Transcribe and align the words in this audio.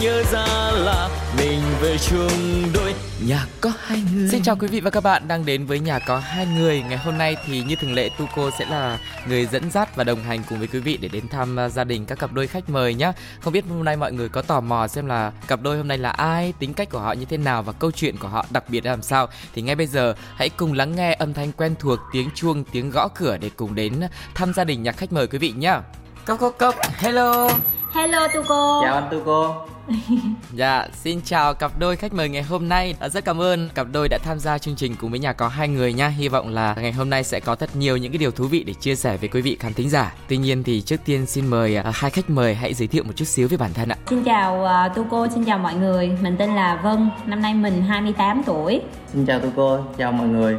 nhớ 0.00 0.22
ra 0.32 0.70
là 0.72 1.08
mình 1.38 1.60
về 1.80 1.98
chung 1.98 2.62
đôi 2.74 2.94
nhà 3.26 3.46
có 3.60 3.72
hai 3.80 4.02
người. 4.14 4.28
Xin 4.28 4.42
chào 4.42 4.56
quý 4.56 4.68
vị 4.68 4.80
và 4.80 4.90
các 4.90 5.02
bạn 5.02 5.28
đang 5.28 5.46
đến 5.46 5.66
với 5.66 5.80
nhà 5.80 5.98
có 5.98 6.18
hai 6.18 6.46
người. 6.46 6.82
Ngày 6.88 6.98
hôm 6.98 7.18
nay 7.18 7.36
thì 7.46 7.62
như 7.62 7.76
thường 7.76 7.94
lệ 7.94 8.10
Tuco 8.18 8.50
sẽ 8.58 8.64
là 8.64 8.98
người 9.28 9.46
dẫn 9.46 9.70
dắt 9.70 9.96
và 9.96 10.04
đồng 10.04 10.22
hành 10.22 10.42
cùng 10.48 10.58
với 10.58 10.68
quý 10.68 10.78
vị 10.80 10.98
để 11.00 11.08
đến 11.08 11.28
thăm 11.28 11.58
à, 11.58 11.68
gia 11.68 11.84
đình 11.84 12.06
các 12.06 12.18
cặp 12.18 12.32
đôi 12.32 12.46
khách 12.46 12.70
mời 12.70 12.94
nhé. 12.94 13.12
Không 13.40 13.52
biết 13.52 13.64
hôm 13.68 13.84
nay 13.84 13.96
mọi 13.96 14.12
người 14.12 14.28
có 14.28 14.42
tò 14.42 14.60
mò 14.60 14.88
xem 14.88 15.06
là 15.06 15.32
cặp 15.48 15.62
đôi 15.62 15.76
hôm 15.76 15.88
nay 15.88 15.98
là 15.98 16.10
ai, 16.10 16.52
tính 16.58 16.74
cách 16.74 16.90
của 16.90 17.00
họ 17.00 17.12
như 17.12 17.24
thế 17.24 17.36
nào 17.36 17.62
và 17.62 17.72
câu 17.72 17.90
chuyện 17.90 18.16
của 18.16 18.28
họ 18.28 18.46
đặc 18.50 18.64
biệt 18.68 18.84
làm 18.84 19.02
sao 19.02 19.28
thì 19.54 19.62
ngay 19.62 19.74
bây 19.74 19.86
giờ 19.86 20.14
hãy 20.36 20.48
cùng 20.48 20.72
lắng 20.72 20.96
nghe 20.96 21.14
âm 21.14 21.34
thanh 21.34 21.52
quen 21.52 21.74
thuộc 21.78 21.98
tiếng 22.12 22.30
chuông, 22.34 22.64
tiếng 22.64 22.90
gõ 22.90 23.08
cửa 23.08 23.36
để 23.40 23.50
cùng 23.56 23.74
đến 23.74 24.00
thăm 24.34 24.52
gia 24.54 24.64
đình 24.64 24.82
nhà 24.82 24.92
khách 24.92 25.12
mời 25.12 25.26
quý 25.26 25.38
vị 25.38 25.52
nhé. 25.56 25.78
Cốc 26.24 26.40
cốc 26.40 26.54
cốc, 26.58 26.74
hello. 26.96 27.50
Hello 27.94 28.28
Tuco. 28.28 28.80
Chào 28.84 28.94
anh 28.94 29.08
Tuco. 29.10 29.66
Dạ, 30.52 30.86
xin 30.92 31.20
chào 31.24 31.54
cặp 31.54 31.78
đôi 31.78 31.96
khách 31.96 32.12
mời 32.12 32.28
ngày 32.28 32.42
hôm 32.42 32.68
nay. 32.68 32.94
À, 33.00 33.08
rất 33.08 33.24
cảm 33.24 33.40
ơn 33.40 33.68
cặp 33.74 33.86
đôi 33.92 34.08
đã 34.08 34.18
tham 34.24 34.38
gia 34.38 34.58
chương 34.58 34.76
trình 34.76 34.94
cùng 35.00 35.10
với 35.10 35.20
nhà 35.20 35.32
có 35.32 35.48
hai 35.48 35.68
người 35.68 35.92
nha. 35.92 36.08
Hy 36.08 36.28
vọng 36.28 36.48
là 36.48 36.74
ngày 36.80 36.92
hôm 36.92 37.10
nay 37.10 37.24
sẽ 37.24 37.40
có 37.40 37.54
thật 37.54 37.70
nhiều 37.76 37.96
những 37.96 38.12
cái 38.12 38.18
điều 38.18 38.30
thú 38.30 38.44
vị 38.44 38.64
để 38.64 38.74
chia 38.74 38.94
sẻ 38.94 39.16
với 39.16 39.28
quý 39.28 39.40
vị 39.40 39.56
khán 39.60 39.74
thính 39.74 39.90
giả. 39.90 40.14
Tuy 40.28 40.36
nhiên 40.36 40.62
thì 40.62 40.80
trước 40.80 41.00
tiên 41.04 41.26
xin 41.26 41.46
mời 41.46 41.78
uh, 41.78 41.84
hai 41.94 42.10
khách 42.10 42.30
mời 42.30 42.54
hãy 42.54 42.74
giới 42.74 42.88
thiệu 42.88 43.04
một 43.04 43.12
chút 43.16 43.24
xíu 43.24 43.48
về 43.48 43.56
bản 43.56 43.70
thân 43.74 43.88
ạ. 43.88 43.96
Xin 44.10 44.24
chào 44.24 44.64
uh, 44.64 44.96
Tuco, 44.96 45.28
xin 45.34 45.44
chào 45.44 45.58
mọi 45.58 45.74
người. 45.74 46.10
Mình 46.20 46.36
tên 46.38 46.54
là 46.54 46.80
Vân, 46.82 47.10
năm 47.26 47.42
nay 47.42 47.54
mình 47.54 47.82
28 47.82 48.42
tuổi. 48.46 48.80
Xin 49.12 49.26
chào 49.26 49.40
Tuco, 49.40 49.84
chào 49.98 50.12
mọi 50.12 50.28
người. 50.28 50.56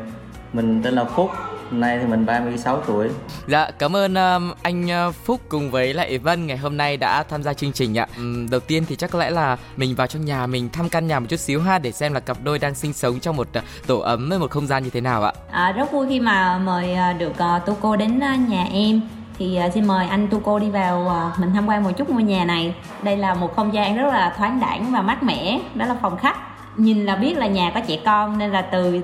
Mình 0.54 0.82
tên 0.84 0.94
là 0.94 1.04
Phúc, 1.04 1.30
Hôm 1.72 1.80
nay 1.80 2.00
thì 2.00 2.08
mình 2.08 2.26
36 2.26 2.82
tuổi. 2.82 3.10
Dạ, 3.48 3.72
cảm 3.80 3.96
ơn 3.96 4.16
um, 4.16 4.54
anh 4.62 4.88
uh, 5.10 5.16
Phúc 5.16 5.42
cùng 5.50 5.72
với 5.72 5.94
lại 5.94 6.18
Vân 6.18 6.48
ngày 6.48 6.58
hôm 6.58 6.78
nay 6.78 6.98
đã 6.98 7.24
tham 7.24 7.44
gia 7.44 7.54
chương 7.54 7.72
trình 7.72 7.98
ạ. 7.98 8.08
Um, 8.18 8.50
đầu 8.50 8.60
tiên 8.60 8.84
thì 8.88 8.96
chắc 8.96 9.12
có 9.12 9.20
lẽ 9.20 9.30
là 9.30 9.58
mình 9.78 9.96
vào 9.96 10.08
trong 10.08 10.26
nhà 10.26 10.48
mình 10.48 10.70
thăm 10.70 10.90
căn 10.90 11.08
nhà 11.08 11.20
một 11.20 11.26
chút 11.30 11.40
xíu 11.40 11.62
ha 11.62 11.80
để 11.80 11.92
xem 11.92 12.14
là 12.14 12.20
cặp 12.20 12.38
đôi 12.44 12.60
đang 12.60 12.76
sinh 12.76 12.94
sống 12.94 13.20
trong 13.20 13.36
một 13.36 13.48
uh, 13.58 13.64
tổ 13.88 14.00
ấm 14.00 14.30
với 14.30 14.40
một 14.40 14.52
không 14.52 14.68
gian 14.68 14.84
như 14.84 14.90
thế 14.90 15.02
nào 15.02 15.24
ạ. 15.24 15.34
À, 15.52 15.72
rất 15.72 15.92
vui 15.92 16.08
khi 16.10 16.20
mà 16.20 16.58
mời 16.58 16.96
uh, 17.12 17.20
được 17.20 17.32
uh, 17.32 17.66
Tuco 17.66 17.96
đến 17.96 18.18
uh, 18.18 18.50
nhà 18.50 18.64
em 18.72 19.02
thì 19.38 19.60
uh, 19.68 19.74
xin 19.74 19.88
mời 19.88 20.08
anh 20.08 20.28
Tuco 20.28 20.60
đi 20.60 20.70
vào 20.70 21.02
uh, 21.34 21.40
mình 21.40 21.52
tham 21.54 21.70
quan 21.70 21.84
một 21.84 21.92
chút 21.98 22.10
ngôi 22.10 22.24
nhà 22.24 22.46
này. 22.46 22.76
Đây 23.04 23.18
là 23.18 23.34
một 23.34 23.56
không 23.56 23.74
gian 23.74 23.98
rất 23.98 24.08
là 24.08 24.34
thoáng 24.38 24.60
đãng 24.60 24.92
và 24.92 25.02
mát 25.02 25.24
mẻ, 25.24 25.60
đó 25.76 25.86
là 25.86 25.96
phòng 26.02 26.18
khách. 26.18 26.38
Nhìn 26.78 27.06
là 27.06 27.16
biết 27.16 27.38
là 27.38 27.48
nhà 27.48 27.72
có 27.74 27.82
trẻ 27.88 27.98
con 28.06 28.38
nên 28.38 28.52
là 28.52 28.62
từ 28.62 29.02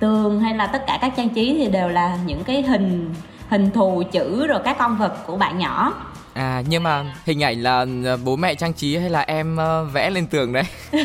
tường 0.00 0.40
hay 0.40 0.54
là 0.54 0.66
tất 0.66 0.86
cả 0.86 0.98
các 1.00 1.12
trang 1.16 1.28
trí 1.28 1.54
thì 1.58 1.66
đều 1.66 1.88
là 1.88 2.18
những 2.26 2.44
cái 2.44 2.62
hình 2.62 3.14
hình 3.48 3.70
thù 3.70 4.02
chữ 4.12 4.46
rồi 4.46 4.60
các 4.64 4.78
con 4.78 4.96
vật 4.96 5.26
của 5.26 5.36
bạn 5.36 5.58
nhỏ 5.58 5.92
À 6.34 6.62
nhưng 6.68 6.82
mà 6.82 7.04
hình 7.26 7.42
ảnh 7.42 7.62
là 7.62 7.86
ờ, 8.04 8.16
bố 8.24 8.36
mẹ 8.36 8.54
trang 8.54 8.72
trí 8.72 8.96
hay 8.96 9.10
là 9.10 9.20
em 9.20 9.56
ờ, 9.56 9.84
vẽ 9.84 10.10
lên 10.10 10.26
tường 10.26 10.52
đấy? 10.52 10.62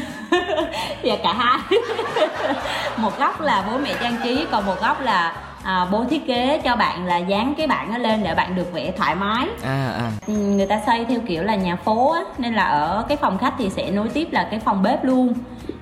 dạ 1.03 1.15
cả 1.23 1.33
hai. 1.33 1.59
một 2.97 3.19
góc 3.19 3.41
là 3.41 3.63
bố 3.71 3.77
mẹ 3.77 3.95
trang 4.01 4.17
trí 4.23 4.45
còn 4.51 4.65
một 4.65 4.81
góc 4.81 5.01
là 5.01 5.35
à, 5.63 5.85
bố 5.91 6.05
thiết 6.09 6.27
kế 6.27 6.61
cho 6.63 6.75
bạn 6.75 7.05
là 7.05 7.17
dán 7.17 7.53
cái 7.57 7.67
bảng 7.67 7.91
nó 7.91 7.97
lên 7.97 8.23
để 8.23 8.35
bạn 8.35 8.55
được 8.55 8.73
vẽ 8.73 8.91
thoải 8.97 9.15
mái. 9.15 9.47
À 9.63 9.91
à. 9.97 10.11
Ừ, 10.27 10.33
người 10.33 10.65
ta 10.65 10.81
xây 10.85 11.05
theo 11.05 11.19
kiểu 11.27 11.43
là 11.43 11.55
nhà 11.55 11.75
phố 11.75 12.11
á 12.11 12.21
nên 12.37 12.53
là 12.53 12.63
ở 12.63 13.05
cái 13.07 13.17
phòng 13.17 13.37
khách 13.37 13.53
thì 13.57 13.69
sẽ 13.69 13.91
nối 13.91 14.09
tiếp 14.09 14.27
là 14.31 14.47
cái 14.51 14.59
phòng 14.59 14.83
bếp 14.83 15.05
luôn. 15.05 15.33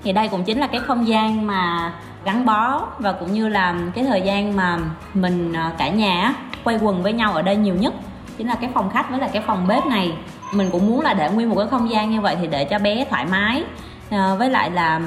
Thì 0.04 0.12
đây 0.12 0.28
cũng 0.28 0.44
chính 0.44 0.60
là 0.60 0.68
cái 0.68 0.80
không 0.80 1.08
gian 1.08 1.48
mà 1.48 1.94
gắn 2.26 2.46
bó 2.46 2.88
và 3.00 3.12
cũng 3.12 3.34
như 3.34 3.48
là 3.48 3.76
cái 3.96 4.04
thời 4.04 4.22
gian 4.22 4.56
mà 4.56 4.78
mình 5.14 5.54
à, 5.54 5.72
cả 5.78 5.90
nhà 5.90 6.34
quay 6.64 6.80
quần 6.82 7.04
với 7.04 7.14
nhau 7.14 7.34
ở 7.34 7.42
đây 7.42 7.56
nhiều 7.56 7.76
nhất 7.76 7.94
chính 8.38 8.48
là 8.48 8.56
cái 8.56 8.70
phòng 8.74 8.90
khách 8.90 9.10
với 9.10 9.20
là 9.20 9.28
cái 9.28 9.42
phòng 9.42 9.68
bếp 9.68 9.86
này. 9.86 10.14
Mình 10.54 10.70
cũng 10.72 10.88
muốn 10.88 11.02
là 11.02 11.14
để 11.14 11.30
nguyên 11.30 11.50
một 11.50 11.56
cái 11.58 11.68
không 11.68 11.90
gian 11.90 12.12
như 12.12 12.22
vậy 12.22 12.38
thì 12.42 12.48
để 12.48 12.66
cho 12.66 12.80
bé 12.80 13.06
thoải 13.10 13.26
mái. 13.26 13.64
À, 14.10 14.36
với 14.36 14.50
lại 14.50 14.72
là 14.72 15.00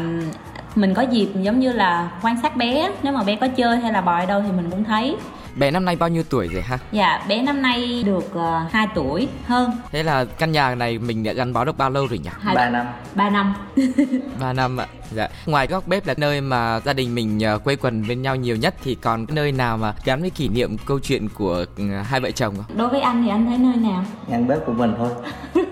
mình 0.74 0.94
có 0.94 1.02
dịp 1.02 1.28
giống 1.34 1.60
như 1.60 1.72
là 1.72 2.08
quan 2.22 2.36
sát 2.42 2.56
bé 2.56 2.90
nếu 3.02 3.12
mà 3.12 3.22
bé 3.22 3.36
có 3.36 3.48
chơi 3.48 3.76
hay 3.76 3.92
là 3.92 4.00
bò 4.00 4.26
đâu 4.26 4.40
thì 4.40 4.52
mình 4.56 4.70
cũng 4.70 4.84
thấy. 4.84 5.16
Bé 5.56 5.70
năm 5.70 5.84
nay 5.84 5.96
bao 5.96 6.08
nhiêu 6.08 6.22
tuổi 6.30 6.48
rồi 6.48 6.62
ha? 6.62 6.78
Dạ, 6.92 7.24
bé 7.28 7.42
năm 7.42 7.62
nay 7.62 8.02
được 8.06 8.26
uh, 8.26 8.34
ờ, 8.34 8.66
2 8.72 8.86
tuổi 8.94 9.28
hơn. 9.46 9.70
Thế 9.92 10.02
là 10.02 10.24
căn 10.24 10.52
nhà 10.52 10.74
này 10.74 10.98
mình 10.98 11.24
đã 11.24 11.32
gắn 11.32 11.52
bó 11.52 11.64
được 11.64 11.78
bao 11.78 11.90
lâu 11.90 12.06
rồi 12.06 12.18
nhỉ? 12.18 12.30
3 12.54 12.68
năm. 12.68 12.86
3 13.14 13.30
năm. 13.30 13.54
3 14.40 14.52
năm 14.52 14.76
ạ. 14.76 14.86
Dạ. 15.10 15.28
Ngoài 15.46 15.66
góc 15.66 15.88
bếp 15.88 16.06
là 16.06 16.14
nơi 16.16 16.40
mà 16.40 16.80
gia 16.84 16.92
đình 16.92 17.14
mình 17.14 17.40
uh, 17.54 17.64
quây 17.64 17.76
quần 17.76 18.08
bên 18.08 18.22
nhau 18.22 18.36
nhiều 18.36 18.56
nhất 18.56 18.74
thì 18.82 18.94
còn 18.94 19.26
nơi 19.28 19.52
nào 19.52 19.76
mà 19.76 19.94
gắn 20.04 20.20
với 20.20 20.30
kỷ 20.30 20.48
niệm 20.48 20.76
câu 20.86 20.98
chuyện 21.00 21.28
của 21.28 21.64
uh, 21.82 22.06
hai 22.06 22.20
vợ 22.20 22.30
chồng 22.30 22.54
không? 22.56 22.76
Đối 22.78 22.88
với 22.88 23.00
anh 23.00 23.22
thì 23.22 23.28
anh 23.28 23.46
thấy 23.46 23.58
nơi 23.58 23.76
nào? 23.76 24.04
Ngăn 24.26 24.46
bếp 24.46 24.66
của 24.66 24.72
mình 24.72 24.94
thôi. 24.98 25.10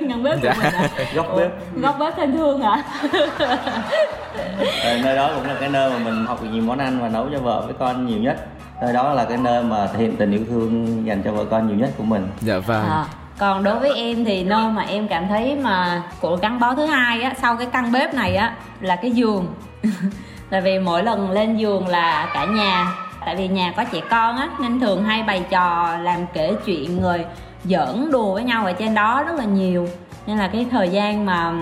Ngăn 0.00 0.22
bếp 0.22 0.42
dạ. 0.42 0.54
của 0.54 0.60
mình 0.62 0.72
à? 0.72 0.90
Góc 1.14 1.26
bếp. 1.36 1.50
Góc 1.82 1.96
bếp 2.00 2.16
thân 2.16 2.32
thương 2.32 2.60
hả? 2.60 2.82
Rồi, 4.84 5.00
nơi 5.02 5.16
đó 5.16 5.32
cũng 5.34 5.46
là 5.46 5.56
cái 5.60 5.68
nơi 5.68 5.90
mà 5.90 5.98
mình 5.98 6.26
học 6.26 6.42
được 6.42 6.48
nhiều 6.52 6.62
món 6.62 6.78
ăn 6.78 7.00
và 7.00 7.08
nấu 7.08 7.28
cho 7.32 7.38
vợ 7.38 7.62
với 7.66 7.74
con 7.78 8.06
nhiều 8.06 8.18
nhất 8.18 8.48
nơi 8.80 8.92
đó 8.92 9.12
là 9.12 9.24
cái 9.24 9.36
nơi 9.36 9.62
mà 9.62 9.86
thể 9.86 9.98
hiện 9.98 10.16
tình 10.16 10.30
yêu 10.30 10.44
thương 10.48 11.06
dành 11.06 11.22
cho 11.22 11.32
vợ 11.32 11.44
con 11.50 11.68
nhiều 11.68 11.76
nhất 11.76 11.90
của 11.98 12.04
mình. 12.04 12.28
Dạ 12.40 12.58
vâng. 12.58 12.84
À, 12.84 13.04
còn 13.38 13.64
đối 13.64 13.78
với 13.78 13.94
em 13.94 14.24
thì 14.24 14.44
nơi 14.44 14.70
mà 14.70 14.82
em 14.82 15.08
cảm 15.08 15.28
thấy 15.28 15.56
mà 15.56 16.02
của 16.20 16.36
gắn 16.36 16.60
bó 16.60 16.74
thứ 16.74 16.86
hai 16.86 17.22
á 17.22 17.34
sau 17.42 17.56
cái 17.56 17.66
căn 17.72 17.92
bếp 17.92 18.14
này 18.14 18.36
á 18.36 18.54
là 18.80 18.96
cái 18.96 19.10
giường. 19.10 19.46
Tại 20.50 20.60
vì 20.60 20.78
mỗi 20.78 21.02
lần 21.02 21.30
lên 21.30 21.56
giường 21.56 21.88
là 21.88 22.30
cả 22.34 22.44
nhà 22.44 22.94
tại 23.24 23.36
vì 23.36 23.48
nhà 23.48 23.72
có 23.76 23.84
trẻ 23.84 24.00
con 24.10 24.36
á 24.36 24.48
nên 24.60 24.80
thường 24.80 25.04
hay 25.04 25.22
bày 25.22 25.44
trò 25.50 25.96
làm 26.02 26.20
kể 26.32 26.54
chuyện 26.64 27.00
người 27.00 27.24
giỡn 27.64 28.10
đùa 28.12 28.34
với 28.34 28.42
nhau 28.42 28.64
ở 28.64 28.72
trên 28.72 28.94
đó 28.94 29.22
rất 29.22 29.34
là 29.34 29.44
nhiều. 29.44 29.88
Nên 30.26 30.38
là 30.38 30.48
cái 30.48 30.66
thời 30.70 30.88
gian 30.88 31.26
mà 31.26 31.52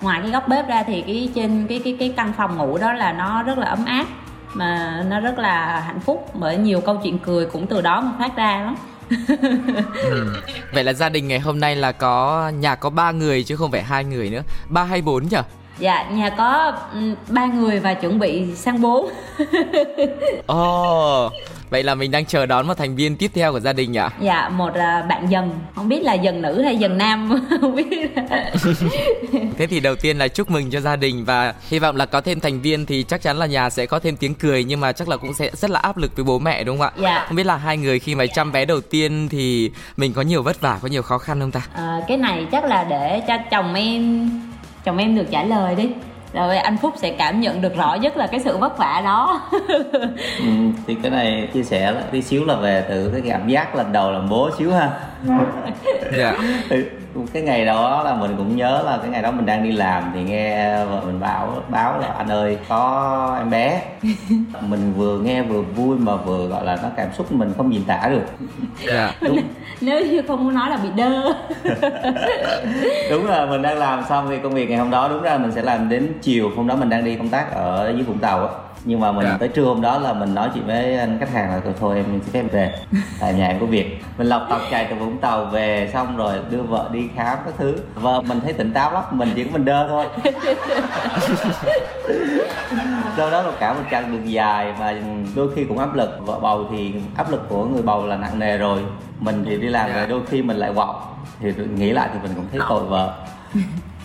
ngoài 0.00 0.20
cái 0.22 0.30
góc 0.30 0.48
bếp 0.48 0.68
ra 0.68 0.82
thì 0.82 1.02
cái 1.02 1.30
trên 1.34 1.66
cái 1.68 1.80
cái 1.84 1.96
cái 1.98 2.12
căn 2.16 2.32
phòng 2.36 2.56
ngủ 2.56 2.78
đó 2.78 2.92
là 2.92 3.12
nó 3.12 3.42
rất 3.42 3.58
là 3.58 3.66
ấm 3.66 3.84
áp 3.84 4.06
mà 4.54 5.02
nó 5.08 5.20
rất 5.20 5.38
là 5.38 5.80
hạnh 5.80 6.00
phúc 6.00 6.30
bởi 6.34 6.56
nhiều 6.56 6.80
câu 6.80 7.00
chuyện 7.02 7.18
cười 7.18 7.46
cũng 7.46 7.66
từ 7.66 7.80
đó 7.80 8.00
mà 8.00 8.12
phát 8.18 8.36
ra 8.36 8.60
lắm. 8.60 8.74
Ừ. 10.02 10.26
vậy 10.72 10.84
là 10.84 10.92
gia 10.92 11.08
đình 11.08 11.28
ngày 11.28 11.40
hôm 11.40 11.60
nay 11.60 11.76
là 11.76 11.92
có, 11.92 12.48
nhà 12.48 12.74
có 12.74 12.90
ba 12.90 13.10
người 13.10 13.42
chứ 13.42 13.56
không 13.56 13.70
phải 13.70 13.82
hai 13.82 14.04
người 14.04 14.30
nữa. 14.30 14.42
Ba 14.68 14.84
hay 14.84 15.02
bốn 15.02 15.28
nhỉ 15.28 15.38
dạ 15.78 16.02
nhà 16.10 16.30
có 16.30 16.72
ba 17.28 17.46
người 17.46 17.80
và 17.80 17.94
chuẩn 17.94 18.18
bị 18.18 18.54
sang 18.54 18.80
bốn 18.80 19.10
ồ 20.46 21.26
oh, 21.26 21.32
Vậy 21.70 21.82
là 21.82 21.94
mình 21.94 22.10
đang 22.10 22.24
chờ 22.24 22.46
đón 22.46 22.66
một 22.66 22.74
thành 22.74 22.96
viên 22.96 23.16
tiếp 23.16 23.30
theo 23.34 23.52
của 23.52 23.60
gia 23.60 23.72
đình 23.72 23.96
ạ? 23.96 24.10
Dạ, 24.20 24.48
một 24.48 24.76
là 24.76 25.02
bạn 25.02 25.26
dần, 25.30 25.50
không 25.74 25.88
biết 25.88 26.02
là 26.02 26.14
dần 26.14 26.42
nữ 26.42 26.62
hay 26.62 26.76
dần 26.76 26.98
nam, 26.98 27.46
không 27.60 27.76
biết. 27.76 28.14
Thế 29.58 29.66
thì 29.66 29.80
đầu 29.80 29.94
tiên 29.96 30.18
là 30.18 30.28
chúc 30.28 30.50
mừng 30.50 30.70
cho 30.70 30.80
gia 30.80 30.96
đình 30.96 31.24
và 31.24 31.54
hy 31.68 31.78
vọng 31.78 31.96
là 31.96 32.06
có 32.06 32.20
thêm 32.20 32.40
thành 32.40 32.60
viên 32.60 32.86
thì 32.86 33.02
chắc 33.02 33.22
chắn 33.22 33.38
là 33.38 33.46
nhà 33.46 33.70
sẽ 33.70 33.86
có 33.86 33.98
thêm 33.98 34.16
tiếng 34.16 34.34
cười 34.34 34.64
nhưng 34.64 34.80
mà 34.80 34.92
chắc 34.92 35.08
là 35.08 35.16
cũng 35.16 35.34
sẽ 35.34 35.50
rất 35.54 35.70
là 35.70 35.80
áp 35.80 35.96
lực 35.96 36.16
với 36.16 36.24
bố 36.24 36.38
mẹ 36.38 36.64
đúng 36.64 36.78
không 36.78 36.86
ạ? 36.86 36.92
Dạ. 37.02 37.24
Không 37.28 37.36
biết 37.36 37.46
là 37.46 37.56
hai 37.56 37.76
người 37.76 37.98
khi 37.98 38.14
mà 38.14 38.26
chăm 38.26 38.52
bé 38.52 38.64
đầu 38.64 38.80
tiên 38.80 39.28
thì 39.28 39.70
mình 39.96 40.12
có 40.12 40.22
nhiều 40.22 40.42
vất 40.42 40.60
vả, 40.60 40.78
có 40.82 40.88
nhiều 40.88 41.02
khó 41.02 41.18
khăn 41.18 41.40
không 41.40 41.50
ta? 41.50 41.60
À, 41.74 42.00
cái 42.08 42.16
này 42.16 42.46
chắc 42.52 42.64
là 42.64 42.84
để 42.84 43.22
cho 43.28 43.34
chồng 43.50 43.74
em 43.74 44.30
chồng 44.88 44.98
em 44.98 45.16
được 45.16 45.26
trả 45.30 45.42
lời 45.42 45.74
đi. 45.74 45.90
Rồi 46.32 46.56
anh 46.56 46.76
phúc 46.76 46.94
sẽ 46.96 47.10
cảm 47.10 47.40
nhận 47.40 47.60
được 47.60 47.76
rõ 47.76 47.94
nhất 47.94 48.16
là 48.16 48.26
cái 48.26 48.40
sự 48.40 48.56
vất 48.56 48.78
vả 48.78 49.00
đó. 49.04 49.40
Ừ, 50.38 50.44
thì 50.86 50.96
cái 51.02 51.10
này 51.10 51.48
chia 51.54 51.62
sẻ 51.62 51.94
tí 52.10 52.22
xíu 52.22 52.44
là 52.44 52.56
về 52.56 52.84
từ 52.88 53.10
cái 53.12 53.22
cảm 53.28 53.48
giác 53.48 53.76
lần 53.76 53.92
đầu 53.92 54.12
làm 54.12 54.28
bố 54.28 54.50
xíu 54.58 54.72
ha. 54.72 54.90
Dạ 56.18 56.38
cái 57.32 57.42
ngày 57.42 57.64
đó 57.64 58.02
là 58.02 58.14
mình 58.14 58.34
cũng 58.36 58.56
nhớ 58.56 58.82
là 58.86 58.98
cái 59.02 59.10
ngày 59.10 59.22
đó 59.22 59.30
mình 59.30 59.46
đang 59.46 59.62
đi 59.62 59.72
làm 59.72 60.10
thì 60.14 60.22
nghe 60.22 60.84
vợ 60.84 61.02
mình 61.06 61.20
bảo 61.20 61.62
báo 61.68 61.98
là 61.98 62.06
anh 62.06 62.28
ơi 62.28 62.58
có 62.68 63.34
em 63.38 63.50
bé 63.50 63.82
mình 64.68 64.92
vừa 64.96 65.18
nghe 65.18 65.42
vừa 65.42 65.62
vui 65.62 65.98
mà 65.98 66.16
vừa 66.16 66.46
gọi 66.46 66.64
là 66.64 66.78
nó 66.82 66.88
cảm 66.96 67.08
xúc 67.12 67.32
mình 67.32 67.52
không 67.56 67.74
diễn 67.74 67.84
tả 67.84 68.08
được 68.10 68.24
yeah. 68.88 69.14
Dạ. 69.20 69.28
đúng. 69.28 69.40
nếu 69.80 70.06
như 70.06 70.22
không 70.28 70.44
muốn 70.44 70.54
nói 70.54 70.70
là 70.70 70.76
bị 70.76 70.88
đơ 70.96 71.22
đúng 73.10 73.26
là 73.26 73.46
mình 73.46 73.62
đang 73.62 73.78
làm 73.78 74.04
xong 74.08 74.26
thì 74.30 74.36
công 74.42 74.54
việc 74.54 74.70
ngày 74.70 74.78
hôm 74.78 74.90
đó 74.90 75.08
đúng 75.08 75.22
ra 75.22 75.38
mình 75.38 75.52
sẽ 75.52 75.62
làm 75.62 75.88
đến 75.88 76.12
chiều 76.22 76.50
hôm 76.56 76.66
đó 76.66 76.76
mình 76.76 76.90
đang 76.90 77.04
đi 77.04 77.14
công 77.16 77.28
tác 77.28 77.52
ở 77.52 77.92
dưới 77.94 78.02
vũng 78.02 78.18
tàu 78.18 78.46
á 78.46 78.52
nhưng 78.88 79.00
mà 79.00 79.12
mình 79.12 79.26
dạ. 79.26 79.36
tới 79.40 79.48
trưa 79.48 79.64
hôm 79.64 79.80
đó 79.80 79.98
là 79.98 80.12
mình 80.12 80.34
nói 80.34 80.50
chuyện 80.54 80.66
với 80.66 80.98
anh 80.98 81.18
khách 81.20 81.32
hàng 81.32 81.50
là 81.50 81.60
thôi 81.80 81.96
em 81.96 82.04
xin 82.10 82.20
phép 82.32 82.52
về 82.52 82.74
tại 83.20 83.34
nhà 83.34 83.48
em 83.48 83.60
có 83.60 83.66
việc. 83.66 84.00
Mình 84.18 84.26
lọc 84.26 84.46
tàu 84.50 84.60
chạy 84.70 84.86
từ 84.90 84.96
vũng 84.96 85.18
tàu 85.18 85.44
về 85.44 85.90
xong 85.92 86.16
rồi 86.16 86.34
đưa 86.50 86.62
vợ 86.62 86.90
đi 86.92 87.08
khám 87.16 87.38
các 87.44 87.54
thứ. 87.58 87.76
Vợ 87.94 88.20
mình 88.20 88.40
thấy 88.40 88.52
tỉnh 88.52 88.72
táo 88.72 88.92
lắm 88.92 89.04
mình 89.10 89.28
chỉ 89.36 89.44
có 89.44 89.50
mình 89.52 89.64
đơ 89.64 89.88
thôi. 89.88 90.06
Cơ 93.16 93.30
đó 93.30 93.42
là 93.42 93.52
cả 93.60 93.72
một 93.72 93.80
chặng 93.90 94.12
đường 94.12 94.32
dài 94.32 94.74
và 94.78 94.94
đôi 95.36 95.48
khi 95.54 95.64
cũng 95.64 95.78
áp 95.78 95.94
lực. 95.94 96.10
Vợ 96.26 96.38
bầu 96.38 96.66
thì 96.70 96.94
áp 97.16 97.30
lực 97.30 97.48
của 97.48 97.64
người 97.64 97.82
bầu 97.82 98.06
là 98.06 98.16
nặng 98.16 98.38
nề 98.38 98.56
rồi. 98.56 98.78
Mình 99.20 99.44
thì 99.48 99.56
đi 99.56 99.68
làm 99.68 99.92
rồi 99.94 100.06
đôi 100.06 100.20
khi 100.26 100.42
mình 100.42 100.56
lại 100.56 100.72
quạo 100.74 101.02
thì 101.40 101.52
nghĩ 101.76 101.90
lại 101.90 102.08
thì 102.12 102.18
mình 102.22 102.32
cũng 102.36 102.46
thấy 102.52 102.60
tội 102.68 102.84
vợ. 102.84 103.14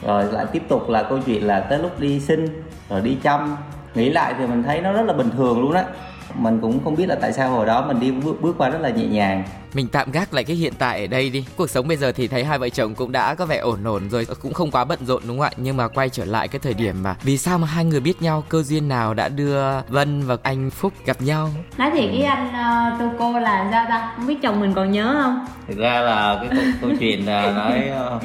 Rồi 0.06 0.24
lại 0.32 0.46
tiếp 0.52 0.64
tục 0.68 0.90
là 0.90 1.04
câu 1.04 1.20
chuyện 1.26 1.48
là 1.48 1.60
tới 1.60 1.80
lúc 1.80 2.00
đi 2.00 2.20
sinh 2.20 2.64
rồi 2.90 3.02
đi 3.02 3.18
chăm 3.24 3.56
nghĩ 3.96 4.10
lại 4.10 4.34
thì 4.38 4.48
mình 4.48 4.64
thấy 4.64 4.82
nó 4.82 4.94
rất 4.94 5.02
là 5.02 5.14
bình 5.14 5.30
thường 5.38 5.62
luôn 5.62 5.74
á. 5.74 5.84
Mình 6.36 6.60
cũng 6.62 6.84
không 6.84 6.96
biết 6.96 7.06
là 7.06 7.16
tại 7.16 7.34
sao 7.34 7.50
hồi 7.50 7.66
đó 7.66 7.86
mình 7.88 8.00
đi 8.00 8.12
bước, 8.12 8.42
bước 8.42 8.56
qua 8.58 8.70
rất 8.70 8.82
là 8.82 8.90
nhẹ 8.90 9.06
nhàng. 9.06 9.44
Mình 9.74 9.88
tạm 9.92 10.12
gác 10.12 10.34
lại 10.34 10.44
cái 10.44 10.56
hiện 10.56 10.74
tại 10.80 11.02
ở 11.02 11.08
đây 11.08 11.30
đi. 11.30 11.46
Cuộc 11.58 11.70
sống 11.70 11.88
bây 11.88 11.98
giờ 11.98 12.12
thì 12.12 12.28
thấy 12.28 12.44
hai 12.44 12.60
vợ 12.60 12.70
chồng 12.70 12.96
cũng 12.96 13.12
đã 13.12 13.36
có 13.36 13.46
vẻ 13.46 13.58
ổn 13.58 13.84
ổn 13.84 14.10
rồi 14.10 14.28
cũng 14.42 14.54
không 14.54 14.72
quá 14.72 14.86
bận 14.86 15.00
rộn 15.06 15.24
đúng 15.28 15.38
không 15.40 15.46
ạ? 15.46 15.52
Nhưng 15.58 15.78
mà 15.78 15.88
quay 15.88 16.10
trở 16.10 16.26
lại 16.26 16.48
cái 16.48 16.60
thời 16.60 16.74
điểm 16.74 17.04
mà 17.04 17.16
vì 17.24 17.38
sao 17.38 17.58
mà 17.58 17.68
hai 17.68 17.86
người 17.86 18.00
biết 18.00 18.22
nhau 18.22 18.44
cơ 18.50 18.64
duyên 18.64 18.88
nào 18.88 19.14
đã 19.14 19.30
đưa 19.30 19.82
vân 19.88 20.24
và 20.26 20.38
anh 20.44 20.70
phúc 20.70 20.94
gặp 21.06 21.22
nhau? 21.22 21.50
Nói 21.78 21.92
thì 21.94 22.08
cái 22.08 22.24
anh 22.24 22.48
uh, 22.48 23.00
tô 23.00 23.06
cô 23.20 23.40
là 23.40 23.68
sao 23.72 23.86
ta? 23.90 24.14
Không 24.16 24.28
biết 24.28 24.38
chồng 24.42 24.60
mình 24.60 24.74
còn 24.74 24.92
nhớ 24.92 25.20
không? 25.24 25.46
Thực 25.68 25.78
ra 25.78 26.00
là 26.00 26.38
cái 26.40 26.50
câu, 26.50 26.66
câu 26.82 26.92
chuyện 27.00 27.26
là 27.26 27.52
nói 27.52 27.92
uh, 28.16 28.24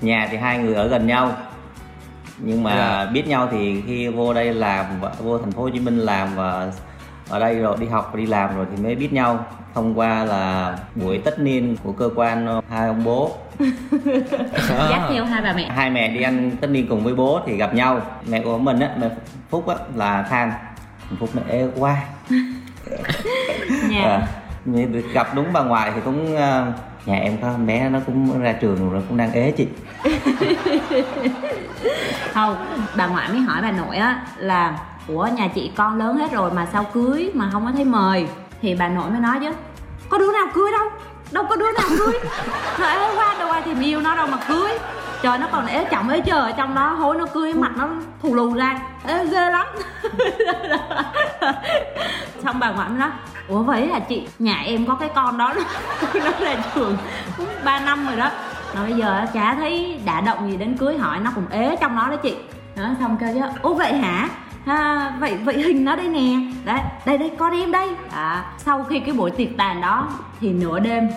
nhà 0.00 0.28
thì 0.30 0.36
hai 0.36 0.58
người 0.58 0.74
ở 0.74 0.88
gần 0.88 1.06
nhau 1.06 1.36
nhưng 2.38 2.62
mà 2.62 2.70
yeah. 2.70 3.06
Dạ. 3.06 3.10
biết 3.12 3.26
nhau 3.26 3.48
thì 3.50 3.82
khi 3.86 4.08
vô 4.08 4.34
đây 4.34 4.54
làm 4.54 4.86
vô 5.22 5.38
thành 5.38 5.52
phố 5.52 5.62
Hồ 5.62 5.68
Chí 5.68 5.80
Minh 5.80 5.98
làm 5.98 6.28
và 6.34 6.72
ở 7.28 7.38
đây 7.38 7.58
rồi 7.58 7.76
đi 7.80 7.86
học 7.86 8.10
và 8.12 8.18
đi 8.18 8.26
làm 8.26 8.56
rồi 8.56 8.66
thì 8.70 8.82
mới 8.82 8.94
biết 8.94 9.12
nhau 9.12 9.44
thông 9.74 9.98
qua 9.98 10.24
là 10.24 10.76
buổi 10.94 11.18
tất 11.18 11.38
niên 11.40 11.76
của 11.82 11.92
cơ 11.92 12.10
quan 12.14 12.60
hai 12.68 12.88
ông 12.88 13.04
bố 13.04 13.36
dắt 14.68 15.02
theo 15.10 15.24
hai 15.24 15.42
bà 15.42 15.52
mẹ 15.52 15.68
hai 15.68 15.90
mẹ 15.90 16.08
đi 16.08 16.22
ăn 16.22 16.50
tất 16.60 16.70
niên 16.70 16.86
cùng 16.88 17.04
với 17.04 17.14
bố 17.14 17.40
thì 17.46 17.56
gặp 17.56 17.74
nhau 17.74 18.00
mẹ 18.28 18.42
của 18.42 18.58
mình 18.58 18.80
á 18.80 18.90
mẹ 19.00 19.08
phúc 19.50 19.68
á 19.68 19.74
là 19.94 20.22
than 20.22 20.52
phúc 21.20 21.30
mẹ 21.34 21.42
ê 21.48 21.66
quá 21.78 21.96
yeah. 23.92 24.04
à, 24.04 24.28
gặp 25.12 25.34
đúng 25.34 25.52
bà 25.52 25.62
ngoại 25.62 25.92
thì 25.94 26.00
cũng 26.04 26.36
uh, 26.36 26.40
nhà 27.08 27.18
em 27.18 27.38
có 27.42 27.52
bé 27.66 27.88
nó 27.88 27.98
cũng 28.06 28.42
ra 28.42 28.52
trường 28.52 28.90
rồi 28.90 29.02
cũng 29.08 29.16
đang 29.16 29.32
ế 29.32 29.50
chị. 29.50 29.66
Không, 32.34 32.56
bà 32.96 33.06
ngoại 33.06 33.28
mới 33.28 33.40
hỏi 33.40 33.58
bà 33.62 33.70
nội 33.70 33.96
á, 33.96 34.22
là 34.36 34.78
của 35.06 35.28
nhà 35.36 35.48
chị 35.54 35.70
con 35.76 35.98
lớn 35.98 36.16
hết 36.16 36.32
rồi 36.32 36.50
mà 36.52 36.66
sao 36.72 36.84
cưới 36.84 37.30
mà 37.34 37.50
không 37.52 37.66
có 37.66 37.72
thấy 37.72 37.84
mời? 37.84 38.28
Thì 38.62 38.74
bà 38.74 38.88
nội 38.88 39.10
mới 39.10 39.20
nói 39.20 39.38
chứ, 39.40 39.52
có 40.08 40.18
đứa 40.18 40.32
nào 40.32 40.46
cưới 40.54 40.72
đâu 40.72 40.88
đâu 41.32 41.44
có 41.48 41.56
đứa 41.56 41.72
nào 41.72 41.88
cưới. 41.98 42.14
Thời 42.76 42.96
ơi 42.96 43.16
qua 43.16 43.36
đâu 43.38 43.50
ai 43.50 43.62
tìm 43.62 43.80
yêu 43.80 44.00
nó 44.00 44.16
đâu 44.16 44.26
mà 44.26 44.38
cưới 44.48 44.78
trời 45.22 45.38
nó 45.38 45.46
còn 45.52 45.66
ế 45.66 45.84
chồng 45.84 46.08
ế 46.08 46.20
chờ 46.20 46.40
ở 46.40 46.52
trong 46.52 46.74
đó 46.74 46.92
hối 46.92 47.16
nó 47.16 47.26
cưới 47.26 47.54
mặt 47.54 47.72
nó 47.76 47.88
thù 48.22 48.34
lù 48.34 48.54
ra. 48.54 48.78
Ế 49.06 49.26
ghê 49.26 49.50
lắm. 49.50 49.66
Xong 52.44 52.58
bà 52.58 52.70
ngoại 52.70 52.88
mới 52.88 52.98
nói 52.98 53.10
ủa 53.48 53.62
vậy 53.62 53.86
là 53.86 53.98
chị? 53.98 54.28
Nhà 54.38 54.62
em 54.64 54.86
có 54.86 54.94
cái 54.94 55.10
con 55.14 55.38
đó 55.38 55.54
nó 56.14 56.30
ra 56.40 56.56
trường 56.74 56.96
cũng 57.36 57.46
ba 57.64 57.80
năm 57.80 58.06
rồi 58.06 58.16
đó. 58.16 58.30
Mà 58.74 58.82
bây 58.82 58.92
giờ 58.92 59.26
chả 59.32 59.54
thấy 59.54 60.00
đã 60.04 60.20
động 60.20 60.50
gì 60.50 60.56
đến 60.56 60.76
cưới 60.76 60.98
hỏi 60.98 61.18
nó 61.18 61.30
cũng 61.34 61.48
ế 61.50 61.76
trong 61.80 61.96
đó 61.96 62.06
đó 62.10 62.16
chị. 62.16 62.36
Đó 62.76 62.84
xong 63.00 63.16
kêu 63.20 63.30
chứ 63.34 63.40
ủa 63.62 63.74
vậy 63.74 63.94
hả? 63.94 64.28
À, 64.66 65.12
vậy 65.20 65.38
vậy 65.44 65.62
hình 65.62 65.84
nó 65.84 65.96
đây 65.96 66.08
nè. 66.08 66.30
Đấy 66.64 66.80
đây 67.06 67.18
đây 67.18 67.30
con 67.38 67.60
em 67.60 67.72
đây. 67.72 67.88
À, 68.14 68.44
sau 68.58 68.84
khi 68.84 69.00
cái 69.00 69.14
buổi 69.14 69.30
tiệc 69.30 69.48
tàn 69.56 69.80
đó 69.80 70.08
thì 70.40 70.52
nửa 70.52 70.78
đêm 70.78 71.08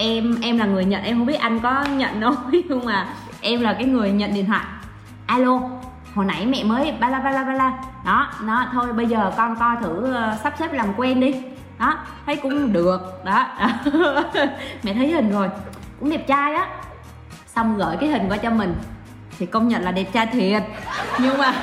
em 0.00 0.40
em 0.42 0.58
là 0.58 0.66
người 0.66 0.84
nhận 0.84 1.02
em 1.02 1.18
không 1.18 1.26
biết 1.26 1.40
anh 1.40 1.60
có 1.60 1.84
nhận 1.84 2.20
không 2.20 2.36
nhưng 2.68 2.84
mà 2.84 3.08
em 3.40 3.60
là 3.60 3.72
cái 3.72 3.84
người 3.84 4.10
nhận 4.10 4.34
điện 4.34 4.46
thoại. 4.46 4.64
Alo 5.26 5.60
hồi 6.14 6.24
nãy 6.24 6.46
mẹ 6.46 6.64
mới 6.64 6.92
ba 7.00 7.08
la 7.08 7.20
ba 7.20 7.30
la 7.30 7.44
ba 7.44 7.52
la 7.52 7.72
đó 8.04 8.30
nó 8.42 8.66
thôi 8.72 8.92
bây 8.92 9.06
giờ 9.06 9.32
con 9.36 9.56
coi 9.56 9.76
thử 9.82 10.14
uh, 10.32 10.40
sắp 10.42 10.54
xếp 10.58 10.72
làm 10.72 10.94
quen 10.96 11.20
đi. 11.20 11.34
Đó 11.78 11.94
thấy 12.26 12.36
cũng 12.36 12.72
được. 12.72 13.24
Đó. 13.24 13.46
Mẹ 14.82 14.94
thấy 14.94 15.12
hình 15.12 15.32
rồi 15.32 15.48
cũng 16.00 16.10
đẹp 16.10 16.26
trai 16.26 16.54
á. 16.54 16.66
Xong 17.46 17.78
gửi 17.78 17.96
cái 18.00 18.08
hình 18.08 18.28
qua 18.28 18.36
cho 18.36 18.50
mình 18.50 18.74
thì 19.38 19.46
công 19.46 19.68
nhận 19.68 19.82
là 19.82 19.92
đẹp 19.92 20.04
trai 20.12 20.26
thiệt. 20.26 20.62
Nhưng 21.18 21.38
mà 21.38 21.52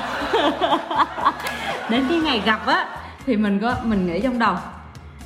đến 1.90 2.04
cái 2.08 2.18
ngày 2.18 2.42
gặp 2.44 2.66
á 2.66 2.86
thì 3.26 3.36
mình 3.36 3.58
có 3.60 3.74
mình 3.84 4.06
nghĩ 4.06 4.20
trong 4.20 4.38
đầu 4.38 4.56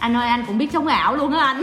anh 0.03 0.17
ơi 0.17 0.29
anh 0.29 0.45
cũng 0.47 0.59
biết 0.59 0.73
sống 0.73 0.87
ảo 0.87 1.17
luôn 1.17 1.33
á 1.33 1.47
anh. 1.47 1.63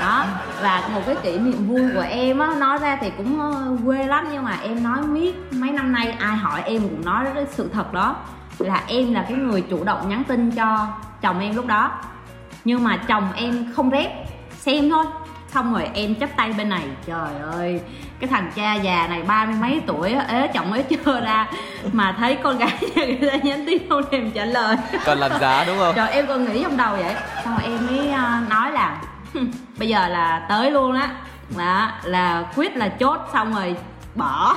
Đó 0.00 0.24
và 0.62 0.88
một 0.94 1.00
cái 1.06 1.16
kỷ 1.22 1.38
niệm 1.38 1.68
vui 1.68 1.82
của 1.94 2.04
em 2.10 2.38
á 2.38 2.54
nói 2.58 2.78
ra 2.78 2.96
thì 3.00 3.10
cũng 3.16 3.40
ờ, 3.40 3.76
quê 3.84 4.06
lắm 4.06 4.28
nhưng 4.32 4.44
mà 4.44 4.56
em 4.62 4.82
nói 4.82 5.02
miết 5.02 5.34
mấy 5.52 5.70
năm 5.70 5.92
nay 5.92 6.10
ai 6.10 6.36
hỏi 6.36 6.62
em 6.64 6.82
cũng 6.82 7.04
nói 7.04 7.24
cái 7.34 7.46
sự 7.50 7.70
thật 7.72 7.92
đó. 7.92 8.16
Là 8.58 8.82
em 8.86 9.14
là 9.14 9.24
cái 9.28 9.38
người 9.38 9.64
chủ 9.70 9.84
động 9.84 10.08
nhắn 10.08 10.24
tin 10.24 10.50
cho 10.50 10.86
chồng 11.20 11.40
em 11.40 11.56
lúc 11.56 11.66
đó. 11.66 11.92
Nhưng 12.64 12.84
mà 12.84 12.96
chồng 12.96 13.28
em 13.34 13.72
không 13.76 13.90
rep 13.90 14.10
xem 14.58 14.90
thôi 14.90 15.04
xong 15.54 15.72
rồi 15.72 15.88
em 15.94 16.14
chấp 16.14 16.30
tay 16.36 16.52
bên 16.52 16.68
này. 16.68 16.84
Trời 17.06 17.30
ơi 17.52 17.80
cái 18.20 18.28
thằng 18.28 18.52
cha 18.56 18.74
già 18.74 19.06
này 19.06 19.22
ba 19.22 19.44
mươi 19.44 19.54
mấy 19.60 19.80
tuổi 19.86 20.14
ế 20.28 20.48
chồng 20.54 20.72
ế 20.72 20.82
chưa 20.82 21.20
ra 21.20 21.48
mà 21.92 22.14
thấy 22.18 22.38
con 22.42 22.58
gái 22.58 22.78
người 22.96 23.30
ta 23.30 23.36
nhắn 23.36 23.64
tin 23.66 23.88
không 23.88 24.02
thèm 24.10 24.30
trả 24.30 24.44
lời. 24.44 24.76
Còn 25.04 25.18
làm 25.18 25.32
giá 25.40 25.64
đúng 25.64 25.78
không? 25.78 25.94
Trời 25.96 26.10
em 26.10 26.26
còn 26.26 26.44
nghĩ 26.44 26.62
trong 26.62 26.76
đầu 26.76 26.96
vậy. 26.96 27.14
Xong 27.44 27.54
rồi 27.54 27.64
em 27.64 27.86
mới 27.86 28.08
uh, 28.08 28.48
nói 28.48 28.72
là 28.72 29.00
bây 29.78 29.88
giờ 29.88 30.08
là 30.08 30.46
tới 30.48 30.70
luôn 30.70 30.92
á. 30.92 31.10
Đó 31.58 31.90
là 32.02 32.44
quyết 32.56 32.76
là 32.76 32.88
chốt 32.88 33.20
xong 33.32 33.54
rồi 33.54 33.76
bỏ 34.14 34.56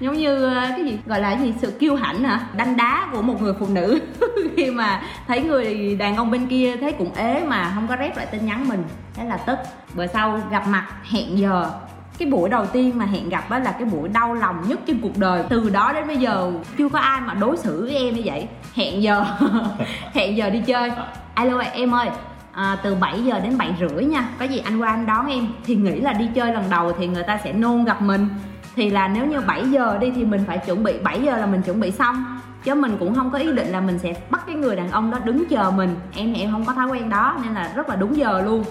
giống 0.00 0.16
như 0.16 0.44
ờ, 0.44 0.66
cái 0.68 0.84
gì 0.84 0.98
gọi 1.06 1.20
là 1.20 1.34
cái 1.34 1.42
gì 1.42 1.54
sự 1.60 1.70
kiêu 1.70 1.96
hãnh 1.96 2.24
hả? 2.24 2.40
Đanh 2.56 2.76
đá 2.76 3.08
của 3.12 3.22
một 3.22 3.42
người 3.42 3.54
phụ 3.60 3.66
nữ. 3.68 4.00
Khi 4.56 4.70
mà 4.70 5.02
thấy 5.26 5.42
người 5.42 5.96
đàn 5.96 6.16
ông 6.16 6.30
bên 6.30 6.46
kia 6.46 6.76
thấy 6.76 6.92
cũng 6.92 7.14
ế 7.14 7.44
mà 7.46 7.72
không 7.74 7.86
có 7.88 7.96
rep 7.96 8.16
lại 8.16 8.26
tin 8.26 8.46
nhắn 8.46 8.68
mình. 8.68 8.84
Thế 9.14 9.24
là 9.24 9.36
tức. 9.36 9.58
Bữa 9.94 10.06
sau 10.06 10.40
gặp 10.50 10.66
mặt 10.66 10.86
hẹn 11.10 11.38
giờ. 11.38 11.70
Cái 12.18 12.28
buổi 12.28 12.48
đầu 12.48 12.66
tiên 12.66 12.98
mà 12.98 13.04
hẹn 13.04 13.28
gặp 13.28 13.50
đó 13.50 13.58
là 13.58 13.72
cái 13.72 13.84
buổi 13.84 14.08
đau 14.08 14.34
lòng 14.34 14.64
nhất 14.68 14.80
trên 14.86 15.00
cuộc 15.00 15.18
đời. 15.18 15.42
Từ 15.48 15.70
đó 15.70 15.92
đến 15.92 16.06
bây 16.06 16.16
giờ 16.16 16.52
chưa 16.78 16.88
có 16.88 16.98
ai 16.98 17.20
mà 17.20 17.34
đối 17.34 17.56
xử 17.56 17.82
với 17.82 17.96
em 17.96 18.14
như 18.14 18.22
vậy. 18.24 18.48
Hẹn 18.74 19.02
giờ. 19.02 19.24
Hẹn 20.14 20.36
giờ 20.36 20.50
đi 20.50 20.62
chơi. 20.66 20.92
Alo 21.34 21.58
em 21.58 21.94
ơi. 21.94 22.08
À, 22.52 22.76
từ 22.82 22.94
7 22.94 23.24
giờ 23.24 23.40
đến 23.40 23.58
7 23.58 23.74
rưỡi 23.80 24.04
nha. 24.04 24.28
Có 24.38 24.44
gì 24.44 24.58
anh 24.58 24.78
qua 24.78 24.90
anh 24.90 25.06
đón 25.06 25.26
em. 25.26 25.48
Thì 25.64 25.74
nghĩ 25.74 26.00
là 26.00 26.12
đi 26.12 26.28
chơi 26.34 26.52
lần 26.52 26.64
đầu 26.70 26.92
thì 26.98 27.06
người 27.06 27.22
ta 27.22 27.40
sẽ 27.44 27.52
nôn 27.52 27.84
gặp 27.84 28.02
mình 28.02 28.28
thì 28.76 28.90
là 28.90 29.08
nếu 29.08 29.26
như 29.26 29.40
7 29.40 29.70
giờ 29.70 29.98
đi 30.00 30.12
thì 30.16 30.24
mình 30.24 30.44
phải 30.46 30.58
chuẩn 30.58 30.82
bị 30.82 30.98
7 31.02 31.22
giờ 31.22 31.36
là 31.36 31.46
mình 31.46 31.62
chuẩn 31.62 31.80
bị 31.80 31.90
xong. 31.90 32.38
Chứ 32.64 32.74
mình 32.74 32.96
cũng 32.98 33.14
không 33.14 33.30
có 33.30 33.38
ý 33.38 33.52
định 33.52 33.66
là 33.72 33.80
mình 33.80 33.98
sẽ 33.98 34.14
bắt 34.30 34.42
cái 34.46 34.54
người 34.54 34.76
đàn 34.76 34.90
ông 34.90 35.10
đó 35.10 35.18
đứng 35.24 35.44
chờ 35.48 35.70
mình. 35.70 35.96
Em 36.16 36.34
thì 36.34 36.40
em 36.40 36.52
không 36.52 36.64
có 36.64 36.72
thói 36.72 36.86
quen 36.86 37.08
đó 37.08 37.36
nên 37.44 37.54
là 37.54 37.72
rất 37.76 37.88
là 37.88 37.96
đúng 37.96 38.16
giờ 38.16 38.42
luôn. 38.44 38.64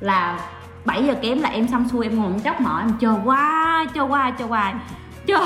Là 0.00 0.40
7 0.84 1.04
giờ 1.04 1.14
kém 1.22 1.38
là 1.38 1.48
em 1.48 1.68
xong 1.68 1.88
xuôi 1.88 2.06
em 2.06 2.22
ngồi 2.22 2.32
chóc 2.44 2.60
mỏi 2.60 2.82
em 2.82 2.92
chờ 3.00 3.14
qua 3.24 3.84
chờ 3.94 4.02
qua 4.02 4.30
chờ 4.30 4.46
qua 4.46 4.74
chờ. 5.26 5.40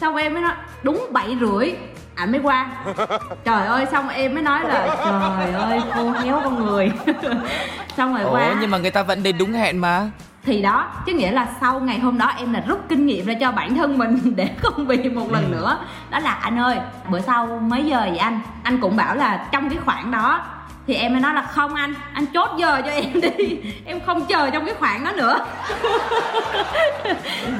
Xong 0.00 0.16
em 0.16 0.34
mới 0.34 0.42
nói 0.42 0.52
đúng 0.82 1.06
bảy 1.12 1.36
rưỡi. 1.40 1.72
Ảnh 2.14 2.32
mới 2.32 2.40
qua. 2.40 2.70
Trời 3.44 3.66
ơi 3.66 3.86
xong 3.92 4.08
em 4.08 4.34
mới 4.34 4.42
nói 4.42 4.60
là 4.64 4.96
trời 5.40 5.52
ơi 5.52 5.80
cô 5.96 6.10
héo 6.10 6.40
con 6.44 6.66
người. 6.66 6.92
Xong 7.96 8.14
rồi 8.14 8.22
Ủa, 8.22 8.30
qua. 8.32 8.54
nhưng 8.60 8.70
mà 8.70 8.78
người 8.78 8.90
ta 8.90 9.02
vẫn 9.02 9.22
đến 9.22 9.38
đúng 9.38 9.52
hẹn 9.52 9.78
mà 9.80 10.10
thì 10.46 10.62
đó 10.62 10.90
chứ 11.06 11.12
nghĩa 11.12 11.30
là 11.30 11.48
sau 11.60 11.80
ngày 11.80 11.98
hôm 11.98 12.18
đó 12.18 12.32
em 12.38 12.52
là 12.52 12.62
rút 12.66 12.80
kinh 12.88 13.06
nghiệm 13.06 13.26
ra 13.26 13.34
cho 13.40 13.52
bản 13.52 13.74
thân 13.74 13.98
mình 13.98 14.18
để 14.36 14.50
không 14.58 14.86
bị 14.86 15.08
một 15.08 15.32
lần 15.32 15.44
ừ. 15.44 15.50
nữa. 15.50 15.78
Đó 16.10 16.18
là 16.18 16.32
anh 16.32 16.58
ơi 16.58 16.78
bữa 17.10 17.20
sau 17.20 17.46
mấy 17.46 17.84
giờ 17.84 18.00
vậy 18.00 18.18
anh? 18.18 18.40
Anh 18.62 18.80
cũng 18.80 18.96
bảo 18.96 19.14
là 19.14 19.46
trong 19.52 19.68
cái 19.68 19.78
khoảng 19.84 20.10
đó. 20.10 20.44
Thì 20.86 20.94
em 20.94 21.12
mới 21.12 21.20
nói 21.20 21.34
là 21.34 21.42
không 21.42 21.74
anh 21.74 21.94
anh 22.12 22.26
chốt 22.26 22.50
giờ 22.58 22.82
cho 22.84 22.90
em 22.90 23.20
đi. 23.20 23.58
Em 23.86 24.00
không 24.06 24.26
chờ 24.26 24.50
trong 24.50 24.64
cái 24.64 24.74
khoảng 24.74 25.04
đó 25.04 25.12
nữa. 25.12 25.38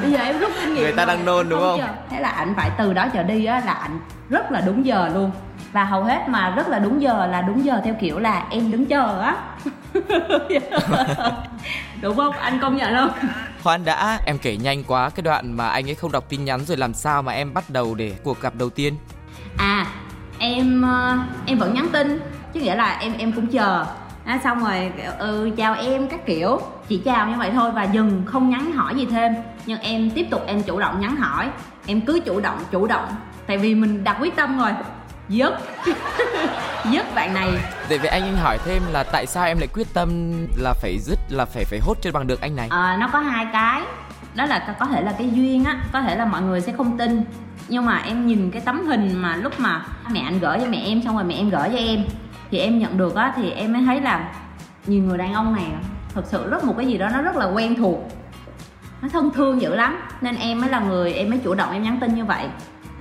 Bây 0.02 0.10
giờ 0.10 0.18
em 0.18 0.38
rút 0.38 0.52
kinh 0.60 0.74
nghiệm 0.74 0.82
người 0.82 0.92
ta 0.92 1.04
đang 1.04 1.24
nôn 1.24 1.48
đúng 1.48 1.60
không, 1.60 1.80
không? 1.80 1.96
thế 2.10 2.20
là 2.20 2.28
anh 2.28 2.54
phải 2.56 2.70
từ 2.78 2.92
đó 2.92 3.06
trở 3.14 3.22
đi 3.22 3.44
á 3.44 3.62
là 3.66 3.72
anh 3.72 3.98
rất 4.28 4.52
là 4.52 4.60
đúng 4.60 4.86
giờ 4.86 5.10
luôn 5.14 5.30
và 5.74 5.84
hầu 5.84 6.04
hết 6.04 6.28
mà 6.28 6.50
rất 6.50 6.68
là 6.68 6.78
đúng 6.78 7.02
giờ 7.02 7.26
là 7.26 7.42
đúng 7.42 7.64
giờ 7.64 7.80
theo 7.84 7.94
kiểu 8.00 8.18
là 8.18 8.46
em 8.50 8.70
đứng 8.70 8.86
chờ 8.86 9.20
á. 9.20 9.36
Đúng 12.02 12.16
không? 12.16 12.32
Anh 12.32 12.58
công 12.60 12.76
nhận 12.76 12.94
không? 12.94 13.10
Khoan 13.62 13.84
đã 13.84 14.18
em 14.26 14.38
kể 14.38 14.56
nhanh 14.56 14.84
quá 14.84 15.10
cái 15.10 15.22
đoạn 15.22 15.52
mà 15.56 15.68
anh 15.68 15.88
ấy 15.88 15.94
không 15.94 16.12
đọc 16.12 16.24
tin 16.28 16.44
nhắn 16.44 16.64
rồi 16.64 16.76
làm 16.76 16.94
sao 16.94 17.22
mà 17.22 17.32
em 17.32 17.54
bắt 17.54 17.70
đầu 17.70 17.94
để 17.94 18.12
cuộc 18.24 18.40
gặp 18.40 18.54
đầu 18.54 18.70
tiên? 18.70 18.96
À 19.56 19.86
em 20.38 20.82
ờ, 20.82 21.18
em 21.46 21.58
vẫn 21.58 21.74
nhắn 21.74 21.88
tin 21.92 22.20
chứ 22.52 22.60
nghĩa 22.60 22.74
là 22.74 22.98
em 22.98 23.14
em 23.18 23.32
cũng 23.32 23.46
chờ. 23.46 23.84
À, 24.24 24.40
xong 24.44 24.64
rồi 24.64 24.92
ừ 25.18 25.50
chào 25.56 25.74
em 25.74 26.08
các 26.08 26.26
kiểu. 26.26 26.60
Chỉ 26.88 27.02
chào 27.04 27.26
như 27.26 27.38
vậy 27.38 27.50
thôi 27.50 27.70
và 27.70 27.84
dừng 27.84 28.22
không 28.26 28.50
nhắn 28.50 28.72
hỏi 28.72 28.94
gì 28.94 29.06
thêm. 29.06 29.34
Nhưng 29.66 29.80
em 29.80 30.10
tiếp 30.10 30.26
tục 30.30 30.42
em 30.46 30.62
chủ 30.62 30.80
động 30.80 31.00
nhắn 31.00 31.16
hỏi. 31.16 31.48
Em 31.86 32.00
cứ 32.00 32.20
chủ 32.24 32.40
động 32.40 32.58
chủ 32.70 32.86
động. 32.86 33.08
Tại 33.46 33.58
vì 33.58 33.74
mình 33.74 34.04
đặt 34.04 34.16
quyết 34.20 34.36
tâm 34.36 34.58
rồi 34.58 34.70
dứt. 35.28 35.54
Dứt 36.92 37.14
bạn 37.14 37.34
này. 37.34 37.50
Để 37.88 37.98
vậy 37.98 38.08
anh 38.08 38.22
anh 38.22 38.36
hỏi 38.36 38.58
thêm 38.64 38.82
là 38.92 39.04
tại 39.12 39.26
sao 39.26 39.44
em 39.44 39.58
lại 39.58 39.68
quyết 39.74 39.94
tâm 39.94 40.32
là 40.56 40.74
phải 40.82 40.98
dứt 40.98 41.18
là 41.28 41.44
phải 41.44 41.64
phải 41.64 41.78
hốt 41.82 41.96
cho 42.02 42.12
bằng 42.12 42.26
được 42.26 42.40
anh 42.40 42.56
này? 42.56 42.68
À, 42.70 42.96
nó 43.00 43.08
có 43.12 43.18
hai 43.18 43.46
cái. 43.52 43.82
Đó 44.34 44.46
là 44.46 44.76
có 44.80 44.86
thể 44.86 45.02
là 45.02 45.12
cái 45.18 45.30
duyên 45.30 45.64
á 45.64 45.76
có 45.92 46.00
thể 46.02 46.16
là 46.16 46.24
mọi 46.24 46.42
người 46.42 46.60
sẽ 46.60 46.72
không 46.72 46.98
tin. 46.98 47.24
Nhưng 47.68 47.84
mà 47.84 47.98
em 47.98 48.26
nhìn 48.26 48.50
cái 48.50 48.62
tấm 48.64 48.86
hình 48.86 49.22
mà 49.22 49.36
lúc 49.36 49.60
mà 49.60 49.86
mẹ 50.10 50.20
anh 50.20 50.38
gửi 50.38 50.58
cho 50.60 50.66
mẹ 50.66 50.82
em 50.84 51.02
xong 51.02 51.14
rồi 51.14 51.24
mẹ 51.24 51.34
em 51.34 51.50
gửi 51.50 51.68
cho 51.72 51.78
em 51.78 52.04
thì 52.50 52.58
em 52.58 52.78
nhận 52.78 52.98
được 52.98 53.14
á 53.14 53.32
thì 53.36 53.50
em 53.50 53.72
mới 53.72 53.82
thấy 53.82 54.00
là 54.00 54.32
nhìn 54.86 55.08
người 55.08 55.18
đàn 55.18 55.32
ông 55.32 55.54
này 55.54 55.64
thật 56.14 56.22
sự 56.26 56.50
rất 56.50 56.64
một 56.64 56.74
cái 56.76 56.86
gì 56.86 56.98
đó 56.98 57.08
nó 57.12 57.22
rất 57.22 57.36
là 57.36 57.46
quen 57.46 57.74
thuộc. 57.74 57.98
Nó 59.02 59.08
thân 59.08 59.30
thương 59.30 59.60
dữ 59.60 59.74
lắm 59.74 60.00
nên 60.20 60.36
em 60.36 60.60
mới 60.60 60.70
là 60.70 60.80
người 60.80 61.12
em 61.12 61.30
mới 61.30 61.38
chủ 61.44 61.54
động 61.54 61.72
em 61.72 61.82
nhắn 61.82 61.98
tin 62.00 62.14
như 62.14 62.24
vậy 62.24 62.48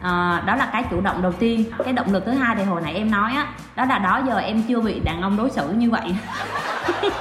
à, 0.04 0.44
đó 0.46 0.56
là 0.56 0.66
cái 0.66 0.84
chủ 0.92 1.02
động 1.02 1.22
đầu 1.22 1.32
tiên. 1.32 1.66
Cái 1.84 1.94
động 1.94 2.14
lực 2.14 2.26
thứ 2.26 2.32
hai 2.32 2.56
thì 2.56 2.64
hồi 2.64 2.82
nãy 2.82 2.94
em 2.94 3.12
nói 3.12 3.32
á 3.36 3.48
đó 3.76 3.86
là 3.86 4.00
đó 4.00 4.22
giờ 4.28 4.38
em 4.38 4.64
chưa 4.68 4.80
bị 4.80 5.00
đàn 5.00 5.22
ông 5.22 5.38
đối 5.38 5.50
xử 5.50 5.70
như 5.70 5.90
vậy. 5.90 6.16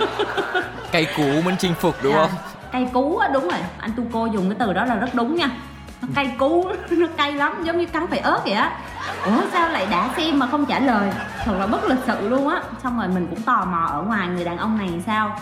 Cây 0.92 1.06
cú 1.16 1.42
muốn 1.44 1.56
chinh 1.58 1.74
phục 1.74 1.94
đúng 2.02 2.14
à, 2.14 2.18
không? 2.20 2.30
Cây 2.72 2.88
cú 2.92 3.16
á 3.16 3.28
đúng 3.28 3.48
rồi. 3.48 3.60
Anh 3.78 3.90
tu 3.96 4.04
cô 4.12 4.26
dùng 4.26 4.48
cái 4.48 4.56
từ 4.58 4.72
đó 4.72 4.84
là 4.84 4.94
rất 4.94 5.14
đúng 5.14 5.36
nha. 5.36 5.50
Nó 6.02 6.08
cay 6.14 6.34
cú 6.38 6.68
nó 6.90 7.06
cay 7.16 7.32
lắm 7.32 7.64
giống 7.64 7.78
như 7.78 7.86
cắn 7.86 8.06
phải 8.06 8.18
ớt 8.18 8.40
vậy 8.44 8.54
á. 8.54 8.72
Ủa 9.26 9.40
sao 9.52 9.68
lại 9.68 9.86
đã 9.90 10.10
xem 10.16 10.38
mà 10.38 10.46
không 10.46 10.66
trả 10.66 10.78
lời? 10.78 11.10
Thật 11.44 11.52
là 11.58 11.66
bất 11.66 11.84
lịch 11.84 11.98
sự 12.06 12.28
luôn 12.28 12.48
á. 12.48 12.62
Xong 12.82 12.98
rồi 12.98 13.08
mình 13.08 13.26
cũng 13.30 13.42
tò 13.42 13.64
mò 13.64 13.86
ở 13.90 14.02
ngoài 14.02 14.28
người 14.28 14.44
đàn 14.44 14.58
ông 14.58 14.78
này 14.78 15.02
sao. 15.06 15.38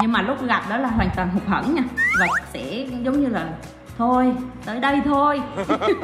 Nhưng 0.00 0.12
mà 0.12 0.22
lúc 0.22 0.42
gặp 0.46 0.62
đó 0.68 0.76
là 0.76 0.88
hoàn 0.88 1.10
toàn 1.16 1.28
hụt 1.30 1.42
hẫng 1.46 1.74
nha. 1.74 1.82
Và 2.20 2.26
sẽ 2.52 2.86
giống 3.02 3.20
như 3.20 3.28
là 3.28 3.46
thôi 3.98 4.32
tới 4.64 4.80
đây 4.80 5.00
thôi. 5.04 5.40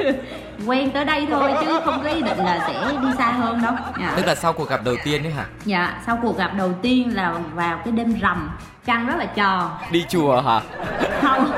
Quen 0.65 0.91
tới 0.91 1.05
đây 1.05 1.27
thôi 1.29 1.53
chứ 1.61 1.79
không 1.85 2.03
có 2.03 2.09
ý 2.09 2.21
định 2.21 2.37
là 2.37 2.65
sẽ 2.67 2.91
đi 3.01 3.07
xa 3.17 3.31
hơn 3.31 3.61
đâu. 3.61 3.73
Dạ. 3.99 4.13
tức 4.15 4.25
là 4.25 4.35
sau 4.35 4.53
cuộc 4.53 4.69
gặp 4.69 4.81
đầu 4.85 4.95
tiên 5.03 5.23
đấy 5.23 5.31
hả? 5.31 5.45
Dạ 5.65 6.01
sau 6.05 6.19
cuộc 6.21 6.37
gặp 6.37 6.51
đầu 6.57 6.73
tiên 6.81 7.15
là 7.15 7.33
vào 7.53 7.77
cái 7.85 7.91
đêm 7.91 8.19
rằm 8.19 8.49
trăng 8.85 9.07
rất 9.07 9.15
là 9.17 9.25
tròn 9.25 9.69
đi 9.91 10.05
chùa 10.09 10.41
hả? 10.41 10.61
Không. 11.21 11.51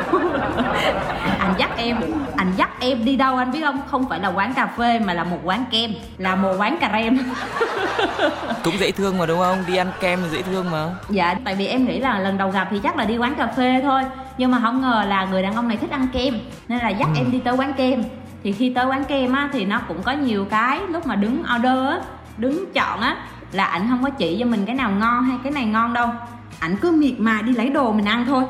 Anh 1.40 1.54
dắt 1.58 1.70
em 1.78 1.98
anh 2.38 2.52
dắt 2.56 2.70
em 2.80 3.06
đi 3.06 3.16
đâu 3.16 3.38
anh 3.38 3.52
biết 3.52 3.62
không? 3.64 3.82
Không 3.88 4.10
phải 4.10 4.20
là 4.20 4.28
quán 4.28 4.54
cà 4.54 4.68
phê 4.78 5.00
mà 5.00 5.14
là 5.14 5.24
một 5.24 5.40
quán 5.44 5.66
kem 5.72 5.92
là 6.18 6.36
một 6.36 6.54
quán 6.58 6.78
cà 6.80 6.90
rem. 6.94 7.20
Cũng 8.64 8.80
dễ 8.80 8.92
thương 8.92 9.18
mà 9.18 9.26
đúng 9.26 9.40
không? 9.40 9.64
Đi 9.68 9.76
ăn 9.76 9.92
kem 10.00 10.20
dễ 10.32 10.42
thương 10.42 10.72
mà. 10.72 10.86
Dạ 11.10 11.36
tại 11.46 11.56
vì 11.56 11.68
em 11.68 11.86
nghĩ 11.86 12.00
là 12.00 12.20
lần 12.20 12.38
đầu 12.38 12.50
gặp 12.50 12.68
thì 12.72 12.80
chắc 12.84 12.98
là 12.98 13.06
đi 13.06 13.18
quán 13.18 13.36
cà 13.36 13.48
phê 13.48 13.80
thôi 13.84 14.04
nhưng 14.38 14.52
mà 14.52 14.60
không 14.62 14.82
ngờ 14.82 15.06
là 15.08 15.26
người 15.26 15.44
đàn 15.44 15.56
ông 15.56 15.68
này 15.68 15.78
thích 15.78 15.92
ăn 15.92 16.08
kem 16.14 16.40
nên 16.68 16.80
là 16.80 16.90
dắt 16.90 17.10
ừ. 17.16 17.18
em 17.18 17.32
đi 17.32 17.40
tới 17.40 17.54
quán 17.54 17.74
kem. 17.74 18.04
Thì 18.44 18.52
khi 18.52 18.70
tới 18.70 18.86
quán 18.86 19.04
kem 19.06 19.34
á 19.34 19.50
thì 19.54 19.66
nó 19.66 19.80
cũng 19.88 20.04
có 20.04 20.12
nhiều 20.12 20.46
cái 20.46 20.80
lúc 20.90 21.08
mà 21.08 21.16
đứng 21.16 21.44
order 21.56 21.88
á 21.88 22.00
đứng 22.38 22.74
chọn 22.74 23.00
á 23.02 23.18
là 23.52 23.66
ảnh 23.66 23.88
không 23.90 24.04
có 24.04 24.10
chỉ 24.10 24.38
cho 24.40 24.46
mình 24.46 24.66
cái 24.66 24.76
nào 24.76 24.92
ngon 24.92 25.24
hay 25.24 25.38
cái 25.44 25.52
này 25.52 25.66
ngon 25.66 25.94
đâu. 25.94 26.10
Ảnh 26.60 26.76
cứ 26.82 26.92
miệt 26.92 27.14
mài 27.18 27.44
đi 27.44 27.54
lấy 27.54 27.70
đồ 27.70 27.92
mình 27.92 28.06
ăn 28.06 28.26
thôi. 28.26 28.44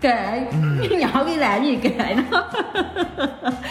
Kệ. 0.00 0.46
Ừ. 0.90 0.96
nhỏ 0.98 1.24
đi 1.26 1.36
làm 1.36 1.64
gì 1.64 1.76
kệ 1.76 2.16
nó. 2.30 2.42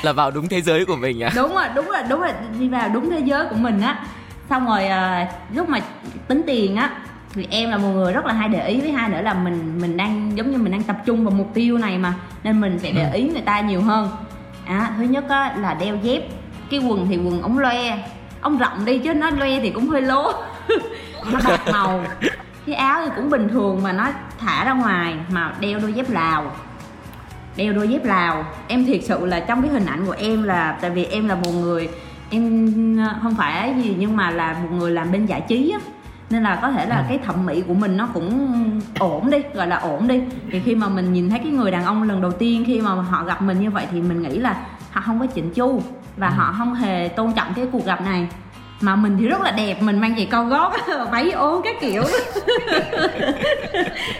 Là 0.01 0.13
vào 0.13 0.31
đúng 0.31 0.47
thế 0.47 0.61
giới 0.61 0.85
của 0.85 0.95
mình 0.95 1.23
à? 1.23 1.31
Đúng 1.35 1.53
rồi 1.53 1.65
đúng 1.75 1.85
rồi 1.85 2.03
đúng 2.09 2.19
rồi. 2.19 2.31
Đi 2.59 2.69
vào 2.69 2.89
đúng 2.89 3.09
thế 3.09 3.19
giới 3.19 3.45
của 3.49 3.55
mình 3.55 3.81
á. 3.81 4.05
Xong 4.49 4.67
rồi 4.67 4.87
à, 4.87 5.27
lúc 5.53 5.69
mà 5.69 5.79
tính 6.27 6.41
tiền 6.47 6.75
á 6.75 6.91
thì 7.35 7.47
em 7.49 7.69
là 7.69 7.77
một 7.77 7.89
người 7.93 8.13
rất 8.13 8.25
là 8.25 8.33
hay 8.33 8.49
để 8.49 8.67
ý 8.67 8.81
với 8.81 8.91
hai 8.91 9.09
nữa 9.09 9.21
là 9.21 9.33
mình 9.33 9.79
mình 9.81 9.97
đang 9.97 10.37
giống 10.37 10.51
như 10.51 10.57
mình 10.57 10.71
đang 10.71 10.83
tập 10.83 10.97
trung 11.05 11.23
vào 11.23 11.31
mục 11.31 11.51
tiêu 11.53 11.77
này 11.77 11.97
mà 11.97 12.13
nên 12.43 12.61
mình 12.61 12.79
sẽ 12.79 12.91
để 12.91 13.03
ừ. 13.03 13.13
ý 13.13 13.29
người 13.29 13.41
ta 13.41 13.59
nhiều 13.59 13.81
hơn. 13.81 14.09
À, 14.65 14.91
thứ 14.97 15.03
nhất 15.03 15.29
á, 15.29 15.55
là 15.57 15.73
đeo 15.73 15.95
dép 15.95 16.21
cái 16.69 16.79
quần 16.79 17.07
thì 17.09 17.17
quần 17.17 17.41
ống 17.41 17.59
loe 17.59 17.97
ông 18.41 18.57
rộng 18.57 18.85
đi 18.85 18.99
chứ 18.99 19.13
nó 19.13 19.29
loe 19.29 19.59
thì 19.59 19.69
cũng 19.69 19.87
hơi 19.87 20.01
lố. 20.01 20.31
Nó 21.31 21.39
bạc 21.47 21.61
màu. 21.71 22.05
Cái 22.65 22.75
áo 22.75 23.01
thì 23.05 23.11
cũng 23.15 23.29
bình 23.29 23.49
thường 23.49 23.83
mà 23.83 23.91
nó 23.91 24.11
thả 24.39 24.65
ra 24.65 24.73
ngoài 24.73 25.15
mà 25.29 25.53
đeo 25.59 25.79
đôi 25.79 25.93
dép 25.93 26.09
lào. 26.09 26.51
Đeo 27.55 27.73
đôi 27.73 27.87
dép 27.87 28.05
lào. 28.05 28.45
Em 28.67 28.85
thiệt 28.85 29.01
sự 29.03 29.25
là 29.25 29.39
trong 29.39 29.61
cái 29.61 29.71
hình 29.71 29.85
ảnh 29.85 30.05
của 30.05 30.15
em 30.17 30.43
là 30.43 30.77
tại 30.81 30.89
vì 30.89 31.05
em 31.05 31.27
là 31.27 31.35
một 31.35 31.51
người 31.51 31.89
em 32.29 32.97
ờ, 32.97 33.15
không 33.21 33.35
phải 33.35 33.75
gì 33.83 33.95
nhưng 33.99 34.17
mà 34.17 34.31
là 34.31 34.53
một 34.53 34.69
người 34.71 34.91
làm 34.91 35.11
bên 35.11 35.25
giải 35.25 35.41
trí 35.47 35.71
á 35.71 35.79
nên 36.29 36.43
là 36.43 36.59
có 36.61 36.71
thể 36.71 36.85
là 36.85 36.97
ừ. 36.97 37.03
cái 37.09 37.17
thẩm 37.17 37.45
mỹ 37.45 37.63
của 37.67 37.73
mình 37.73 37.97
nó 37.97 38.07
cũng 38.13 38.49
ổn 38.99 39.29
đi 39.29 39.37
gọi 39.53 39.67
là 39.67 39.75
ổn 39.75 40.07
đi 40.07 40.21
thì 40.51 40.59
khi 40.59 40.75
mà 40.75 40.89
mình 40.89 41.13
nhìn 41.13 41.29
thấy 41.29 41.39
cái 41.39 41.51
người 41.51 41.71
đàn 41.71 41.83
ông 41.83 42.03
lần 42.03 42.21
đầu 42.21 42.31
tiên 42.31 42.63
khi 42.67 42.81
mà 42.81 42.91
họ 42.91 43.23
gặp 43.23 43.41
mình 43.41 43.59
như 43.59 43.71
vậy 43.71 43.87
thì 43.91 44.01
mình 44.01 44.21
nghĩ 44.21 44.37
là 44.37 44.65
họ 44.91 45.01
không 45.01 45.19
có 45.19 45.25
chỉnh 45.25 45.53
chu 45.53 45.81
và 46.17 46.27
ừ. 46.27 46.33
họ 46.37 46.55
không 46.57 46.73
hề 46.73 47.07
tôn 47.07 47.33
trọng 47.33 47.53
cái 47.55 47.67
cuộc 47.71 47.85
gặp 47.85 48.01
này 48.01 48.27
mà 48.81 48.95
mình 48.95 49.17
thì 49.19 49.27
rất 49.27 49.41
là 49.41 49.51
đẹp 49.51 49.81
mình 49.81 49.99
mang 49.99 50.15
giày 50.15 50.27
cao 50.31 50.45
gót 50.45 50.73
váy 51.11 51.31
ốm 51.31 51.61
các 51.63 51.75
kiểu. 51.81 52.03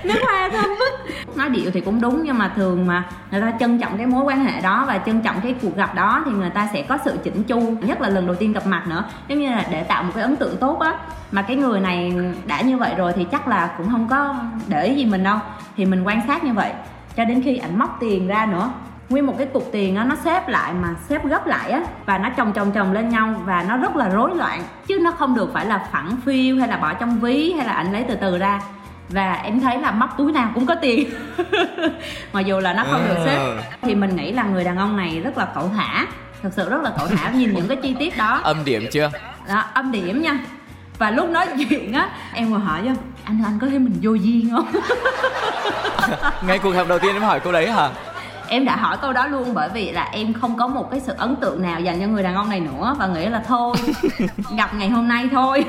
Nước 0.04 0.20
hoa 0.24 0.50
thơm 0.50 0.66
phức 0.80 1.06
nói 1.38 1.50
điệu 1.50 1.72
thì 1.72 1.82
cũng 1.82 2.02
đúng 2.02 2.22
nhưng 2.24 2.38
mà 2.38 2.52
thường 2.56 2.88
mà 2.88 3.04
người 3.32 3.42
ta 3.42 3.54
trân 3.60 3.80
trọng 3.80 3.98
cái 3.98 4.06
mối 4.06 4.24
quan 4.24 4.46
hệ 4.46 4.62
đó 4.62 4.84
và 4.88 4.98
trân 4.98 5.22
trọng 5.22 5.42
cái 5.44 5.56
cuộc 5.62 5.76
gặp 5.76 5.96
đó 5.96 6.24
thì 6.26 6.32
người 6.32 6.50
ta 6.50 6.70
sẽ 6.74 6.82
có 6.82 6.98
sự 7.06 7.18
chỉnh 7.24 7.44
chu 7.44 7.60
nhất 7.60 8.02
là 8.02 8.10
lần 8.10 8.28
đầu 8.28 8.36
tiên 8.36 8.54
gặp 8.54 8.68
mặt 8.68 8.84
nữa. 8.88 9.04
Giống 9.28 9.40
như 9.40 9.50
là 9.50 9.66
để 9.72 9.84
tạo 9.84 10.04
một 10.04 10.12
cái 10.16 10.24
ấn 10.24 10.36
tượng 10.36 10.58
tốt 10.58 10.80
á. 10.80 10.94
Mà 11.32 11.42
cái 11.42 11.58
người 11.58 11.80
này 11.80 12.14
đã 12.46 12.62
như 12.62 12.78
vậy 12.78 12.94
rồi 12.98 13.14
thì 13.16 13.24
chắc 13.32 13.48
là 13.48 13.76
cũng 13.78 13.90
không 13.92 14.08
có 14.08 14.36
để 14.68 14.86
ý 14.86 14.96
gì 14.96 15.06
mình 15.06 15.24
đâu. 15.24 15.38
Thì 15.78 15.86
mình 15.86 16.04
quan 16.04 16.22
sát 16.28 16.44
như 16.44 16.54
vậy 16.54 16.72
cho 17.18 17.26
đến 17.26 17.42
khi 17.42 17.58
ảnh 17.58 17.80
móc 17.80 17.98
tiền 18.00 18.28
ra 18.28 18.46
nữa 18.46 18.70
nguyên 19.10 19.26
một 19.26 19.34
cái 19.38 19.48
cục 19.54 19.70
tiền 19.72 19.96
á 19.96 20.04
nó 20.04 20.16
xếp 20.24 20.48
lại 20.48 20.74
mà 20.74 20.90
xếp 21.10 21.26
gấp 21.26 21.48
lại 21.48 21.72
á 21.72 21.82
và 22.06 22.18
nó 22.18 22.30
chồng 22.30 22.54
chồng 22.54 22.72
chồng 22.72 22.94
lên 22.94 23.10
nhau 23.10 23.42
và 23.46 23.66
nó 23.68 23.78
rất 23.78 23.96
là 23.96 24.10
rối 24.10 24.36
loạn 24.36 24.64
chứ 24.88 25.00
nó 25.02 25.12
không 25.12 25.36
được 25.36 25.50
phải 25.54 25.66
là 25.66 25.88
phẳng 25.92 26.18
phiu 26.26 26.60
hay 26.60 26.68
là 26.68 26.78
bỏ 26.78 26.94
trong 26.94 27.20
ví 27.20 27.54
hay 27.54 27.68
là 27.68 27.74
anh 27.74 27.94
lấy 27.94 28.06
từ 28.08 28.16
từ 28.16 28.38
ra. 28.38 28.62
Và 29.10 29.34
em 29.34 29.60
thấy 29.60 29.80
là 29.80 29.92
móc 29.92 30.18
túi 30.18 30.32
nào 30.32 30.52
cũng 30.56 30.66
có 30.66 30.76
tiền. 30.76 31.10
Mặc 32.34 32.46
dù 32.46 32.60
là 32.60 32.74
nó 32.74 32.84
không 32.92 33.06
được 33.08 33.24
xếp. 33.26 33.36
Ờ. 33.36 33.62
thì 33.82 33.96
mình 33.96 34.16
nghĩ 34.16 34.32
là 34.32 34.44
người 34.44 34.64
đàn 34.64 34.78
ông 34.78 34.98
này 34.98 35.22
rất 35.24 35.38
là 35.38 35.48
cậu 35.56 35.72
thả 35.76 36.08
thật 36.44 36.50
sự 36.56 36.70
rất 36.70 36.82
là 36.82 36.92
cậu 36.98 37.08
thả 37.08 37.30
nhìn 37.30 37.54
những 37.54 37.68
cái 37.68 37.78
chi 37.84 37.96
tiết 38.00 38.18
đó. 38.18 38.40
Âm 38.44 38.66
điểm 38.66 38.86
chưa? 38.92 39.12
Đó 39.48 39.64
âm 39.74 39.92
điểm 39.92 40.22
nha. 40.22 40.40
Và 40.98 41.12
lúc 41.12 41.30
nói 41.30 41.48
chuyện 41.70 41.94
á 41.94 42.10
em 42.34 42.52
còn 42.52 42.62
hỏi 42.62 42.82
chứ 42.84 42.92
anh 43.24 43.42
anh 43.46 43.60
có 43.60 43.68
thấy 43.68 43.80
mình 43.80 43.96
vô 44.02 44.14
duyên 44.14 44.50
không? 44.52 44.72
Ngay 46.48 46.60
cuộc 46.60 46.72
gặp 46.72 46.88
đầu 46.88 47.00
tiên 47.00 47.14
em 47.14 47.24
hỏi 47.24 47.40
câu 47.40 47.54
đấy 47.54 47.72
hả 47.72 47.90
em 48.48 48.66
đã 48.66 48.76
hỏi 48.76 48.98
câu 49.02 49.14
đó 49.14 49.28
luôn 49.28 49.54
bởi 49.54 49.70
vì 49.74 49.92
là 49.92 50.04
em 50.04 50.34
không 50.34 50.58
có 50.58 50.68
một 50.68 50.92
cái 50.92 51.00
sự 51.00 51.14
ấn 51.18 51.36
tượng 51.36 51.62
nào 51.62 51.80
dành 51.80 52.00
cho 52.02 52.08
người 52.08 52.24
đàn 52.24 52.36
ông 52.36 52.50
này 52.50 52.60
nữa 52.60 52.96
và 53.00 53.08
nghĩ 53.08 53.26
là 53.26 53.44
thôi 53.48 53.76
gặp 54.58 54.74
ngày 54.76 54.90
hôm 54.90 55.08
nay 55.08 55.30
thôi. 55.32 55.66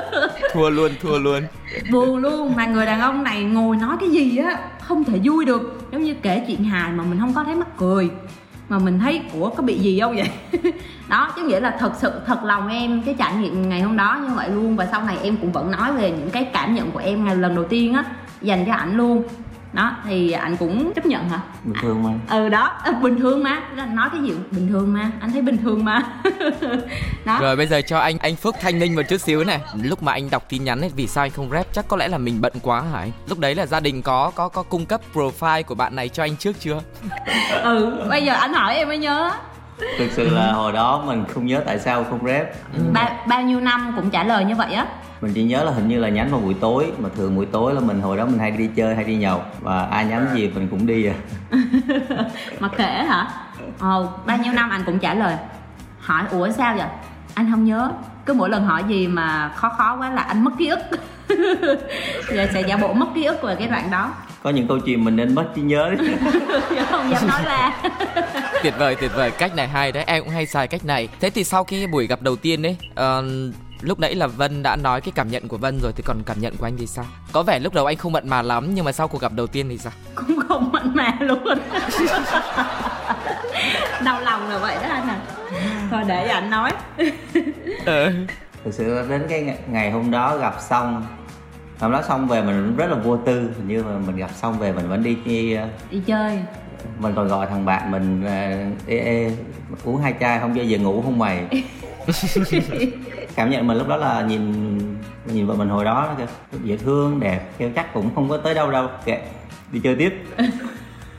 Thua 0.52 0.70
luôn 0.70 0.92
thua 1.02 1.18
luôn. 1.18 1.42
Buồn 1.90 2.16
luôn 2.16 2.56
mà 2.56 2.66
người 2.66 2.86
đàn 2.86 3.00
ông 3.00 3.22
này 3.22 3.42
ngồi 3.42 3.76
nói 3.76 3.96
cái 4.00 4.10
gì 4.10 4.36
á 4.36 4.58
không 4.80 5.04
thể 5.04 5.20
vui 5.24 5.44
được. 5.44 5.82
Giống 5.92 6.02
như 6.02 6.14
kể 6.22 6.44
chuyện 6.46 6.64
hài 6.64 6.92
mà 6.92 7.04
mình 7.04 7.20
không 7.20 7.34
có 7.34 7.44
thấy 7.44 7.54
mắc 7.54 7.76
cười 7.76 8.10
mà 8.68 8.78
mình 8.78 8.98
thấy 8.98 9.22
của 9.32 9.50
có 9.56 9.62
bị 9.62 9.78
gì 9.78 10.00
không 10.00 10.16
vậy? 10.16 10.62
Đó 11.08 11.32
chứ 11.36 11.42
nghĩa 11.42 11.60
là 11.60 11.76
thật 11.78 11.92
sự 11.98 12.12
thật 12.26 12.44
lòng 12.44 12.68
em 12.68 13.02
cái 13.02 13.14
trải 13.18 13.34
nghiệm 13.34 13.68
ngày 13.68 13.80
hôm 13.80 13.96
đó 13.96 14.20
như 14.22 14.34
vậy 14.34 14.48
luôn. 14.48 14.76
Và 14.76 14.88
sau 14.90 15.02
này 15.02 15.16
em 15.22 15.36
cũng 15.36 15.52
vẫn 15.52 15.70
nói 15.70 15.92
về 15.92 16.10
những 16.10 16.30
cái 16.30 16.44
cảm 16.44 16.74
nhận 16.74 16.90
của 16.90 16.98
em 16.98 17.24
ngày 17.24 17.36
lần 17.36 17.54
đầu 17.54 17.64
tiên 17.64 17.94
á 17.94 18.04
dành 18.42 18.66
cho 18.66 18.72
ảnh 18.72 18.96
luôn 18.96 19.22
đó 19.72 19.96
thì 20.04 20.32
anh 20.32 20.56
cũng 20.56 20.92
chấp 20.94 21.06
nhận 21.06 21.28
hả? 21.28 21.40
Bình 21.64 21.74
thường 21.82 22.02
mà. 22.02 22.10
Ừ 22.36 22.48
đó 22.48 22.72
ờ, 22.84 22.92
bình 22.92 23.18
thường 23.20 23.42
mà. 23.42 23.60
Nói 23.92 24.08
cái 24.12 24.22
gì 24.22 24.32
bình 24.50 24.68
thường 24.68 24.92
mà. 24.92 25.10
Anh 25.20 25.32
thấy 25.32 25.42
bình 25.42 25.56
thường 25.56 25.84
mà. 25.84 26.02
Đó. 27.24 27.38
Rồi 27.40 27.56
bây 27.56 27.66
giờ 27.66 27.80
cho 27.86 27.98
anh 27.98 28.18
anh 28.18 28.36
phước 28.36 28.54
thanh 28.60 28.78
ninh 28.78 28.96
một 28.96 29.02
chút 29.08 29.20
xíu 29.20 29.44
này. 29.44 29.60
Lúc 29.82 30.02
mà 30.02 30.12
anh 30.12 30.30
đọc 30.30 30.42
tin 30.48 30.64
nhắn 30.64 30.80
ấy 30.80 30.90
vì 30.96 31.06
sao 31.06 31.24
anh 31.24 31.30
không 31.30 31.50
rep? 31.50 31.72
Chắc 31.72 31.88
có 31.88 31.96
lẽ 31.96 32.08
là 32.08 32.18
mình 32.18 32.40
bận 32.40 32.52
quá 32.62 32.82
hả 32.92 32.98
anh? 32.98 33.10
Lúc 33.28 33.38
đấy 33.38 33.54
là 33.54 33.66
gia 33.66 33.80
đình 33.80 34.02
có 34.02 34.32
có 34.34 34.48
có 34.48 34.62
cung 34.62 34.86
cấp 34.86 35.00
profile 35.14 35.62
của 35.62 35.74
bạn 35.74 35.96
này 35.96 36.08
cho 36.08 36.22
anh 36.24 36.36
trước 36.36 36.60
chưa? 36.60 36.80
Ừ 37.62 38.06
bây 38.10 38.24
giờ 38.24 38.34
anh 38.34 38.52
hỏi 38.52 38.74
em 38.74 38.88
mới 38.88 38.98
nhớ. 38.98 39.30
Thực 39.98 40.10
sự 40.12 40.28
là 40.30 40.52
hồi 40.52 40.72
đó 40.72 41.02
mình 41.06 41.24
không 41.34 41.46
nhớ 41.46 41.62
tại 41.66 41.78
sao 41.78 42.04
không 42.04 42.26
rep. 42.26 42.54
Ba, 42.92 43.10
bao 43.28 43.42
nhiêu 43.42 43.60
năm 43.60 43.92
cũng 43.96 44.10
trả 44.10 44.24
lời 44.24 44.44
như 44.44 44.54
vậy 44.54 44.72
á 44.72 44.86
mình 45.20 45.32
chỉ 45.34 45.42
nhớ 45.42 45.64
là 45.64 45.70
hình 45.70 45.88
như 45.88 45.98
là 45.98 46.08
nhắn 46.08 46.30
vào 46.30 46.40
buổi 46.40 46.54
tối 46.60 46.92
mà 46.98 47.08
thường 47.16 47.36
buổi 47.36 47.46
tối 47.46 47.74
là 47.74 47.80
mình 47.80 48.00
hồi 48.00 48.16
đó 48.16 48.26
mình 48.26 48.38
hay 48.38 48.50
đi 48.50 48.68
chơi 48.76 48.94
hay 48.94 49.04
đi 49.04 49.16
nhậu 49.16 49.42
và 49.60 49.82
ai 49.84 50.04
nhắn 50.04 50.26
gì 50.34 50.50
mình 50.54 50.68
cũng 50.70 50.86
đi 50.86 51.06
à. 51.06 51.14
Mà 52.60 52.68
kể 52.68 53.04
hả? 53.08 53.28
Ồ 53.80 54.08
bao 54.26 54.38
nhiêu 54.38 54.52
năm 54.52 54.70
anh 54.70 54.82
cũng 54.86 54.98
trả 54.98 55.14
lời. 55.14 55.36
Hỏi 56.00 56.24
ủa 56.30 56.50
sao 56.50 56.74
vậy? 56.76 56.88
Anh 57.34 57.50
không 57.50 57.64
nhớ. 57.64 57.90
Cứ 58.26 58.34
mỗi 58.34 58.50
lần 58.50 58.64
hỏi 58.64 58.82
gì 58.88 59.06
mà 59.06 59.52
khó 59.54 59.68
khó 59.68 59.96
quá 59.96 60.10
là 60.10 60.22
anh 60.22 60.44
mất 60.44 60.50
ký 60.58 60.68
ức. 60.68 60.80
Giờ 62.34 62.48
sẽ 62.54 62.62
giả 62.68 62.76
bộ 62.76 62.92
mất 62.92 63.06
ký 63.14 63.24
ức 63.24 63.42
về 63.42 63.56
cái 63.58 63.68
đoạn 63.68 63.90
đó. 63.90 64.12
Có 64.42 64.50
những 64.50 64.68
câu 64.68 64.78
chuyện 64.78 65.04
mình 65.04 65.16
nên 65.16 65.34
mất 65.34 65.44
trí 65.54 65.62
nhớ 65.62 65.90
đấy. 65.98 66.08
Không 66.90 67.10
dám 67.10 67.28
nói 67.28 67.42
ra. 67.44 67.72
Tuyệt 68.62 68.74
vời 68.78 68.96
tuyệt 69.00 69.10
vời. 69.14 69.30
Cách 69.30 69.56
này 69.56 69.68
hay 69.68 69.92
đấy 69.92 70.04
em 70.06 70.24
cũng 70.24 70.32
hay 70.32 70.46
xài 70.46 70.68
cách 70.68 70.84
này. 70.84 71.08
Thế 71.20 71.30
thì 71.30 71.44
sau 71.44 71.64
khi 71.64 71.86
buổi 71.86 72.06
gặp 72.06 72.22
đầu 72.22 72.36
tiên 72.36 72.62
đấy 72.62 72.76
uh, 72.92 73.24
lúc 73.82 73.98
nãy 74.00 74.14
là 74.14 74.26
Vân 74.26 74.62
đã 74.62 74.76
nói 74.76 75.00
cái 75.00 75.12
cảm 75.14 75.28
nhận 75.30 75.48
của 75.48 75.56
Vân 75.58 75.80
rồi 75.82 75.92
thì 75.96 76.02
còn 76.06 76.22
cảm 76.26 76.40
nhận 76.40 76.56
của 76.56 76.66
anh 76.66 76.76
thì 76.76 76.86
sao? 76.86 77.04
Có 77.32 77.42
vẻ 77.42 77.58
lúc 77.58 77.74
đầu 77.74 77.86
anh 77.86 77.96
không 77.96 78.12
mặn 78.12 78.28
mà 78.28 78.42
lắm 78.42 78.74
nhưng 78.74 78.84
mà 78.84 78.92
sau 78.92 79.08
cuộc 79.08 79.20
gặp 79.20 79.32
đầu 79.32 79.46
tiên 79.46 79.68
thì 79.68 79.78
sao? 79.78 79.92
Cũng 80.14 80.38
không 80.48 80.70
mặn 80.72 80.94
mà 80.94 81.16
luôn. 81.20 81.44
Đau 84.04 84.20
lòng 84.20 84.48
là 84.48 84.58
vậy 84.58 84.74
đó 84.74 84.88
anh 84.90 85.08
à. 85.08 85.20
Thôi 85.90 86.02
để 86.08 86.28
anh 86.28 86.50
nói. 86.50 86.70
ừ. 87.86 88.10
Thực 88.64 88.74
sự 88.74 89.08
đến 89.08 89.26
cái 89.28 89.56
ngày 89.68 89.90
hôm 89.90 90.10
đó 90.10 90.36
gặp 90.36 90.54
xong 90.68 91.06
hôm 91.80 91.92
đó 91.92 92.02
xong 92.08 92.28
về 92.28 92.42
mình 92.42 92.76
rất 92.76 92.86
là 92.90 92.96
vô 92.96 93.16
tư 93.16 93.50
hình 93.56 93.68
như 93.68 93.82
mà 93.82 93.98
mình 94.06 94.16
gặp 94.16 94.30
xong 94.34 94.58
về 94.58 94.72
mình 94.72 94.88
vẫn 94.88 95.02
đi 95.02 95.16
đi, 95.24 95.56
đi 95.90 96.00
chơi 96.06 96.38
mình 96.98 97.12
còn 97.16 97.28
gọi 97.28 97.46
thằng 97.46 97.64
bạn 97.64 97.90
mình 97.90 98.24
ê, 98.86 98.98
ê, 98.98 99.30
uống 99.84 99.96
hai 100.02 100.14
chai 100.20 100.40
không 100.40 100.54
bao 100.54 100.64
giờ 100.64 100.78
ngủ 100.78 101.02
không 101.02 101.18
mày 101.18 101.64
cảm 103.40 103.50
nhận 103.50 103.66
mình 103.66 103.78
lúc 103.78 103.88
đó 103.88 103.96
là 103.96 104.22
nhìn 104.22 104.78
nhìn 105.24 105.46
vợ 105.46 105.54
mình 105.54 105.68
hồi 105.68 105.84
đó 105.84 106.08
kìa 106.18 106.26
dễ 106.64 106.76
thương 106.76 107.20
đẹp. 107.20 107.40
Kêu 107.58 107.70
chắc 107.74 107.94
cũng 107.94 108.14
không 108.14 108.28
có 108.28 108.36
tới 108.36 108.54
đâu 108.54 108.70
đâu. 108.70 108.88
Kệ 109.04 109.22
đi 109.72 109.80
chơi 109.84 109.96
tiếp. 109.96 110.24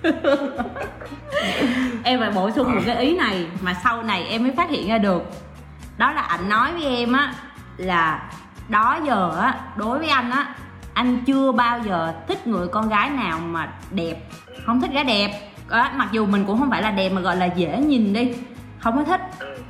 Em 2.04 2.20
phải 2.20 2.32
bổ 2.32 2.51
sung 2.51 2.75
một 2.75 2.82
cái 2.86 2.96
ý 2.98 3.18
này 3.18 3.48
mà 3.62 3.75
sau 3.84 4.04
này 4.04 4.24
em 4.24 4.44
mới 4.44 4.51
phát 4.58 4.70
hiện 4.70 4.88
ra 4.88 4.98
được. 4.98 5.24
Đó 5.98 6.12
là 6.12 6.22
anh 6.22 6.50
nói 6.50 6.72
với 6.74 6.98
em 6.98 7.13
á 7.13 7.34
là 7.78 8.32
đó 8.70 9.00
giờ 9.06 9.40
á 9.42 9.60
đối 9.75 10.00
với 10.00 10.10
anh 10.10 10.32
á 10.32 10.56
anh 10.94 11.24
chưa 11.25 11.51
bao 11.51 11.80
giờ 11.80 12.13
thích 12.28 12.48
người 12.48 12.68
con 12.68 12.90
gái 12.90 13.10
nào 13.10 13.40
mà 13.40 13.70
đẹp. 13.92 14.16
Không 14.66 14.82
thích 14.82 14.92
gái 14.94 15.04
đẹp. 15.04 15.32
Đó, 15.70 15.90
mặc 15.96 16.08
dù 16.12 16.25
mình 16.25 16.46
cũng 16.48 16.60
không 16.60 16.70
phải 16.70 16.82
là 16.82 16.92
đẹp 16.92 17.10
mà 17.10 17.22
gọi 17.22 17.36
là 17.36 17.46
dễ 17.46 17.78
nhìn 17.78 18.13
đi. 18.13 18.34
Không 18.80 18.96
có 18.96 19.04
thích 19.04 19.22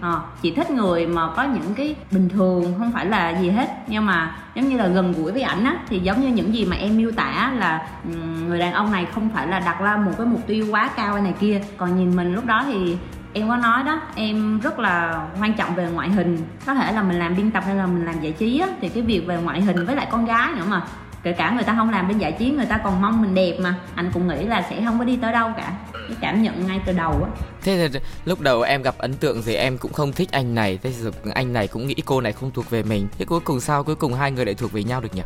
à, 0.01 0.19
chị 0.41 0.51
thích 0.51 0.71
người 0.71 1.07
mà 1.07 1.29
có 1.35 1.43
những 1.43 1.73
cái 1.75 1.95
bình 2.11 2.29
thường 2.29 2.73
không 2.77 2.91
phải 2.91 3.05
là 3.05 3.41
gì 3.41 3.49
hết. 3.49 3.69
Nhưng 3.87 4.05
mà 4.05 4.35
giống 4.55 4.69
như 4.69 4.77
là 4.77 4.87
gần 4.87 5.11
gũi 5.11 5.31
với 5.31 5.41
ảnh 5.41 5.63
á 5.63 5.77
thì 5.87 5.99
giống 5.99 6.21
như 6.21 6.27
những 6.27 6.53
gì 6.53 6.65
mà 6.65 6.75
em 6.75 6.97
miêu 6.97 7.11
tả 7.11 7.53
là 7.57 7.87
ừ, 8.03 8.11
người 8.47 8.59
đàn 8.59 8.73
ông 8.73 8.91
này 8.91 9.07
không 9.13 9.29
phải 9.33 9.47
là 9.47 9.59
đặt 9.59 9.79
ra 9.79 9.97
một 9.97 10.11
cái 10.17 10.27
mục 10.27 10.47
tiêu 10.47 10.67
quá 10.71 10.89
cao 10.95 11.21
này 11.21 11.33
kia. 11.39 11.61
Còn 11.77 11.97
nhìn 11.97 12.15
mình 12.15 12.33
lúc 12.33 12.45
đó 12.45 12.63
thì 12.67 12.97
em 13.33 13.47
có 13.47 13.57
nói 13.57 13.83
đó 13.83 14.01
em 14.15 14.59
rất 14.59 14.79
là 14.79 15.25
quan 15.41 15.53
trọng 15.53 15.75
về 15.75 15.89
ngoại 15.93 16.09
hình. 16.09 16.37
Có 16.65 16.73
thể 16.73 16.93
là 16.93 17.03
mình 17.03 17.19
làm 17.19 17.35
biên 17.35 17.51
tập 17.51 17.63
hay 17.65 17.75
là 17.75 17.85
mình 17.85 18.05
làm 18.05 18.21
giải 18.21 18.31
trí 18.31 18.59
á 18.59 18.67
thì 18.81 18.89
cái 18.89 19.03
việc 19.03 19.27
về 19.27 19.37
ngoại 19.37 19.61
hình 19.61 19.85
với 19.85 19.95
lại 19.95 20.07
con 20.11 20.25
gái 20.25 20.51
nữa 20.55 20.65
mà 20.69 20.81
kể 21.23 21.31
cả 21.31 21.51
người 21.51 21.63
ta 21.63 21.75
không 21.75 21.89
làm 21.89 22.07
bên 22.07 22.17
giải 22.17 22.31
trí 22.31 22.51
người 22.51 22.65
ta 22.65 22.77
còn 22.77 23.01
mong 23.01 23.21
mình 23.21 23.35
đẹp 23.35 23.57
mà. 23.59 23.75
Anh 23.95 24.11
cũng 24.13 24.27
nghĩ 24.27 24.43
là 24.43 24.65
sẽ 24.69 24.81
không 24.85 24.99
có 24.99 25.05
đi 25.05 25.17
tới 25.21 25.33
đâu 25.33 25.51
cả. 25.57 25.71
Cái 25.93 26.17
cảm 26.21 26.41
nhận 26.41 26.67
ngay 26.67 26.81
từ 26.85 26.93
đầu 26.93 27.11
á. 27.11 27.29
Thế 27.61 27.89
thì 27.93 27.99
lúc 28.25 28.41
đầu 28.41 28.61
em 28.61 28.81
gặp 28.81 28.95
ấn 28.97 29.13
tượng 29.13 29.41
thì 29.45 29.55
em 29.55 29.77
cũng 29.77 29.93
không 29.93 30.11
thích 30.11 30.31
anh 30.31 30.55
này. 30.55 30.79
Thế 30.83 30.91
rồi 30.91 31.11
anh 31.33 31.53
này 31.53 31.67
cũng 31.67 31.87
nghĩ 31.87 31.95
cô 32.05 32.21
này 32.21 32.33
không 32.33 32.51
thuộc 32.51 32.69
về 32.69 32.83
mình. 32.83 33.07
Thế 33.17 33.25
cuối 33.25 33.39
cùng 33.39 33.59
sao? 33.59 33.83
Cuối 33.83 33.95
cùng 33.95 34.13
hai 34.13 34.31
người 34.31 34.45
lại 34.45 34.55
thuộc 34.55 34.71
về 34.71 34.83
nhau 34.83 35.01
được 35.01 35.15
nhỉ? 35.15 35.21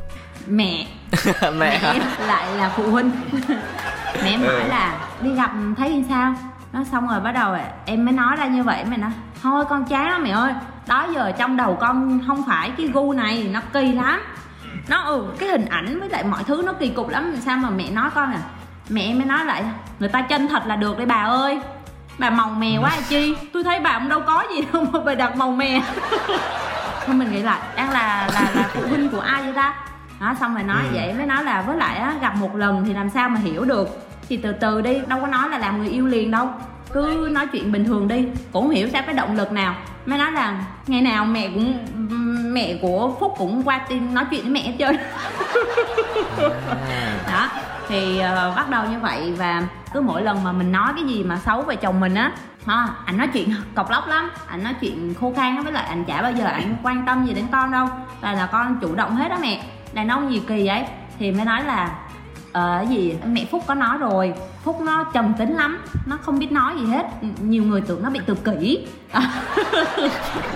Mẹ. 0.47 0.87
Mẹ, 1.41 1.51
mẹ 1.57 1.99
lại 2.27 2.57
là 2.57 2.73
phụ 2.77 2.91
huynh. 2.91 3.11
Mẹ 4.23 4.29
em 4.29 4.41
hỏi 4.41 4.61
ừ. 4.61 4.67
là 4.67 5.07
đi 5.21 5.35
gặp 5.35 5.51
thấy 5.77 6.03
sao? 6.09 6.35
Nó 6.73 6.83
xong 6.91 7.07
rồi 7.07 7.19
bắt 7.19 7.31
đầu 7.31 7.55
em 7.85 8.05
mới 8.05 8.13
nói 8.13 8.35
ra 8.35 8.47
như 8.47 8.63
vậy 8.63 8.85
mẹ 8.89 8.97
nói 8.97 9.11
thôi 9.41 9.65
con 9.69 9.85
chán 9.85 10.09
lắm 10.09 10.23
mẹ 10.23 10.29
ơi. 10.29 10.53
Đó 10.87 11.07
giờ 11.13 11.31
trong 11.37 11.57
đầu 11.57 11.77
con 11.81 12.21
không 12.27 12.43
phải 12.47 12.71
cái 12.77 12.87
gu 12.87 13.13
này 13.13 13.49
nó 13.51 13.61
kỳ 13.73 13.91
lắm 13.91 14.21
nó 14.87 15.01
ừ 15.01 15.23
cái 15.39 15.49
hình 15.49 15.65
ảnh 15.65 15.99
với 15.99 16.09
lại 16.09 16.23
mọi 16.23 16.43
thứ 16.43 16.63
nó 16.65 16.73
kỳ 16.73 16.89
cục 16.89 17.09
lắm. 17.09 17.35
Sao 17.45 17.57
mà 17.57 17.69
mẹ 17.69 17.91
nói 17.91 18.09
con 18.15 18.31
à? 18.31 18.39
Mẹ 18.89 19.01
em 19.01 19.17
mới 19.17 19.27
nói 19.27 19.45
lại 19.45 19.63
người 19.99 20.09
ta 20.09 20.21
chân 20.21 20.47
thật 20.47 20.65
là 20.65 20.75
được 20.75 20.97
đấy 20.97 21.05
bà 21.05 21.23
ơi. 21.23 21.59
Bà 22.17 22.29
màu 22.29 22.49
mè 22.49 22.77
quá 22.81 22.91
chi? 23.09 23.35
Tôi 23.53 23.63
thấy 23.63 23.79
bà 23.79 23.99
cũng 23.99 24.09
đâu 24.09 24.21
có 24.25 24.43
gì 24.55 24.61
đâu 24.73 24.85
mà 24.91 24.99
bà 25.05 25.15
đặt 25.15 25.37
màu 25.37 25.51
mè. 25.51 25.81
Thôi 27.05 27.15
mình 27.15 27.31
nghĩ 27.31 27.41
lại 27.41 27.59
đang 27.75 27.91
là 27.91 28.29
là 28.33 28.51
là 28.55 28.69
phụ 28.73 28.81
huynh 28.89 29.09
của 29.09 29.19
ai 29.19 29.43
vậy 29.43 29.53
ta? 29.55 29.75
Đó 30.19 30.35
xong 30.39 30.53
rồi 30.53 30.63
nói 30.63 30.83
ừ. 30.83 30.89
vậy 30.93 31.13
mới 31.13 31.25
nói 31.25 31.43
là 31.43 31.61
với 31.61 31.77
lại 31.77 31.97
á, 31.97 32.13
gặp 32.21 32.35
một 32.35 32.55
lần 32.55 32.83
thì 32.85 32.93
làm 32.93 33.09
sao 33.09 33.29
mà 33.29 33.39
hiểu 33.39 33.65
được? 33.65 33.87
Thì 34.29 34.37
từ 34.37 34.51
từ 34.51 34.81
đi 34.81 35.01
đâu 35.07 35.21
có 35.21 35.27
nói 35.27 35.49
là 35.49 35.57
làm 35.57 35.77
người 35.77 35.89
yêu 35.89 36.07
liền 36.07 36.31
đâu 36.31 36.49
cứ 36.95 37.29
nói 37.31 37.47
chuyện 37.47 37.71
bình 37.71 37.85
thường 37.85 38.07
đi 38.07 38.25
cũng 38.51 38.69
hiểu 38.69 38.89
sao 38.89 39.01
cái 39.05 39.15
động 39.15 39.35
lực 39.35 39.51
nào. 39.51 39.75
Mới 40.05 40.19
nói 40.19 40.31
là 40.31 40.63
ngày 40.87 41.01
nào 41.01 41.25
mẹ 41.25 41.49
cũng 41.53 41.85
mẹ 42.53 42.77
của 42.81 43.15
phúc 43.19 43.33
cũng 43.37 43.63
qua 43.63 43.79
tin 43.89 44.13
nói 44.13 44.25
chuyện 44.31 44.41
với 44.41 44.51
mẹ 44.51 44.61
hết 44.61 44.73
trơn. 44.79 44.97
À. 46.89 47.17
đó 47.31 47.49
thì 47.87 48.19
uh, 48.19 48.55
bắt 48.55 48.69
đầu 48.69 48.85
như 48.91 48.99
vậy 48.99 49.33
và 49.37 49.63
cứ 49.93 50.01
mỗi 50.01 50.21
lần 50.21 50.43
mà 50.43 50.51
mình 50.51 50.71
nói 50.71 50.93
cái 50.95 51.05
gì 51.05 51.23
mà 51.23 51.37
xấu 51.37 51.61
về 51.61 51.75
chồng 51.75 51.99
mình 51.99 52.15
á 52.15 52.31
ha 52.65 52.87
anh 53.05 53.17
nói 53.17 53.27
chuyện 53.27 53.53
cọc 53.75 53.89
lóc 53.89 54.07
lắm 54.07 54.31
anh 54.47 54.63
nói 54.63 54.73
chuyện 54.81 55.13
khô 55.13 55.33
khan 55.35 55.63
với 55.63 55.73
lại 55.73 55.85
anh 55.89 56.05
chả 56.05 56.21
bao 56.21 56.31
giờ 56.31 56.45
anh 56.45 56.75
quan 56.83 57.05
tâm 57.05 57.25
gì 57.25 57.33
đến 57.33 57.45
con 57.51 57.71
đâu. 57.71 57.87
Là 58.21 58.33
là 58.33 58.49
con 58.51 58.77
chủ 58.81 58.95
động 58.95 59.15
hết 59.15 59.29
đó 59.29 59.37
mẹ 59.41 59.63
đàn 59.93 60.07
ông 60.07 60.31
gì 60.31 60.41
kỳ 60.47 60.67
ấy 60.67 60.83
thì 61.19 61.31
mới 61.31 61.45
nói 61.45 61.63
là 61.63 61.89
ờ 62.55 62.85
gì? 62.89 63.15
Mẹ 63.25 63.45
phúc 63.51 63.63
có 63.67 63.73
nói 63.73 63.97
rồi. 63.97 64.33
Phúc 64.63 64.81
nó 64.81 65.03
trầm 65.13 65.33
tính 65.33 65.55
lắm 65.55 65.77
nó 66.05 66.17
không 66.21 66.39
biết 66.39 66.51
nói 66.51 66.73
gì 66.79 66.85
hết. 66.85 67.05
Nhiều 67.41 67.63
người 67.63 67.81
tưởng 67.81 68.03
nó 68.03 68.09
bị 68.09 68.19
tự 68.25 68.35
kỷ. 68.35 68.87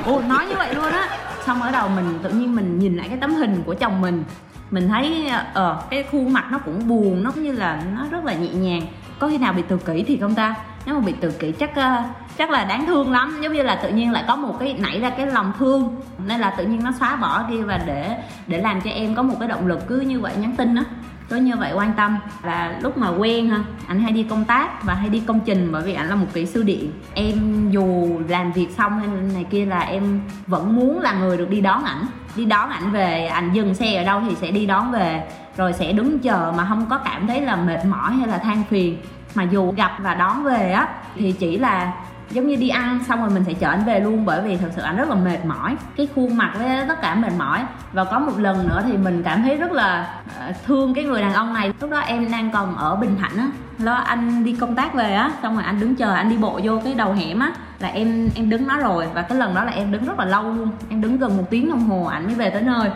Ồ 0.06 0.22
nói 0.22 0.46
như 0.50 0.56
vậy 0.58 0.76
luôn 0.76 0.92
á. 0.92 1.10
Xong 1.46 1.62
ở 1.62 1.72
đầu 1.72 1.90
mình 1.90 2.20
tự 2.24 2.30
nhiên 2.30 2.56
mình 2.56 2.80
nhìn 2.80 2.98
lại 2.98 3.08
cái 3.08 3.18
tấm 3.18 3.36
hình 3.36 3.64
của 3.66 3.74
chồng 3.74 4.02
mình. 4.02 4.24
Mình 4.72 4.88
thấy 4.88 5.32
ờ 5.54 5.78
uh, 5.80 5.90
cái 5.90 6.04
khuôn 6.12 6.34
mặt 6.34 6.46
nó 6.52 6.58
cũng 6.58 6.88
buồn 6.88 7.24
nó 7.24 7.32
cũng 7.32 7.44
như 7.44 7.52
là 7.52 7.84
nó 7.96 8.06
rất 8.12 8.26
là 8.26 8.34
nhẹ 8.34 8.50
nhàng. 8.50 8.82
Có 9.20 9.28
khi 9.28 9.38
nào 9.38 9.54
bị 9.54 9.62
tự 9.68 9.78
kỷ 9.78 10.04
thì 10.04 10.18
không 10.18 10.36
ta? 10.36 10.56
Nếu 10.86 10.96
mà 10.96 11.02
bị 11.02 11.14
tự 11.22 11.32
kỷ 11.32 11.52
chắc 11.52 11.72
uh, 11.72 12.06
chắc 12.38 12.50
là 12.50 12.64
đáng 12.64 12.86
thương 12.86 13.12
lắm. 13.12 13.38
Giống 13.42 13.54
như 13.54 13.64
là 13.64 13.76
tự 13.76 13.90
nhiên 13.90 14.12
lại 14.12 14.24
có 14.28 14.36
một 14.36 14.60
cái 14.60 14.74
nảy 14.74 15.00
ra 15.00 15.10
cái 15.10 15.28
lòng 15.28 15.54
thương. 15.60 15.96
Nên 16.28 16.40
là 16.40 16.50
tự 16.50 16.66
nhiên 16.66 16.84
nó 16.84 16.92
xóa 17.00 17.16
bỏ 17.16 17.44
đi 17.50 17.62
và 17.62 17.78
để 17.78 18.18
để 18.48 18.58
làm 18.58 18.82
cho 18.82 18.90
em 18.90 19.16
có 19.16 19.24
một 19.24 19.36
cái 19.40 19.48
động 19.48 19.68
lực 19.68 19.88
cứ 19.88 20.00
như 20.00 20.20
vậy 20.20 20.34
nhắn 20.38 20.56
tin 20.56 20.76
đó 20.76 20.82
cứ 21.30 21.36
như 21.36 21.56
vậy 21.58 21.74
quan 21.74 21.94
tâm 21.94 22.18
là 22.44 22.80
lúc 22.82 22.98
mà 22.98 23.10
quen 23.10 23.50
ha 23.50 23.64
anh 23.88 24.00
hay 24.00 24.12
đi 24.12 24.24
công 24.24 24.46
tác 24.46 24.84
và 24.84 24.94
hay 24.94 25.10
đi 25.10 25.20
công 25.28 25.40
trình 25.40 25.70
bởi 25.72 25.84
vì 25.84 25.94
anh 25.94 26.10
là 26.10 26.16
một 26.16 26.28
kỹ 26.34 26.46
sư 26.46 26.64
điện. 26.64 26.92
Em 27.14 27.70
dù 27.72 28.20
làm 28.28 28.52
việc 28.52 28.68
xong 28.78 29.00
hay 29.00 29.08
này 29.34 29.44
kia 29.44 29.66
là 29.66 29.80
em 29.80 30.22
vẫn 30.48 30.76
muốn 30.76 31.00
là 31.00 31.14
người 31.14 31.38
được 31.38 31.50
đi 31.50 31.62
đón 31.62 31.84
ảnh. 31.84 32.06
Đi 32.36 32.46
đón 32.46 32.70
ảnh 32.70 32.92
về, 32.92 33.28
ảnh 33.28 33.54
dừng 33.54 33.76
xe 33.76 33.96
ở 33.96 34.04
đâu 34.04 34.22
thì 34.30 34.36
sẽ 34.36 34.52
đi 34.52 34.66
đón 34.66 34.92
về, 34.92 35.24
rồi 35.58 35.74
sẽ 35.74 35.92
đứng 35.92 36.20
chờ 36.20 36.54
mà 36.58 36.66
không 36.70 36.86
có 36.90 36.98
cảm 36.98 37.28
thấy 37.28 37.42
là 37.42 37.56
mệt 37.56 37.86
mỏi 37.86 38.12
hay 38.14 38.28
là 38.28 38.38
than 38.38 38.64
phiền. 38.70 38.98
Mà 39.36 39.44
dù 39.44 39.72
gặp 39.72 39.92
và 40.00 40.14
đón 40.14 40.44
về 40.44 40.72
á, 40.72 40.88
thì 41.16 41.32
chỉ 41.32 41.58
là 41.58 41.94
giống 42.32 42.48
như 42.48 42.56
đi 42.56 42.70
ăn, 42.70 43.00
xong 43.08 43.20
rồi 43.20 43.30
mình 43.30 43.44
sẽ 43.44 43.54
chở 43.54 43.70
anh 43.70 43.86
về 43.86 44.00
luôn 44.00 44.26
bởi 44.26 44.42
vì 44.42 44.58
thật 44.58 44.70
sự 44.76 44.82
anh 44.82 44.98
rất 44.98 45.10
là 45.10 45.16
mệt 45.16 45.46
mỏi. 45.46 45.76
Cái 45.98 46.08
khuôn 46.16 46.38
mặt 46.38 46.52
với 46.60 46.86
tất 46.88 47.02
cả 47.02 47.16
mệt 47.16 47.32
mỏi. 47.38 47.66
Và 47.94 48.04
có 48.04 48.20
một 48.20 48.40
lần 48.40 48.68
nữa 48.68 48.84
thì 48.86 48.98
mình 48.98 49.24
cảm 49.24 49.42
thấy 49.42 49.58
rất 49.58 49.72
là 49.72 50.14
ờ, 50.40 50.52
thương 50.66 50.94
cái 50.94 51.04
người 51.04 51.22
đàn 51.22 51.34
ông 51.34 51.54
này. 51.54 51.74
Lúc 51.82 51.92
đó 51.92 52.00
em 52.00 52.32
đang 52.32 52.52
còn 52.52 52.76
ở 52.76 52.96
bình 52.96 53.16
thạnh 53.22 53.38
á. 53.38 53.48
Lo 53.80 53.94
anh 53.94 54.44
đi 54.44 54.56
công 54.56 54.76
tác 54.76 54.94
về 54.94 55.16
á. 55.16 55.32
Xong 55.44 55.56
rồi 55.56 55.64
anh 55.64 55.80
đứng 55.80 55.96
chờ, 55.96 56.14
anh 56.14 56.30
đi 56.30 56.38
bộ 56.38 56.60
vô 56.64 56.82
cái 56.84 56.94
đầu 56.94 57.14
hẻm 57.14 57.40
á. 57.40 57.52
Là 57.80 57.88
em 57.88 58.30
em 58.36 58.50
đứng 58.50 58.68
nó 58.68 58.78
rồi. 58.78 59.08
Và 59.14 59.22
cái 59.22 59.38
lần 59.38 59.56
đó 59.56 59.64
là 59.64 59.72
em 59.72 59.92
đứng 59.92 60.06
rất 60.06 60.20
là 60.20 60.26
lâu 60.26 60.44
luôn. 60.44 60.70
Em 60.90 61.02
đứng 61.02 61.18
gần 61.18 61.38
một 61.38 61.44
tiếng 61.50 61.70
đồng 61.70 61.90
hồ 61.90 62.06
ảnh 62.06 62.26
mới 62.26 62.36
về 62.36 62.50
tới 62.50 62.62
nơi. 62.62 62.90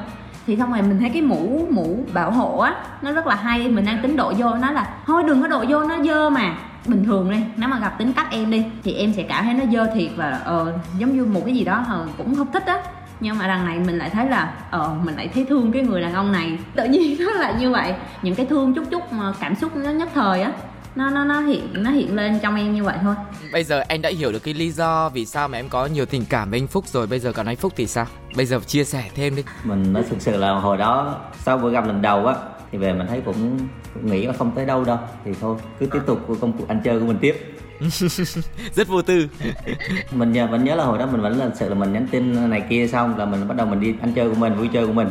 Thì 0.47 0.57
xong 0.57 0.71
rồi 0.73 0.81
mình 0.81 0.99
thấy 0.99 1.09
cái 1.09 1.21
mũ 1.21 1.67
mũ 1.69 1.99
bảo 2.13 2.31
hộ 2.31 2.57
á, 2.57 2.75
nó 3.01 3.11
rất 3.11 3.27
là 3.27 3.35
hay. 3.35 3.69
Mình 3.69 3.85
đang 3.85 4.01
tính 4.01 4.17
độ 4.17 4.33
vô, 4.37 4.53
nó 4.55 4.71
là, 4.71 4.87
thôi 5.05 5.23
đừng 5.27 5.41
có 5.41 5.47
độ 5.47 5.65
vô, 5.69 5.83
nó 5.83 5.95
dơ 6.03 6.29
mà 6.29 6.53
bình 6.85 7.05
thường 7.05 7.31
đi. 7.31 7.37
Nếu 7.57 7.69
mà 7.69 7.79
gặp 7.79 7.97
tính 7.97 8.13
cách 8.13 8.27
em 8.31 8.51
đi 8.51 8.63
thì 8.83 8.93
em 8.93 9.13
sẽ 9.13 9.23
cảm 9.23 9.43
thấy 9.43 9.53
nó 9.53 9.63
dơ 9.73 9.93
thiệt 9.95 10.09
và 10.15 10.41
ờ 10.45 10.73
giống 10.97 11.17
như 11.17 11.25
một 11.25 11.41
cái 11.45 11.55
gì 11.55 11.63
đó 11.63 11.85
ờ, 11.89 12.07
cũng 12.17 12.35
không 12.35 12.51
thích 12.51 12.65
á. 12.65 12.83
Nhưng 13.19 13.37
mà 13.37 13.47
đằng 13.47 13.65
này 13.65 13.79
mình 13.79 13.97
lại 13.97 14.09
thấy 14.09 14.29
là 14.29 14.53
ờ 14.71 14.95
mình 15.03 15.15
lại 15.15 15.29
thấy 15.33 15.45
thương 15.49 15.71
cái 15.71 15.83
người 15.83 16.01
đàn 16.01 16.13
ông 16.13 16.31
này. 16.31 16.57
Tự 16.75 16.85
nhiên 16.85 17.17
nó 17.19 17.31
là 17.31 17.51
như 17.59 17.71
vậy. 17.71 17.93
Những 18.21 18.35
cái 18.35 18.45
thương 18.45 18.73
chút 18.73 18.83
chút 18.91 19.13
mà 19.13 19.33
cảm 19.39 19.55
xúc 19.55 19.75
nó 19.75 19.91
nhất 19.91 20.09
thời 20.13 20.41
á 20.41 20.51
nó 20.95 21.09
nó 21.09 21.23
nó 21.23 21.39
hiện 21.39 21.67
nó 21.73 21.91
hiện 21.91 22.15
lên 22.15 22.39
trong 22.39 22.55
em 22.55 22.73
như 22.73 22.83
vậy 22.83 22.97
thôi. 23.01 23.15
Bây 23.51 23.63
giờ 23.63 23.83
anh 23.87 24.01
đã 24.01 24.09
hiểu 24.09 24.31
được 24.31 24.43
cái 24.43 24.53
lý 24.53 24.71
do 24.71 25.09
vì 25.09 25.25
sao 25.25 25.47
mà 25.47 25.57
em 25.57 25.69
có 25.69 25.85
nhiều 25.85 26.05
tình 26.05 26.25
cảm 26.29 26.49
với 26.49 26.59
anh 26.59 26.67
phúc 26.67 26.87
rồi. 26.87 27.07
Bây 27.07 27.19
giờ 27.19 27.31
còn 27.31 27.45
anh 27.45 27.55
phúc 27.55 27.73
thì 27.75 27.87
sao? 27.87 28.05
Bây 28.35 28.45
giờ 28.45 28.59
chia 28.67 28.83
sẻ 28.83 29.03
thêm 29.15 29.35
đi. 29.35 29.43
Mình 29.63 29.93
nói 29.93 30.03
thực 30.09 30.21
sự 30.21 30.37
là 30.37 30.51
hồi 30.51 30.77
đó 30.77 31.15
sau 31.39 31.57
bữa 31.57 31.71
gặp 31.71 31.87
lần 31.87 32.01
đầu 32.01 32.25
á 32.27 32.35
thì 32.73 32.79
về 32.79 32.93
mình 32.93 33.07
thấy 33.07 33.21
cũng, 33.25 33.59
cũng 33.93 34.11
nghĩ 34.11 34.25
là 34.25 34.33
không 34.33 34.51
tới 34.51 34.65
đâu 34.65 34.83
đâu. 34.83 34.97
Thì 35.25 35.31
thôi 35.41 35.57
cứ 35.79 35.85
tiếp 35.85 35.99
tục 36.05 36.19
công 36.41 36.53
cuộc 36.53 36.67
ăn 36.67 36.81
chơi 36.83 36.99
của 36.99 37.05
mình 37.05 37.17
tiếp. 37.21 37.55
Rất 38.75 38.87
vô 38.87 39.01
tư. 39.01 39.27
Mình 40.11 40.31
nhớ 40.31 40.47
vẫn 40.47 40.63
nhớ 40.63 40.75
là 40.75 40.83
hồi 40.83 40.97
đó 40.97 41.05
mình 41.05 41.21
vẫn 41.21 41.37
là 41.37 41.49
sự 41.55 41.69
là 41.69 41.75
mình 41.75 41.93
nhắn 41.93 42.07
tin 42.11 42.49
này 42.49 42.63
kia 42.69 42.87
xong 42.87 43.17
là 43.17 43.25
mình 43.25 43.47
bắt 43.47 43.57
đầu 43.57 43.67
mình 43.67 43.79
đi 43.79 43.95
ăn 44.01 44.13
chơi 44.13 44.29
của 44.29 44.35
mình 44.35 44.55
vui 44.55 44.69
chơi 44.73 44.87
của 44.87 44.93
mình. 44.93 45.07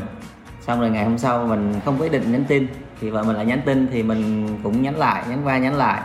Xong 0.61 0.81
rồi 0.81 0.91
ngày 0.91 1.05
hôm 1.05 1.19
sau 1.19 1.47
mình 1.47 1.75
không 1.85 1.99
có 1.99 2.05
ý 2.05 2.11
định 2.11 2.33
nhắn 2.33 2.45
tin. 2.49 2.67
Thì 3.01 3.11
vợ 3.11 3.23
mình 3.23 3.37
lại 3.37 3.47
nhắn 3.47 3.61
tin 3.65 3.89
thì 3.93 4.03
mình 4.03 4.49
cũng 4.63 4.83
nhắn 4.83 4.97
lại 4.97 5.25
nhắn 5.29 5.41
qua 5.45 5.59
nhắn 5.59 5.75
lại. 5.75 6.03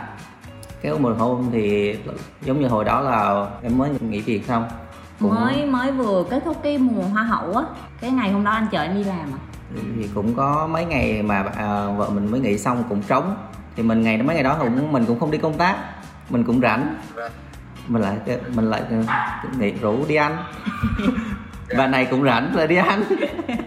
Cái 0.82 0.92
một 0.98 1.14
hôm 1.18 1.48
thì 1.52 1.96
giống 2.42 2.60
như 2.60 2.68
hồi 2.68 2.84
đó 2.84 3.00
là 3.00 3.46
em 3.62 3.78
mới 3.78 3.90
nghỉ 4.00 4.20
việc 4.20 4.44
xong. 4.46 4.68
Cũng... 5.20 5.34
mới 5.34 5.66
mới 5.66 5.92
vừa 5.92 6.24
kết 6.30 6.42
thúc 6.44 6.56
cái 6.62 6.78
mùa 6.78 7.02
hoa 7.02 7.22
hậu 7.22 7.56
á. 7.56 7.64
Cái 8.00 8.10
ngày 8.10 8.32
hôm 8.32 8.44
đó 8.44 8.50
anh 8.50 8.66
chờ 8.72 8.80
anh 8.80 8.94
đi 8.94 9.04
làm 9.04 9.32
à 9.32 9.47
thì 9.74 10.08
cũng 10.14 10.34
có 10.34 10.66
mấy 10.66 10.84
ngày 10.84 11.22
mà 11.22 11.44
à, 11.56 11.86
vợ 11.96 12.10
mình 12.10 12.30
mới 12.30 12.40
nghỉ 12.40 12.58
xong 12.58 12.84
cũng 12.88 13.02
trống. 13.02 13.36
Thì 13.76 13.82
mình 13.82 14.02
ngày 14.02 14.22
mấy 14.22 14.34
ngày 14.34 14.44
đó 14.44 14.56
cũng 14.60 14.92
mình 14.92 15.04
cũng 15.06 15.20
không 15.20 15.30
đi 15.30 15.38
công 15.38 15.58
tác 15.58 15.76
mình 16.30 16.44
cũng 16.44 16.60
rảnh. 16.60 16.94
Mình 17.88 18.02
lại 18.02 18.16
mình 18.54 18.70
lại 18.70 18.82
nghỉ 19.58 19.70
rủ 19.70 20.04
đi 20.08 20.14
ăn. 20.14 20.36
Và 21.76 21.86
này 21.86 22.04
cũng 22.04 22.24
rảnh 22.24 22.52
rồi 22.54 22.66
đi 22.66 22.76
ăn. 22.76 23.04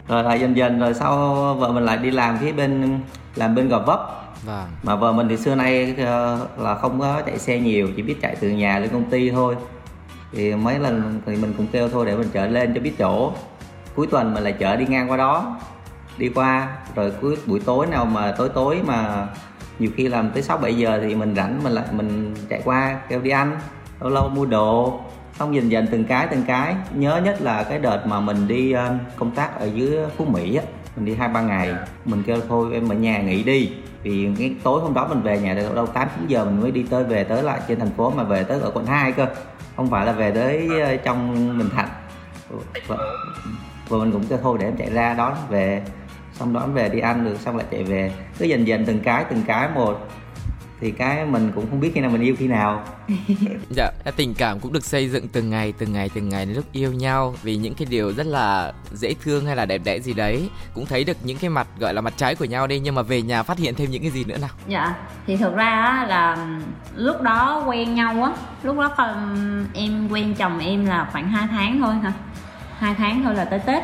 Rồi 0.07 0.23
lại 0.23 0.39
dần 0.39 0.57
dần 0.57 0.79
rồi 0.79 0.93
sau 0.93 1.35
vợ 1.59 1.71
mình 1.71 1.85
lại 1.85 1.97
đi 1.97 2.11
làm 2.11 2.37
phía 2.37 2.51
bên 2.51 2.99
làm 3.35 3.55
bên 3.55 3.69
gò 3.69 3.79
vấp. 3.79 4.17
Vâng. 4.45 4.67
mà 4.83 4.95
vợ 4.95 5.11
mình 5.11 5.27
thì 5.29 5.37
xưa 5.37 5.55
nay 5.55 5.95
ờ, 5.97 6.47
là 6.57 6.75
không 6.75 6.99
có 6.99 7.21
chạy 7.25 7.39
xe 7.39 7.59
nhiều 7.59 7.87
chỉ 7.95 8.01
biết 8.01 8.15
chạy 8.21 8.35
từ 8.39 8.49
nhà 8.49 8.79
lên 8.79 8.89
công 8.89 9.03
ty 9.03 9.29
thôi. 9.29 9.55
Thì 10.31 10.55
mấy 10.55 10.79
lần 10.79 11.21
thì 11.25 11.35
mình 11.35 11.53
cũng 11.57 11.67
kêu 11.71 11.89
thôi 11.89 12.05
để 12.05 12.15
mình 12.15 12.29
chở 12.33 12.47
lên 12.47 12.73
cho 12.73 12.81
biết 12.81 12.93
chỗ. 12.97 13.33
Cuối 13.95 14.07
tuần 14.07 14.33
mình 14.33 14.43
lại 14.43 14.53
chở 14.59 14.75
đi 14.75 14.85
ngang 14.85 15.11
qua 15.11 15.17
đó 15.17 15.57
đi 16.17 16.29
qua. 16.35 16.77
Rồi 16.95 17.11
cuối 17.21 17.37
buổi 17.45 17.59
tối 17.59 17.87
nào 17.87 18.05
mà 18.05 18.31
tối 18.37 18.49
tối 18.49 18.79
mà 18.85 19.27
nhiều 19.79 19.89
khi 19.95 20.07
làm 20.07 20.31
tới 20.31 20.43
sáu 20.43 20.57
bảy 20.57 20.77
giờ 20.77 20.99
thì 21.03 21.15
mình 21.15 21.35
rảnh 21.35 21.63
mình 21.63 21.73
lại 21.73 21.85
mình 21.91 22.35
chạy 22.49 22.61
qua 22.65 22.99
kêu 23.09 23.21
đi 23.21 23.29
ăn. 23.29 23.59
Lâu 23.99 24.09
lâu 24.09 24.29
mua 24.29 24.45
đồ. 24.45 24.99
Xong 25.39 25.55
dần 25.55 25.71
dần 25.71 25.87
từng 25.91 26.03
cái 26.03 26.27
từng 26.31 26.43
cái. 26.47 26.75
Nhớ 26.95 27.21
nhất 27.25 27.41
là 27.41 27.63
cái 27.63 27.79
đợt 27.79 28.07
mà 28.07 28.19
mình 28.19 28.47
đi 28.47 28.71
ờ, 28.71 28.93
công 29.15 29.31
tác 29.31 29.59
ở 29.59 29.65
dưới 29.65 29.97
phú 30.17 30.25
mỹ 30.25 30.55
á. 30.55 30.63
Mình 30.95 31.05
đi 31.05 31.15
hai 31.15 31.27
ba 31.27 31.41
ngày. 31.41 31.73
Mình 32.05 32.23
kêu 32.23 32.37
thôi 32.49 32.69
em 32.73 32.89
ở 32.89 32.95
nhà 32.95 33.21
nghỉ 33.21 33.43
đi. 33.43 33.71
Vì 34.03 34.29
cái 34.37 34.55
tối 34.63 34.81
hôm 34.81 34.93
đó 34.93 35.07
mình 35.07 35.21
về 35.21 35.39
nhà 35.39 35.53
đâu 35.75 35.87
tám 35.87 36.07
chín 36.15 36.27
giờ 36.27 36.45
mình 36.45 36.61
mới 36.61 36.71
đi 36.71 36.83
tới 36.89 37.03
về 37.03 37.23
tới 37.23 37.43
lại 37.43 37.59
trên 37.67 37.79
thành 37.79 37.91
phố 37.97 38.09
mà 38.09 38.23
về 38.23 38.43
tới 38.43 38.59
ở 38.59 38.71
quận 38.73 38.85
2 38.85 39.11
cơ. 39.11 39.27
Không 39.75 39.89
phải 39.89 40.05
là 40.05 40.11
về 40.11 40.31
tới 40.31 40.69
ờ, 40.81 40.95
trong 40.95 41.35
bình 41.57 41.69
thạnh. 41.75 41.89
Và, 42.87 42.97
và 43.89 43.97
mình 43.97 44.11
cũng 44.11 44.25
kêu 44.29 44.39
thôi 44.43 44.57
để 44.61 44.67
em 44.67 44.77
chạy 44.77 44.89
ra 44.89 45.13
đón 45.13 45.33
về 45.49 45.83
xong 46.41 46.53
đón 46.53 46.73
về 46.73 46.89
đi 46.89 46.99
ăn 46.99 47.25
được 47.25 47.39
xong 47.39 47.57
lại 47.57 47.65
chạy 47.71 47.83
về. 47.83 48.11
Cứ 48.39 48.45
dần 48.45 48.67
dần 48.67 48.85
từng 48.85 48.99
cái 48.99 49.25
từng 49.29 49.43
cái 49.47 49.69
một. 49.75 50.07
Thì 50.79 50.91
cái 50.91 51.25
mình 51.25 51.51
cũng 51.55 51.69
không 51.69 51.79
biết 51.79 51.91
khi 51.95 52.01
nào 52.01 52.11
mình 52.11 52.21
yêu 52.21 52.35
khi 52.39 52.47
nào. 52.47 52.83
Dạ 53.69 53.91
tình 54.15 54.33
cảm 54.33 54.59
cũng 54.59 54.73
được 54.73 54.85
xây 54.85 55.09
dựng 55.09 55.27
từng 55.27 55.49
ngày 55.49 55.73
từng 55.77 55.93
ngày 55.93 56.09
từng 56.13 56.29
ngày 56.29 56.45
lúc 56.45 56.65
yêu 56.71 56.93
nhau. 56.93 57.35
Vì 57.43 57.55
những 57.55 57.73
cái 57.73 57.87
điều 57.89 58.13
rất 58.13 58.27
là 58.27 58.73
dễ 58.93 59.13
thương 59.23 59.45
hay 59.45 59.55
là 59.55 59.65
đẹp 59.65 59.81
đẽ 59.83 59.99
gì 59.99 60.13
đấy 60.13 60.49
cũng 60.73 60.85
thấy 60.85 61.03
được 61.03 61.17
những 61.23 61.37
cái 61.37 61.49
mặt 61.49 61.67
gọi 61.79 61.93
là 61.93 62.01
mặt 62.01 62.13
trái 62.17 62.35
của 62.35 62.45
nhau 62.45 62.67
đi. 62.67 62.79
Nhưng 62.79 62.95
mà 62.95 63.01
về 63.01 63.21
nhà 63.21 63.43
phát 63.43 63.57
hiện 63.57 63.75
thêm 63.75 63.91
những 63.91 64.01
cái 64.01 64.11
gì 64.11 64.23
nữa 64.23 64.37
nào? 64.41 64.49
Dạ 64.67 64.95
thì 65.27 65.37
thực 65.37 65.55
ra 65.55 65.81
á, 65.81 66.05
là 66.07 66.47
lúc 66.95 67.21
đó 67.21 67.63
quen 67.67 67.95
nhau 67.95 68.23
á 68.23 68.31
lúc 68.63 68.77
đó 68.77 69.15
em 69.73 70.07
quen 70.11 70.35
chồng 70.35 70.59
em 70.59 70.85
là 70.85 71.09
khoảng 71.11 71.27
2 71.27 71.47
tháng 71.51 71.79
thôi 71.81 71.95
hả? 71.95 72.13
Hai 72.77 72.95
tháng 72.95 73.23
thôi 73.23 73.35
là 73.35 73.45
tới 73.45 73.59
tết 73.59 73.83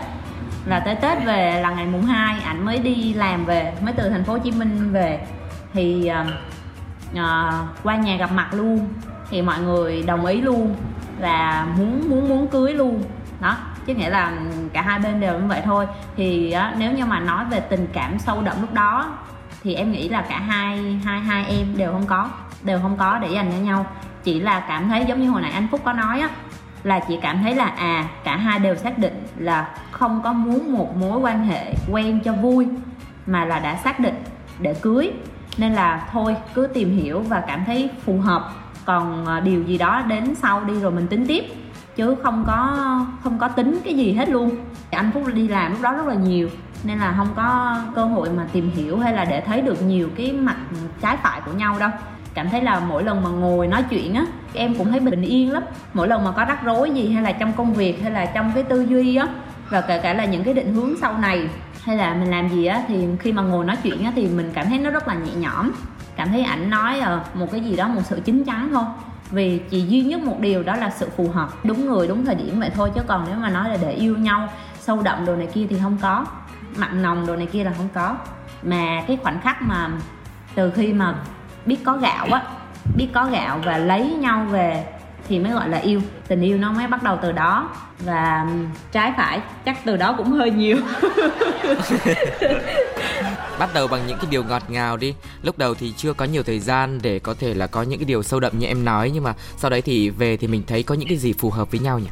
là 0.68 0.80
tới 0.80 0.96
tết 0.96 1.26
về 1.26 1.62
là 1.62 1.70
ngày 1.70 1.86
mùng 1.86 2.06
2 2.06 2.40
ảnh 2.42 2.66
mới 2.66 2.78
đi 2.80 3.14
làm 3.14 3.46
về 3.46 3.74
mới 3.82 3.94
từ 3.94 4.10
thành 4.10 4.24
phố 4.24 4.34
hồ 4.34 4.40
chí 4.40 4.52
minh 4.52 4.92
về. 4.92 5.20
Thì 5.74 6.12
uh, 7.14 7.20
qua 7.84 7.96
nhà 7.96 8.18
gặp 8.18 8.32
mặt 8.32 8.54
luôn. 8.54 8.88
Thì 9.30 9.42
mọi 9.42 9.60
người 9.60 10.04
đồng 10.04 10.26
ý 10.26 10.42
luôn 10.42 10.76
là 11.20 11.68
muốn 11.78 12.10
muốn 12.10 12.30
muốn 12.30 12.48
cưới 12.48 12.74
luôn. 12.74 13.04
Đó 13.40 13.58
chứ 13.86 13.96
nghĩa 13.96 14.10
là 14.10 14.32
cả 14.74 14.82
hai 14.82 15.00
bên 15.00 15.20
đều 15.20 15.40
như 15.40 15.48
vậy 15.48 15.62
thôi. 15.66 15.88
Thì 16.18 16.52
á, 16.52 16.74
nếu 16.78 16.92
như 16.92 17.06
mà 17.06 17.20
nói 17.20 17.46
về 17.46 17.60
tình 17.60 17.88
cảm 17.94 18.20
sâu 18.20 18.42
đậm 18.42 18.62
lúc 18.62 18.74
đó 18.74 19.18
thì 19.64 19.76
em 19.76 19.92
nghĩ 19.92 20.10
là 20.10 20.22
cả 20.22 20.40
hai 20.40 21.00
hai 21.06 21.20
hai 21.20 21.46
em 21.46 21.78
đều 21.78 21.92
không 21.92 22.06
có 22.06 22.30
đều 22.64 22.80
không 22.82 22.98
có 22.98 23.20
để 23.22 23.28
dành 23.28 23.52
cho 23.52 23.58
nhau. 23.58 23.86
Chỉ 24.24 24.40
là 24.40 24.60
cảm 24.60 24.90
thấy 24.90 25.06
giống 25.08 25.22
như 25.22 25.30
hồi 25.30 25.42
nãy 25.42 25.52
anh 25.52 25.68
phúc 25.72 25.82
có 25.86 25.94
nói 25.94 26.20
á 26.20 26.30
là 26.84 27.00
chị 27.00 27.20
cảm 27.22 27.42
thấy 27.44 27.56
là 27.56 27.66
à 27.66 28.06
cả 28.24 28.36
hai 28.38 28.60
đều 28.60 28.76
xác 28.76 28.98
định 28.98 29.27
là 29.38 29.70
không 29.92 30.22
có 30.24 30.34
muốn 30.34 30.74
một 30.74 30.98
mối 30.98 31.20
quan 31.20 31.46
hệ 31.46 31.74
quen 31.92 32.20
cho 32.26 32.34
vui, 32.34 32.68
mà 33.26 33.46
là 33.46 33.60
đã 33.60 33.76
xác 33.76 34.00
định, 34.00 34.16
để 34.60 34.74
cưới. 34.74 35.12
Nên 35.58 35.74
là 35.74 36.08
thôi, 36.12 36.36
cứ 36.54 36.68
tìm 36.68 36.98
hiểu 36.98 37.20
và 37.20 37.44
cảm 37.48 37.64
thấy 37.66 37.90
phù 38.06 38.20
hợp. 38.20 38.50
Còn 38.86 39.26
à, 39.26 39.40
điều 39.40 39.64
gì 39.64 39.78
đó 39.78 40.02
đến 40.08 40.36
sau 40.36 40.64
đi 40.64 40.80
rồi 40.80 40.92
mình 40.92 41.08
tính 41.08 41.26
tiếp. 41.28 41.44
Chứ 41.96 42.16
không 42.24 42.44
có 42.48 42.78
không 43.24 43.38
có 43.38 43.48
tính 43.48 43.80
cái 43.86 43.94
gì 43.94 44.14
hết 44.14 44.30
luôn. 44.30 44.52
Anh 44.92 45.12
phúc 45.14 45.24
đi 45.34 45.48
làm 45.48 45.72
lúc 45.72 45.82
đó 45.82 45.94
rất 45.94 46.08
là 46.08 46.14
nhiều, 46.14 46.50
nên 46.84 47.00
là 47.00 47.14
không 47.18 47.28
có 47.36 47.78
cơ 47.96 48.06
hội 48.06 48.30
mà 48.30 48.48
tìm 48.52 48.72
hiểu 48.76 49.00
hay 49.00 49.14
là 49.14 49.26
để 49.26 49.42
thấy 49.42 49.62
được 49.62 49.82
nhiều 49.82 50.10
cái 50.18 50.32
mặt 50.32 50.56
trái 51.02 51.18
phải 51.18 51.42
của 51.46 51.52
nhau 51.52 51.76
đâu 51.80 51.90
cảm 52.38 52.50
thấy 52.50 52.62
là 52.62 52.80
mỗi 52.80 53.04
lần 53.04 53.24
mà 53.24 53.30
ngồi 53.30 53.68
nói 53.68 53.84
chuyện 53.90 54.14
á, 54.14 54.26
em 54.54 54.76
cũng 54.76 54.92
thấy 54.92 55.00
bình 55.00 55.22
yên 55.22 55.52
lắm. 55.52 55.64
Mỗi 55.94 56.08
lần 56.08 56.24
mà 56.24 56.32
có 56.32 56.46
rắc 56.46 56.64
rối 56.64 56.92
gì 56.92 57.10
hay 57.10 57.24
là 57.24 57.32
trong 57.32 57.54
công 57.54 57.74
việc 57.74 58.02
hay 58.02 58.12
là 58.12 58.26
trong 58.26 58.52
cái 58.56 58.64
tư 58.64 58.82
duy 58.82 59.16
á, 59.16 59.28
và 59.70 59.82
kể 59.82 60.00
cả 60.00 60.14
là 60.14 60.26
những 60.26 60.44
cái 60.44 60.54
định 60.54 60.74
hướng 60.74 60.94
sau 61.02 61.18
này 61.18 61.50
hay 61.84 61.98
là 61.98 62.14
mình 62.14 62.32
làm 62.32 62.50
gì 62.50 62.66
á, 62.66 62.84
thì 62.88 63.06
khi 63.20 63.32
mà 63.32 63.42
ngồi 63.42 63.66
nói 63.66 63.78
chuyện 63.84 64.04
á, 64.04 64.12
thì 64.16 64.28
mình 64.28 64.52
cảm 64.54 64.70
thấy 64.70 64.80
nó 64.80 64.90
rất 64.90 65.08
là 65.08 65.14
nhẹ 65.14 65.32
nhõm. 65.36 65.72
Cảm 66.16 66.30
thấy 66.30 66.44
ảnh 66.44 66.70
nói 66.70 67.00
ờ, 67.00 67.22
một 67.34 67.52
cái 67.52 67.62
gì 67.62 67.76
đó, 67.76 67.88
một 67.88 68.02
sự 68.04 68.22
chín 68.26 68.44
chắn 68.44 68.70
thôi. 68.72 68.84
Vì 69.32 69.60
chỉ 69.70 69.82
duy 69.82 70.02
nhất 70.02 70.22
một 70.22 70.40
điều 70.40 70.64
đó 70.64 70.76
là 70.76 70.90
sự 70.90 71.10
phù 71.18 71.30
hợp, 71.30 71.50
đúng 71.66 71.86
người, 71.86 72.08
đúng 72.08 72.26
thời 72.26 72.36
điểm 72.36 72.60
vậy 72.60 72.70
thôi, 72.76 72.92
chứ 72.96 73.02
còn 73.08 73.26
nếu 73.28 73.40
mà 73.40 73.50
nói 73.50 73.70
là 73.70 73.78
để 73.82 73.92
yêu 73.92 74.18
nhau, 74.18 74.50
sâu 74.80 75.02
đậm 75.02 75.26
đồ 75.26 75.36
này 75.36 75.48
kia 75.54 75.66
thì 75.70 75.76
không 75.84 75.98
có. 76.02 76.26
Mặn 76.78 77.02
nồng 77.02 77.28
đồ 77.28 77.36
này 77.36 77.46
kia 77.46 77.64
là 77.64 77.74
không 77.78 77.90
có. 77.94 78.18
Mà 78.64 79.04
cái 79.08 79.18
khoảnh 79.24 79.42
khắc 79.42 79.62
mà 79.62 79.90
từ 80.56 80.72
khi 80.72 80.94
mà 80.94 81.16
biết 81.68 81.78
có 81.84 81.98
gạo 81.98 82.28
á, 82.32 82.44
biết 82.96 83.08
có 83.14 83.26
gạo 83.26 83.60
và 83.66 83.78
lấy 83.78 84.06
nhau 84.06 84.46
về 84.52 84.86
thì 85.30 85.40
mới 85.40 85.52
gọi 85.52 85.70
là 85.70 85.78
yêu. 85.78 86.02
Tình 86.28 86.42
yêu 86.42 86.58
nó 86.58 86.72
mới 86.72 86.88
bắt 86.88 87.04
đầu 87.04 87.20
từ 87.22 87.32
đó 87.32 87.70
và 88.00 88.46
trái 88.92 89.14
phải 89.18 89.40
chắc 89.66 89.86
từ 89.86 89.98
đó 89.98 90.14
cũng 90.18 90.32
hơi 90.32 90.52
nhiều. 90.52 90.78
Bắt 93.60 93.70
đầu 93.74 93.88
bằng 93.88 94.08
những 94.08 94.18
cái 94.18 94.28
điều 94.30 94.44
ngọt 94.44 94.64
ngào 94.68 94.98
đi. 94.98 95.16
Lúc 95.44 95.58
đầu 95.58 95.74
thì 95.74 95.94
chưa 95.98 96.14
có 96.14 96.26
nhiều 96.26 96.44
thời 96.44 96.60
gian 96.60 97.00
để 97.02 97.20
có 97.20 97.36
thể 97.40 97.54
là 97.54 97.68
có 97.68 97.82
những 97.82 98.00
cái 98.00 98.06
điều 98.06 98.24
sâu 98.24 98.40
đậm 98.40 98.60
như 98.60 98.68
em 98.68 98.86
nói, 98.86 99.12
nhưng 99.14 99.24
mà 99.24 99.34
sau 99.58 99.70
đấy 99.70 99.82
thì 99.82 100.10
về 100.10 100.38
thì 100.38 100.48
mình 100.48 100.64
thấy 100.68 100.84
có 100.84 100.96
những 100.96 101.10
cái 101.10 101.18
gì 101.18 101.34
phù 101.34 101.50
hợp 101.50 101.72
với 101.72 101.80
nhau 101.80 102.00
nhỉ? 102.00 102.10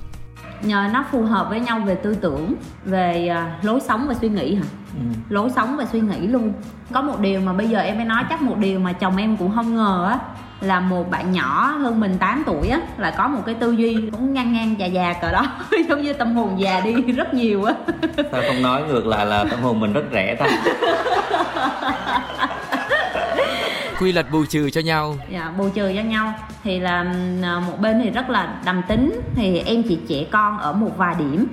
Nó 0.65 1.05
phù 1.11 1.23
hợp 1.23 1.49
với 1.49 1.59
nhau 1.59 1.79
về 1.85 1.95
tư 1.95 2.15
tưởng 2.21 2.55
về 2.85 3.31
uh, 3.31 3.65
lối 3.65 3.79
sống 3.79 4.05
và 4.07 4.13
suy 4.13 4.29
nghĩ 4.29 4.55
hả? 4.55 4.63
Ừ. 4.93 4.99
lối 5.29 5.49
sống 5.49 5.77
và 5.77 5.85
suy 5.85 5.99
nghĩ 5.99 6.27
luôn. 6.27 6.53
Có 6.93 7.01
một 7.01 7.19
điều 7.19 7.41
mà 7.41 7.53
bây 7.53 7.67
giờ 7.67 7.79
em 7.79 7.95
mới 7.95 8.05
nói 8.05 8.23
chắc 8.29 8.41
một 8.41 8.57
điều 8.57 8.79
mà 8.79 8.93
chồng 8.93 9.17
em 9.17 9.37
cũng 9.37 9.51
không 9.55 9.75
ngờ 9.75 10.05
á 10.09 10.17
là 10.61 10.79
một 10.79 11.11
bạn 11.11 11.31
nhỏ 11.31 11.65
hơn 11.81 11.99
mình 11.99 12.17
8 12.19 12.43
tuổi 12.45 12.67
á 12.67 12.79
là 12.97 13.11
có 13.11 13.27
một 13.27 13.41
cái 13.45 13.55
tư 13.55 13.71
duy 13.71 14.09
cũng 14.11 14.33
ngang 14.33 14.53
ngang 14.53 14.75
già 14.79 14.85
già 14.85 15.13
cỡ 15.21 15.31
đó 15.31 15.45
giống 15.89 16.01
như 16.01 16.13
tâm 16.13 16.35
hồn 16.35 16.59
già 16.59 16.79
đi 16.79 16.93
rất 17.15 17.33
nhiều 17.33 17.63
á. 17.63 17.73
Sao 18.31 18.41
không 18.47 18.61
nói 18.61 18.81
ngược 18.87 19.05
lại 19.05 19.25
là 19.25 19.45
tâm 19.51 19.61
hồn 19.61 19.79
mình 19.79 19.93
rất 19.93 20.03
rẻ 20.11 20.35
ta 20.35 20.45
quy 23.99 24.11
luật 24.11 24.31
bù 24.31 24.45
trừ 24.45 24.69
cho 24.69 24.81
nhau. 24.81 25.15
Dạ 25.29 25.53
bù 25.57 25.69
trừ 25.69 25.93
cho 25.95 26.01
nhau. 26.01 26.33
Thì 26.63 26.79
là 26.79 27.13
à, 27.43 27.59
một 27.67 27.79
bên 27.79 28.01
thì 28.03 28.09
rất 28.09 28.29
là 28.29 28.55
đầm 28.65 28.81
tính. 28.87 29.21
Thì 29.35 29.59
em 29.59 29.83
chỉ 29.83 29.99
trẻ 30.09 30.25
con 30.31 30.57
ở 30.57 30.73
một 30.73 30.97
vài 30.97 31.15
điểm. 31.19 31.47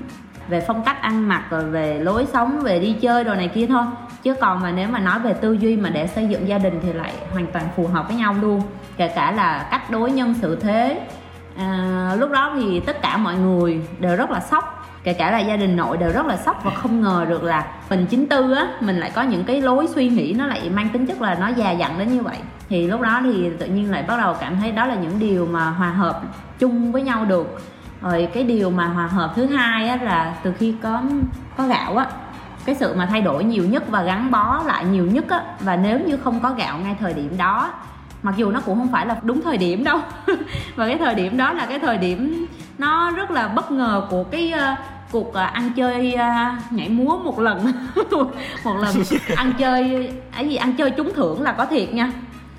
Về 0.48 0.64
phong 0.66 0.84
cách 0.84 1.02
ăn 1.02 1.28
mặc 1.28 1.44
rồi 1.50 1.64
về 1.64 1.98
lối 1.98 2.26
sống 2.32 2.60
về 2.60 2.78
đi 2.78 2.92
chơi 2.92 3.24
đồ 3.24 3.34
này 3.34 3.48
kia 3.48 3.66
thôi. 3.66 3.84
Chứ 4.22 4.34
còn 4.40 4.60
mà 4.60 4.72
nếu 4.72 4.88
mà 4.88 4.98
nói 4.98 5.18
về 5.18 5.32
tư 5.32 5.52
duy 5.52 5.76
mà 5.76 5.90
để 5.90 6.06
xây 6.06 6.28
dựng 6.28 6.48
gia 6.48 6.58
đình 6.58 6.80
thì 6.82 6.92
lại 6.92 7.12
hoàn 7.32 7.46
toàn 7.46 7.64
phù 7.76 7.86
hợp 7.86 8.08
với 8.08 8.16
nhau 8.16 8.34
luôn. 8.40 8.62
Kể 8.96 9.08
cả 9.08 9.32
là 9.32 9.68
cách 9.70 9.90
đối 9.90 10.12
nhân 10.12 10.34
xử 10.42 10.56
thế. 10.56 11.00
À, 11.56 12.14
lúc 12.18 12.30
đó 12.30 12.52
thì 12.54 12.80
tất 12.80 13.02
cả 13.02 13.16
mọi 13.16 13.34
người 13.34 13.80
đều 13.98 14.16
rất 14.16 14.30
là 14.30 14.40
sốc 14.40 14.81
kể 15.04 15.12
cả 15.12 15.30
là 15.30 15.38
gia 15.38 15.56
đình 15.56 15.76
nội 15.76 15.96
đều 15.96 16.12
rất 16.12 16.26
là 16.26 16.36
sốc 16.36 16.64
và 16.64 16.70
không 16.70 17.00
ngờ 17.00 17.26
được 17.28 17.42
là 17.42 17.66
mình 17.90 18.06
chính 18.06 18.26
tư 18.26 18.52
á 18.52 18.66
mình 18.80 18.96
lại 18.96 19.10
có 19.14 19.22
những 19.22 19.44
cái 19.44 19.62
lối 19.62 19.86
suy 19.94 20.08
nghĩ 20.08 20.34
nó 20.38 20.46
lại 20.46 20.70
mang 20.70 20.88
tính 20.88 21.06
chất 21.06 21.20
là 21.20 21.34
nó 21.34 21.48
già 21.48 21.70
dặn 21.70 21.98
đến 21.98 22.08
như 22.12 22.22
vậy. 22.22 22.36
Thì 22.68 22.86
lúc 22.86 23.00
đó 23.00 23.20
thì 23.24 23.50
tự 23.58 23.66
nhiên 23.66 23.90
lại 23.90 24.02
bắt 24.02 24.16
đầu 24.20 24.34
cảm 24.40 24.56
thấy 24.60 24.72
đó 24.72 24.86
là 24.86 24.94
những 24.94 25.18
điều 25.18 25.46
mà 25.46 25.70
hòa 25.70 25.90
hợp 25.90 26.22
chung 26.58 26.92
với 26.92 27.02
nhau 27.02 27.24
được. 27.24 27.62
Rồi 28.02 28.28
cái 28.34 28.44
điều 28.44 28.70
mà 28.70 28.86
hòa 28.86 29.06
hợp 29.06 29.32
thứ 29.36 29.46
hai 29.46 29.88
á 29.88 29.98
là 30.02 30.34
từ 30.42 30.52
khi 30.52 30.74
có 30.82 31.02
có 31.56 31.66
gạo 31.66 31.96
á 31.96 32.06
cái 32.64 32.74
sự 32.74 32.94
mà 32.96 33.06
thay 33.06 33.22
đổi 33.22 33.44
nhiều 33.44 33.64
nhất 33.64 33.88
và 33.88 34.02
gắn 34.02 34.30
bó 34.30 34.62
lại 34.66 34.84
nhiều 34.84 35.06
nhất 35.06 35.24
á 35.28 35.42
và 35.60 35.76
nếu 35.76 35.98
như 35.98 36.16
không 36.16 36.40
có 36.40 36.50
gạo 36.50 36.78
ngay 36.78 36.96
thời 37.00 37.14
điểm 37.14 37.36
đó 37.36 37.70
mặc 38.22 38.34
dù 38.36 38.50
nó 38.50 38.60
cũng 38.60 38.78
không 38.78 38.92
phải 38.92 39.06
là 39.06 39.16
đúng 39.22 39.42
thời 39.42 39.56
điểm 39.56 39.84
đâu. 39.84 39.98
Và 40.76 40.86
cái 40.86 40.98
thời 40.98 41.14
điểm 41.14 41.36
đó 41.36 41.52
là 41.52 41.66
cái 41.66 41.78
thời 41.78 41.98
điểm 41.98 42.46
nó 42.78 43.10
rất 43.10 43.30
là 43.30 43.48
bất 43.48 43.70
ngờ 43.70 44.06
của 44.10 44.24
cái 44.24 44.52
uh, 44.56 44.78
cuộc 45.12 45.34
à, 45.34 45.46
ăn 45.46 45.70
chơi 45.76 46.14
à, 46.14 46.58
nhảy 46.70 46.88
múa 46.88 47.18
một 47.18 47.40
lần. 47.40 47.72
Một 48.64 48.76
lần 48.76 48.94
ăn 49.36 49.52
chơi 49.58 50.10
ấy 50.32 50.48
gì 50.48 50.56
ăn 50.56 50.72
chơi 50.72 50.90
trúng 50.90 51.14
thưởng 51.14 51.42
là 51.42 51.52
có 51.52 51.66
thiệt 51.66 51.94
nha. 51.94 52.12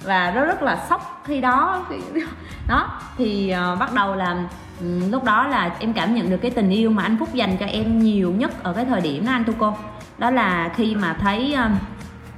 Và 0.04 0.32
nó 0.36 0.46
rất 0.46 0.62
là 0.62 0.86
sốc 0.89 1.22
khi 1.26 1.42
đó. 1.42 1.86
Đó 2.68 3.02
thì 3.18 3.54
uh, 3.74 3.80
bắt 3.80 3.94
đầu 3.94 4.16
là 4.16 4.44
um, 4.80 5.12
lúc 5.12 5.24
đó 5.24 5.48
là 5.48 5.76
em 5.80 5.94
cảm 5.94 6.16
nhận 6.16 6.30
được 6.30 6.38
cái 6.38 6.52
tình 6.52 6.70
yêu 6.70 6.89
mà 6.89 7.04
anh 7.04 7.18
phúc 7.20 7.34
dành 7.34 7.58
cho 7.58 7.66
em 7.66 8.00
nhiều 8.00 8.32
nhất 8.32 8.63
ở 8.63 8.74
cái 8.74 8.86
thời 8.86 9.02
điểm 9.02 9.26
đó 9.26 9.32
anh 9.32 9.44
tu 9.44 9.54
cô. 9.60 9.78
Đó 10.18 10.30
là 10.30 10.74
khi 10.76 10.96
mà 10.96 11.18
thấy 11.20 11.58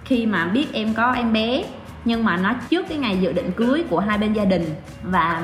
khi 0.05 0.25
mà 0.25 0.45
biết 0.45 0.73
em 0.73 0.93
có 0.93 1.11
em 1.11 1.33
bé 1.33 1.63
nhưng 2.05 2.23
mà 2.23 2.37
nó 2.37 2.53
trước 2.69 2.85
cái 2.89 2.97
ngày 2.97 3.17
dự 3.21 3.33
định 3.33 3.51
cưới 3.51 3.83
của 3.89 3.99
hai 3.99 4.17
bên 4.17 4.33
gia 4.33 4.45
đình. 4.45 4.65
Và 5.03 5.41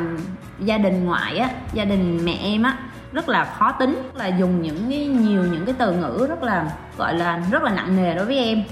gia 0.60 0.78
đình 0.78 1.06
ngoại 1.06 1.38
á 1.38 1.50
gia 1.74 1.86
đình 1.86 2.26
mẹ 2.26 2.38
em 2.42 2.64
á 2.64 2.78
rất 3.14 3.30
là 3.30 3.46
khó 3.46 3.72
tính 3.72 4.10
là 4.14 4.28
dùng 4.28 4.62
những 4.62 4.90
cái 4.90 5.06
nhiều 5.06 5.44
những 5.44 5.66
cái 5.66 5.76
từ 5.78 5.92
ngữ 5.92 6.26
rất 6.30 6.44
là 6.44 6.66
gọi 6.98 7.16
là 7.16 7.42
rất 7.52 7.64
là 7.64 7.72
nặng 7.72 7.96
nề 7.96 8.16
đối 8.16 8.26
với 8.26 8.38
em. 8.38 8.64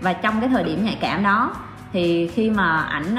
Và 0.00 0.12
trong 0.12 0.40
cái 0.40 0.48
thời 0.48 0.64
điểm 0.64 0.84
nhạy 0.84 0.98
cảm 1.00 1.22
đó 1.22 1.52
thì 1.92 2.30
khi 2.34 2.50
mà 2.50 2.82
ảnh 2.82 3.16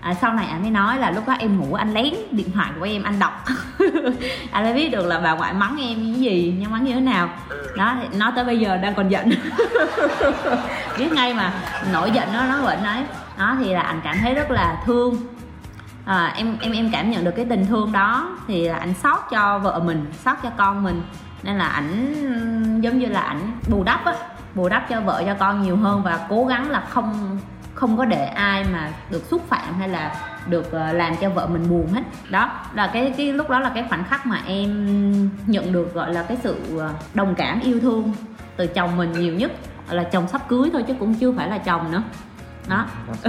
à, 0.00 0.14
sau 0.14 0.32
này 0.32 0.46
anh 0.46 0.62
mới 0.62 0.70
nói 0.70 0.98
là 0.98 1.10
lúc 1.10 1.28
đó 1.28 1.34
em 1.38 1.58
ngủ 1.58 1.74
anh 1.74 1.94
lén 1.94 2.14
điện 2.30 2.52
thoại 2.52 2.70
của 2.78 2.84
em 2.84 3.02
anh 3.02 3.18
đọc. 3.18 3.44
Anh 4.50 4.64
mới 4.64 4.74
biết 4.74 4.88
được 4.92 5.06
là 5.06 5.20
bà 5.20 5.32
ngoại 5.32 5.52
mắng 5.52 5.76
em 5.80 6.02
như 6.02 6.18
gì 6.18 6.54
nhưng 6.58 6.70
mắng 6.70 6.84
như 6.84 6.92
thế 6.92 7.00
nào. 7.00 7.28
Đó 7.76 7.96
thì 8.00 8.18
nói 8.18 8.32
tới 8.34 8.44
bây 8.44 8.58
giờ 8.58 8.76
đang 8.76 8.94
còn 8.94 9.08
giận. 9.08 9.30
Biết 10.98 11.12
ngay 11.12 11.34
mà 11.34 11.52
nổi 11.92 12.10
giận 12.10 12.28
nó 12.32 12.46
nó 12.46 12.62
bệnh 12.62 12.82
đấy 12.82 13.02
đó 13.38 13.56
thì 13.60 13.74
là 13.74 13.80
anh 13.80 14.00
cảm 14.04 14.16
thấy 14.22 14.34
rất 14.34 14.50
là 14.50 14.82
thương 14.84 15.16
à, 16.06 16.32
em 16.36 16.58
em 16.60 16.72
em 16.72 16.90
cảm 16.92 17.10
nhận 17.10 17.24
được 17.24 17.32
cái 17.36 17.44
tình 17.44 17.66
thương 17.66 17.92
đó. 17.92 18.38
Thì 18.48 18.68
là 18.68 18.76
ảnh 18.76 18.94
sót 18.94 19.30
cho 19.30 19.58
vợ 19.58 19.80
mình 19.84 20.06
sót 20.24 20.42
cho 20.42 20.50
con 20.56 20.82
mình. 20.82 21.02
Nên 21.42 21.56
là 21.56 21.66
ảnh 21.66 22.14
giống 22.80 22.98
như 22.98 23.06
là 23.06 23.20
ảnh 23.20 23.52
bù 23.70 23.84
đắp 23.84 24.04
á 24.04 24.14
bù 24.54 24.68
đắp 24.68 24.88
cho 24.88 25.00
vợ 25.00 25.22
cho 25.26 25.34
con 25.34 25.62
nhiều 25.62 25.76
hơn 25.76 26.02
và 26.02 26.26
cố 26.28 26.46
gắng 26.46 26.70
là 26.70 26.80
không 26.88 27.38
không 27.74 27.96
có 27.96 28.04
để 28.04 28.24
ai 28.26 28.64
mà 28.72 28.92
được 29.10 29.24
xúc 29.24 29.42
phạm 29.48 29.74
hay 29.78 29.88
là 29.88 30.16
được 30.46 30.72
ờ, 30.72 30.92
làm 30.92 31.16
cho 31.16 31.30
vợ 31.30 31.46
mình 31.46 31.68
buồn 31.68 31.92
hết. 31.92 32.02
Đó 32.30 32.50
là 32.74 32.86
cái 32.86 33.14
cái 33.16 33.32
lúc 33.32 33.50
đó 33.50 33.60
là 33.60 33.70
cái 33.74 33.84
khoảnh 33.88 34.04
khắc 34.04 34.26
mà 34.26 34.40
em 34.46 35.30
nhận 35.46 35.72
được 35.72 35.94
gọi 35.94 36.14
là 36.14 36.22
cái 36.22 36.36
sự 36.42 36.78
ờ, 36.78 36.90
đồng 37.14 37.34
cảm 37.34 37.60
yêu 37.60 37.80
thương 37.80 38.12
từ 38.56 38.66
chồng 38.66 38.96
mình 38.96 39.12
nhiều 39.12 39.34
nhất. 39.34 39.52
Là 39.90 40.02
chồng 40.02 40.28
sắp 40.28 40.48
cưới 40.48 40.70
thôi 40.72 40.84
chứ 40.88 40.94
cũng 40.98 41.14
chưa 41.14 41.32
phải 41.32 41.48
là 41.48 41.58
chồng 41.58 41.92
nữa 41.92 42.02
đó. 42.68 42.86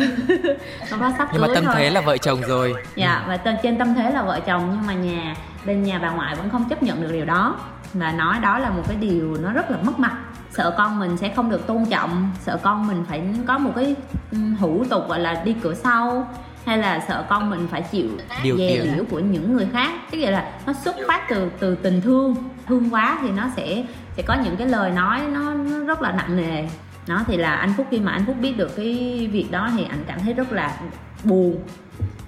Có 1.00 1.12
sắp 1.17 1.30
nhưng 1.34 1.41
mà 1.41 1.47
tâm 1.56 1.63
thôi. 1.65 1.76
thế 1.78 1.89
là 1.89 2.02
vợ 2.02 2.17
chồng 2.17 2.41
rồi. 2.41 2.73
Dạ 2.95 3.23
và 3.28 3.38
trên 3.38 3.78
tâm 3.78 3.95
thế 3.95 4.12
là 4.12 4.23
vợ 4.23 4.39
chồng 4.39 4.69
nhưng 4.71 4.88
mà 4.88 4.93
nhà 4.93 5.36
bên 5.65 5.84
nhà 5.84 6.00
bà 6.00 6.10
ngoại 6.10 6.36
vẫn 6.36 6.50
không 6.50 6.69
chấp 6.69 6.84
nhận 6.84 7.02
được 7.02 7.12
điều 7.12 7.26
đó. 7.26 7.56
Và 7.93 8.12
nói 8.12 8.39
đó 8.39 8.60
là 8.60 8.69
một 8.69 8.84
cái 8.88 8.97
điều 8.97 9.38
nó 9.41 9.54
rất 9.54 9.71
là 9.71 9.78
mất 9.82 10.00
mặt. 10.00 10.17
Sợ 10.52 10.76
con 10.78 11.00
mình 11.00 11.17
sẽ 11.17 11.34
không 11.36 11.50
được 11.50 11.67
tôn 11.67 11.86
trọng 11.86 12.32
sợ 12.39 12.60
con 12.63 12.88
mình 12.88 13.06
phải 13.10 13.23
có 13.47 13.58
một 13.58 13.71
cái 13.76 13.95
ừ, 14.32 14.38
hủ 14.60 14.86
tục 14.89 15.10
gọi 15.10 15.19
là 15.19 15.41
đi 15.45 15.56
cửa 15.62 15.73
sau 15.73 16.28
hay 16.65 16.78
là 16.78 17.06
sợ 17.08 17.26
con 17.30 17.50
mình 17.50 17.67
phải 17.71 17.82
chịu 17.82 18.10
điều 18.43 18.58
dè 18.58 18.86
liễu 18.93 19.04
của 19.12 19.19
những 19.19 19.54
người 19.54 19.67
khác. 19.73 19.91
Tức 20.12 20.17
là 20.17 20.52
nó 20.65 20.73
xuất 20.73 20.95
phát 21.08 21.30
từ 21.30 21.52
từ 21.60 21.76
tình 21.76 22.02
thương. 22.02 22.36
Thương 22.67 22.89
quá 22.89 23.17
thì 23.21 23.30
nó 23.32 23.43
sẽ 23.56 23.84
sẽ 24.17 24.23
có 24.23 24.36
những 24.43 24.58
cái 24.58 24.67
lời 24.67 24.91
nói 24.91 25.21
nó, 25.32 25.54
nó 25.54 25.80
rất 25.80 26.02
là 26.02 26.12
nặng 26.12 26.38
nề 26.38 26.67
nó 27.08 27.24
thì 27.28 27.38
là 27.38 27.56
anh 27.56 27.74
phúc 27.78 27.88
khi 27.91 28.00
mà 28.00 28.12
anh 28.12 28.26
phúc 28.26 28.36
biết 28.41 28.58
được 28.58 28.76
cái 28.76 29.30
việc 29.32 29.48
đó 29.52 29.70
thì 29.78 29.86
anh 29.89 30.04
cảm 30.08 30.20
thấy 30.20 30.34
rất 30.34 30.52
là 30.52 30.78
buồn. 31.24 31.60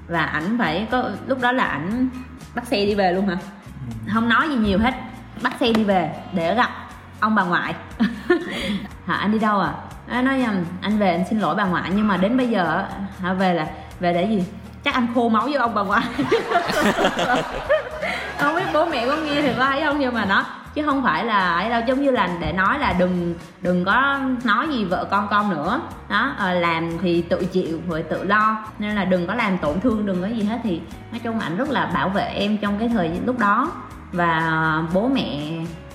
Và 0.08 0.26
ảnh 0.26 0.58
phải 0.58 0.88
có 0.92 1.10
lúc 1.28 1.42
đó 1.42 1.52
là 1.52 1.64
ảnh 1.64 2.10
bắt 2.56 2.68
xe 2.68 2.86
đi 2.86 2.96
về 2.96 3.12
luôn 3.12 3.28
hả? 3.28 3.38
Không 4.14 4.30
nói 4.30 4.50
gì 4.50 4.56
nhiều 4.56 4.80
hết. 4.80 4.94
Bắt 5.42 5.54
xe 5.60 5.74
đi 5.74 5.84
về 5.84 6.12
để 6.34 6.56
gặp 6.56 6.70
ông 7.20 7.36
bà 7.36 7.44
ngoại. 7.44 7.74
Hả 9.06 9.16
anh 9.16 9.32
đi 9.32 9.40
đâu 9.40 9.60
à? 9.60 9.74
Anh 10.08 10.26
nói 10.26 10.38
nhầm 10.38 10.66
anh 10.82 10.98
về 10.98 11.12
anh 11.12 11.24
xin 11.30 11.40
lỗi 11.40 11.56
bà 11.56 11.66
ngoại 11.66 11.92
nhưng 11.96 12.08
mà 12.08 12.18
đến 12.18 12.38
bây 12.38 12.50
giờ 12.50 12.86
hả 13.22 13.34
về 13.34 13.54
là 13.54 13.68
về 14.00 14.14
để 14.14 14.26
gì? 14.26 14.44
Chắc 14.84 14.94
anh 14.94 15.08
khô 15.16 15.30
máu 15.30 15.44
với 15.44 15.54
ông 15.54 15.74
bà 15.74 15.82
ngoại. 15.82 16.04
Không 18.40 18.56
biết 18.56 18.66
bố 18.74 18.86
mẹ 18.86 19.08
có 19.08 19.16
nghe 19.16 19.42
thì 19.42 19.50
có 19.58 19.66
thấy 19.66 19.82
không 19.82 20.00
nhưng 20.00 20.14
mà 20.14 20.26
nó 20.26 20.46
chứ 20.74 20.84
không 20.86 21.04
phải 21.04 21.26
là 21.26 21.54
ấy 21.54 21.70
đâu 21.70 21.82
giống 21.88 22.04
như 22.04 22.12
là 22.12 22.30
để 22.40 22.52
nói 22.54 22.80
là 22.80 22.94
đừng 23.00 23.36
đừng 23.62 23.86
có 23.86 24.20
nói 24.44 24.68
gì 24.68 24.86
vợ 24.86 25.08
con 25.12 25.28
con 25.32 25.50
nữa. 25.50 25.82
Đó 26.10 26.34
à, 26.38 26.54
làm 26.54 26.98
thì 27.02 27.22
tự 27.22 27.46
chịu 27.46 27.80
rồi 27.90 28.04
tự 28.04 28.24
lo. 28.24 28.58
Nên 28.80 28.96
là 28.96 29.06
đừng 29.06 29.28
có 29.28 29.36
làm 29.36 29.58
tổn 29.58 29.80
thương 29.80 30.06
đừng 30.06 30.22
có 30.22 30.28
gì 30.28 30.44
hết. 30.44 30.60
Thì 30.64 30.82
nói 31.12 31.20
chung 31.24 31.40
ảnh 31.40 31.58
rất 31.58 31.70
là 31.70 31.92
bảo 31.94 32.10
vệ 32.10 32.24
em 32.24 32.58
trong 32.58 32.80
cái 32.80 32.90
thời 32.90 33.12
lúc 33.26 33.40
đó. 33.40 33.72
Và 34.12 34.84
bố 34.94 35.08
mẹ 35.08 35.52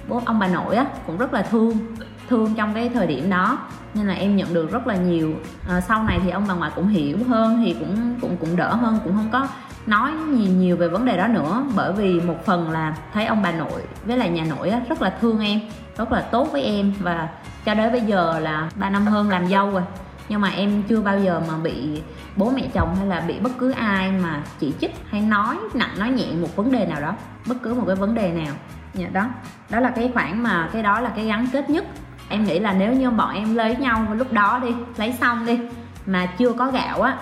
bố 0.09 0.23
ông 0.25 0.39
bà 0.39 0.47
nội 0.47 0.77
á 0.77 0.85
cũng 1.07 1.19
rất 1.19 1.35
là 1.35 1.43
thương 1.43 1.97
thương 2.29 2.55
trong 2.55 2.75
cái 2.75 2.89
thời 2.89 3.07
điểm 3.07 3.31
đó. 3.31 3.59
Nên 3.95 4.07
là 4.07 4.15
em 4.15 4.37
nhận 4.37 4.55
được 4.55 4.73
rất 4.73 4.87
là 4.87 4.97
nhiều. 4.97 5.35
À, 5.69 5.81
sau 5.81 6.03
này 6.03 6.21
thì 6.25 6.31
ông 6.31 6.45
bà 6.49 6.55
ngoại 6.55 6.71
cũng 6.75 6.89
hiểu 6.89 7.19
hơn 7.29 7.63
thì 7.65 7.77
cũng 7.81 8.15
cũng 8.21 8.37
cũng 8.37 8.57
đỡ 8.57 8.75
hơn 8.75 8.99
cũng 9.05 9.13
không 9.13 9.29
có 9.33 9.49
nói 9.87 10.13
gì 10.33 10.49
nhiều 10.49 10.77
về 10.77 10.89
vấn 10.89 11.05
đề 11.05 11.17
đó 11.17 11.27
nữa 11.27 11.65
bởi 11.77 11.93
vì 11.93 12.21
một 12.21 12.45
phần 12.47 12.71
là 12.71 12.95
thấy 13.13 13.27
ông 13.27 13.43
bà 13.43 13.53
nội 13.53 13.83
với 14.05 14.19
lại 14.19 14.31
nhà 14.31 14.45
nội 14.45 14.71
á, 14.71 14.81
rất 14.89 15.03
là 15.03 15.11
thương 15.21 15.41
em 15.41 15.61
rất 15.97 16.13
là 16.13 16.21
tốt 16.21 16.49
với 16.53 16.63
em 16.63 16.93
và 17.01 17.29
cho 17.65 17.75
đến 17.75 17.93
bây 17.93 18.01
giờ 18.01 18.39
là 18.39 18.71
ba 18.77 18.91
năm 18.91 19.07
hơn 19.07 19.31
làm 19.31 19.47
dâu 19.47 19.71
rồi. 19.71 19.83
Nhưng 20.29 20.41
mà 20.41 20.49
em 20.49 20.83
chưa 20.83 21.01
bao 21.01 21.19
giờ 21.21 21.43
mà 21.49 21.55
bị 21.63 22.03
bố 22.37 22.51
mẹ 22.51 22.63
chồng 22.75 22.97
hay 22.97 23.07
là 23.07 23.21
bị 23.21 23.39
bất 23.39 23.53
cứ 23.59 23.71
ai 23.71 24.13
mà 24.23 24.43
chỉ 24.59 24.73
trích 24.81 24.95
hay 25.11 25.21
nói 25.21 25.59
nặng 25.75 25.99
nói 25.99 26.11
nhẹ 26.11 26.27
một 26.41 26.57
vấn 26.57 26.73
đề 26.73 26.87
nào 26.87 27.01
đó 27.01 27.15
bất 27.47 27.55
cứ 27.63 27.75
một 27.75 27.85
cái 27.87 27.97
vấn 27.97 28.15
đề 28.15 28.33
nào. 28.33 28.55
Dạ 28.95 29.07
đó. 29.13 29.27
Đó 29.71 29.81
là 29.81 29.91
cái 29.91 30.11
khoảng 30.15 30.43
mà 30.43 30.69
cái 30.73 30.83
đó 30.83 31.01
là 31.01 31.11
cái 31.17 31.27
gắn 31.27 31.47
kết 31.53 31.71
nhất. 31.71 31.85
Em 32.29 32.45
nghĩ 32.45 32.59
là 32.59 32.73
nếu 32.73 32.93
như 32.93 33.11
bọn 33.11 33.35
em 33.35 33.55
lấy 33.55 33.77
nhau 33.77 34.07
lúc 34.15 34.33
đó 34.33 34.61
đi 34.63 34.75
lấy 34.97 35.15
xong 35.21 35.47
đi 35.47 35.61
mà 36.07 36.27
chưa 36.27 36.53
có 36.53 36.71
gạo 36.71 37.03
á 37.03 37.17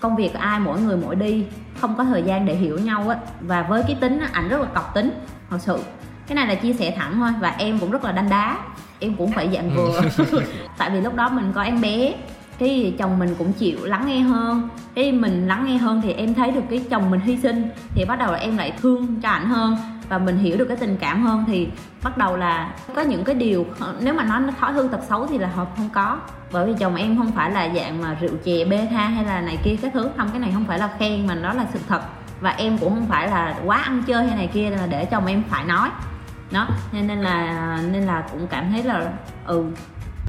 công 0.00 0.16
việc 0.16 0.34
ai 0.34 0.60
mỗi 0.60 0.80
người 0.80 0.96
mỗi 0.96 1.16
đi 1.16 1.44
không 1.80 1.96
có 1.96 2.04
thời 2.04 2.22
gian 2.22 2.46
để 2.46 2.54
hiểu 2.54 2.78
nhau 2.78 3.08
á. 3.08 3.16
Và 3.40 3.62
với 3.62 3.82
cái 3.86 3.96
tính 4.00 4.20
á, 4.20 4.28
ảnh 4.32 4.48
rất 4.48 4.60
là 4.60 4.66
cọc 4.66 4.94
tính 4.94 5.10
thật 5.50 5.58
sự. 5.60 5.78
Cái 6.26 6.36
này 6.36 6.46
là 6.46 6.54
chia 6.54 6.72
sẻ 6.72 6.94
thẳng 6.96 7.12
thôi 7.14 7.30
và 7.40 7.54
em 7.58 7.78
cũng 7.78 7.90
rất 7.90 8.04
là 8.04 8.12
đanh 8.12 8.30
đá. 8.30 8.58
Em 8.98 9.14
cũng 9.14 9.32
phải 9.32 9.50
dạng 9.54 9.70
vừa. 9.70 10.00
Tại 10.78 10.90
vì 10.90 11.00
lúc 11.00 11.14
đó 11.14 11.28
mình 11.28 11.52
có 11.54 11.62
em 11.62 11.80
bé 11.80 12.14
cái 12.58 12.94
chồng 12.98 13.18
mình 13.18 13.34
cũng 13.38 13.52
chịu 13.52 13.78
lắng 13.84 14.06
nghe 14.06 14.20
hơn. 14.20 14.68
Cái 14.94 15.12
mình 15.12 15.48
lắng 15.48 15.64
nghe 15.66 15.76
hơn 15.76 16.02
thì 16.02 16.12
em 16.12 16.34
thấy 16.34 16.50
được 16.50 16.64
cái 16.70 16.84
chồng 16.90 17.10
mình 17.10 17.20
hy 17.20 17.36
sinh 17.36 17.68
thì 17.94 18.04
bắt 18.04 18.16
đầu 18.16 18.32
là 18.32 18.38
em 18.38 18.56
lại 18.56 18.72
thương 18.80 19.20
cho 19.22 19.28
ảnh 19.28 19.48
hơn 19.48 19.76
và 20.08 20.18
mình 20.18 20.38
hiểu 20.38 20.56
được 20.56 20.64
cái 20.64 20.76
tình 20.76 20.96
cảm 21.00 21.22
hơn 21.22 21.44
thì 21.46 21.68
bắt 22.02 22.18
đầu 22.18 22.36
là 22.36 22.74
có 22.94 23.02
những 23.02 23.24
cái 23.24 23.34
điều 23.34 23.66
nếu 24.00 24.14
mà 24.14 24.24
nói 24.24 24.40
nó 24.40 24.52
thói 24.60 24.72
hư 24.72 24.88
tật 24.88 25.00
xấu 25.08 25.26
thì 25.26 25.38
là 25.38 25.48
hợp 25.48 25.68
không 25.76 25.88
có. 25.92 26.18
Bởi 26.52 26.66
vì 26.66 26.74
chồng 26.78 26.96
em 26.96 27.18
không 27.18 27.32
phải 27.32 27.50
là 27.50 27.68
dạng 27.74 28.02
mà 28.02 28.16
rượu 28.20 28.30
chè 28.44 28.64
bê 28.64 28.88
tha 28.90 29.08
hay 29.08 29.24
là 29.24 29.40
này 29.40 29.58
kia 29.64 29.76
cái 29.82 29.90
thứ. 29.94 30.08
Không 30.16 30.28
cái 30.30 30.40
này 30.40 30.50
không 30.54 30.64
phải 30.64 30.78
là 30.78 30.88
khen 30.98 31.26
mà 31.26 31.34
nó 31.34 31.52
là 31.52 31.66
sự 31.72 31.78
thật. 31.88 32.02
Và 32.40 32.50
em 32.50 32.78
cũng 32.78 32.94
không 32.94 33.06
phải 33.06 33.28
là 33.28 33.54
quá 33.64 33.76
ăn 33.76 34.02
chơi 34.06 34.26
hay 34.26 34.36
này 34.36 34.46
kia 34.46 34.70
là 34.70 34.86
để 34.86 35.04
chồng 35.04 35.26
em 35.26 35.42
phải 35.50 35.64
nói. 35.64 35.90
Đó 36.50 36.68
nên 36.92 37.20
là 37.20 37.78
nên 37.92 38.02
là 38.02 38.24
cũng 38.32 38.46
cảm 38.46 38.72
thấy 38.72 38.82
là 38.82 39.12
ừ 39.46 39.64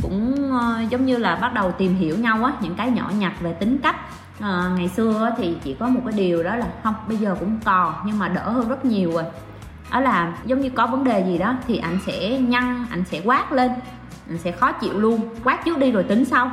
cũng 0.01 0.51
uh, 0.55 0.89
giống 0.89 1.05
như 1.05 1.17
là 1.17 1.35
bắt 1.35 1.53
đầu 1.53 1.71
tìm 1.71 1.95
hiểu 1.95 2.17
nhau 2.17 2.43
á 2.43 2.53
những 2.61 2.75
cái 2.75 2.91
nhỏ 2.91 3.11
nhặt 3.19 3.33
về 3.41 3.53
tính 3.53 3.77
cách. 3.83 3.95
À, 4.39 4.63
ngày 4.77 4.87
xưa 4.87 5.29
thì 5.37 5.57
chỉ 5.63 5.73
có 5.73 5.87
một 5.87 6.01
cái 6.05 6.13
điều 6.17 6.43
đó 6.43 6.55
là 6.55 6.65
không 6.83 6.95
bây 7.07 7.17
giờ 7.17 7.35
cũng 7.39 7.59
còn 7.65 7.93
nhưng 8.05 8.19
mà 8.19 8.27
đỡ 8.27 8.49
hơn 8.49 8.69
rất 8.69 8.85
nhiều 8.85 9.11
rồi 9.11 9.23
đó 9.91 10.00
là 10.00 10.34
giống 10.45 10.62
như 10.62 10.69
có 10.69 10.88
vấn 10.88 11.04
đề 11.04 11.23
gì 11.28 11.38
đó 11.38 11.56
thì 11.67 11.78
anh 11.78 12.00
sẽ 12.06 12.30
nhăn 12.30 12.86
anh 12.91 13.04
sẽ 13.12 13.21
quát 13.26 13.52
lên 13.52 13.71
anh 14.30 14.38
sẽ 14.38 14.52
khó 14.52 14.71
chịu 14.71 15.00
luôn. 15.00 15.30
Quát 15.43 15.65
trước 15.65 15.78
đi 15.78 15.91
rồi 15.91 16.04
tính 16.04 16.26
sau. 16.26 16.52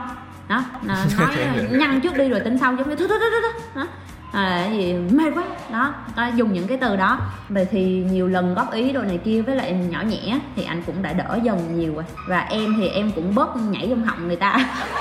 Đó 0.49 0.63
nói 1.19 1.37
nhăn 1.71 2.01
trước 2.01 2.17
đi 2.17 2.29
rồi 2.29 2.41
tính 2.41 2.59
sau 2.59 2.77
giống 2.77 2.89
như 2.89 2.97
thứ 2.97 3.09
thứ 3.09 3.19
thứ 3.19 3.31
thứ 3.31 3.49
đó. 3.75 3.87
À, 4.33 4.69
gì? 4.73 4.95
Mê 5.11 5.31
quá. 5.31 5.43
Đó 5.73 5.95
có 6.17 6.27
dùng 6.27 6.53
những 6.53 6.67
cái 6.67 6.79
từ 6.81 6.97
đó. 6.97 7.19
Vậy 7.49 7.67
thì 7.71 8.05
nhiều 8.11 8.29
lần 8.29 8.55
góp 8.55 8.73
ý 8.73 8.93
đồ 8.93 9.03
này 9.03 9.19
kia 9.25 9.43
với 9.43 9.57
lại 9.57 9.73
nhỏ 9.91 10.03
nhẹ 10.03 10.39
thì 10.57 10.65
anh 10.65 10.83
cũng 10.87 11.03
đã 11.03 11.13
đỡ 11.13 11.39
dần 11.43 11.79
nhiều 11.79 11.95
rồi. 11.95 12.05
Và 12.29 12.39
em 12.39 12.75
thì 12.79 12.89
em 12.89 13.11
cũng 13.13 13.35
bớt 13.35 13.57
nhảy 13.57 13.87
trong 13.91 14.05
họng 14.05 14.27
người 14.27 14.37
ta. 14.37 14.59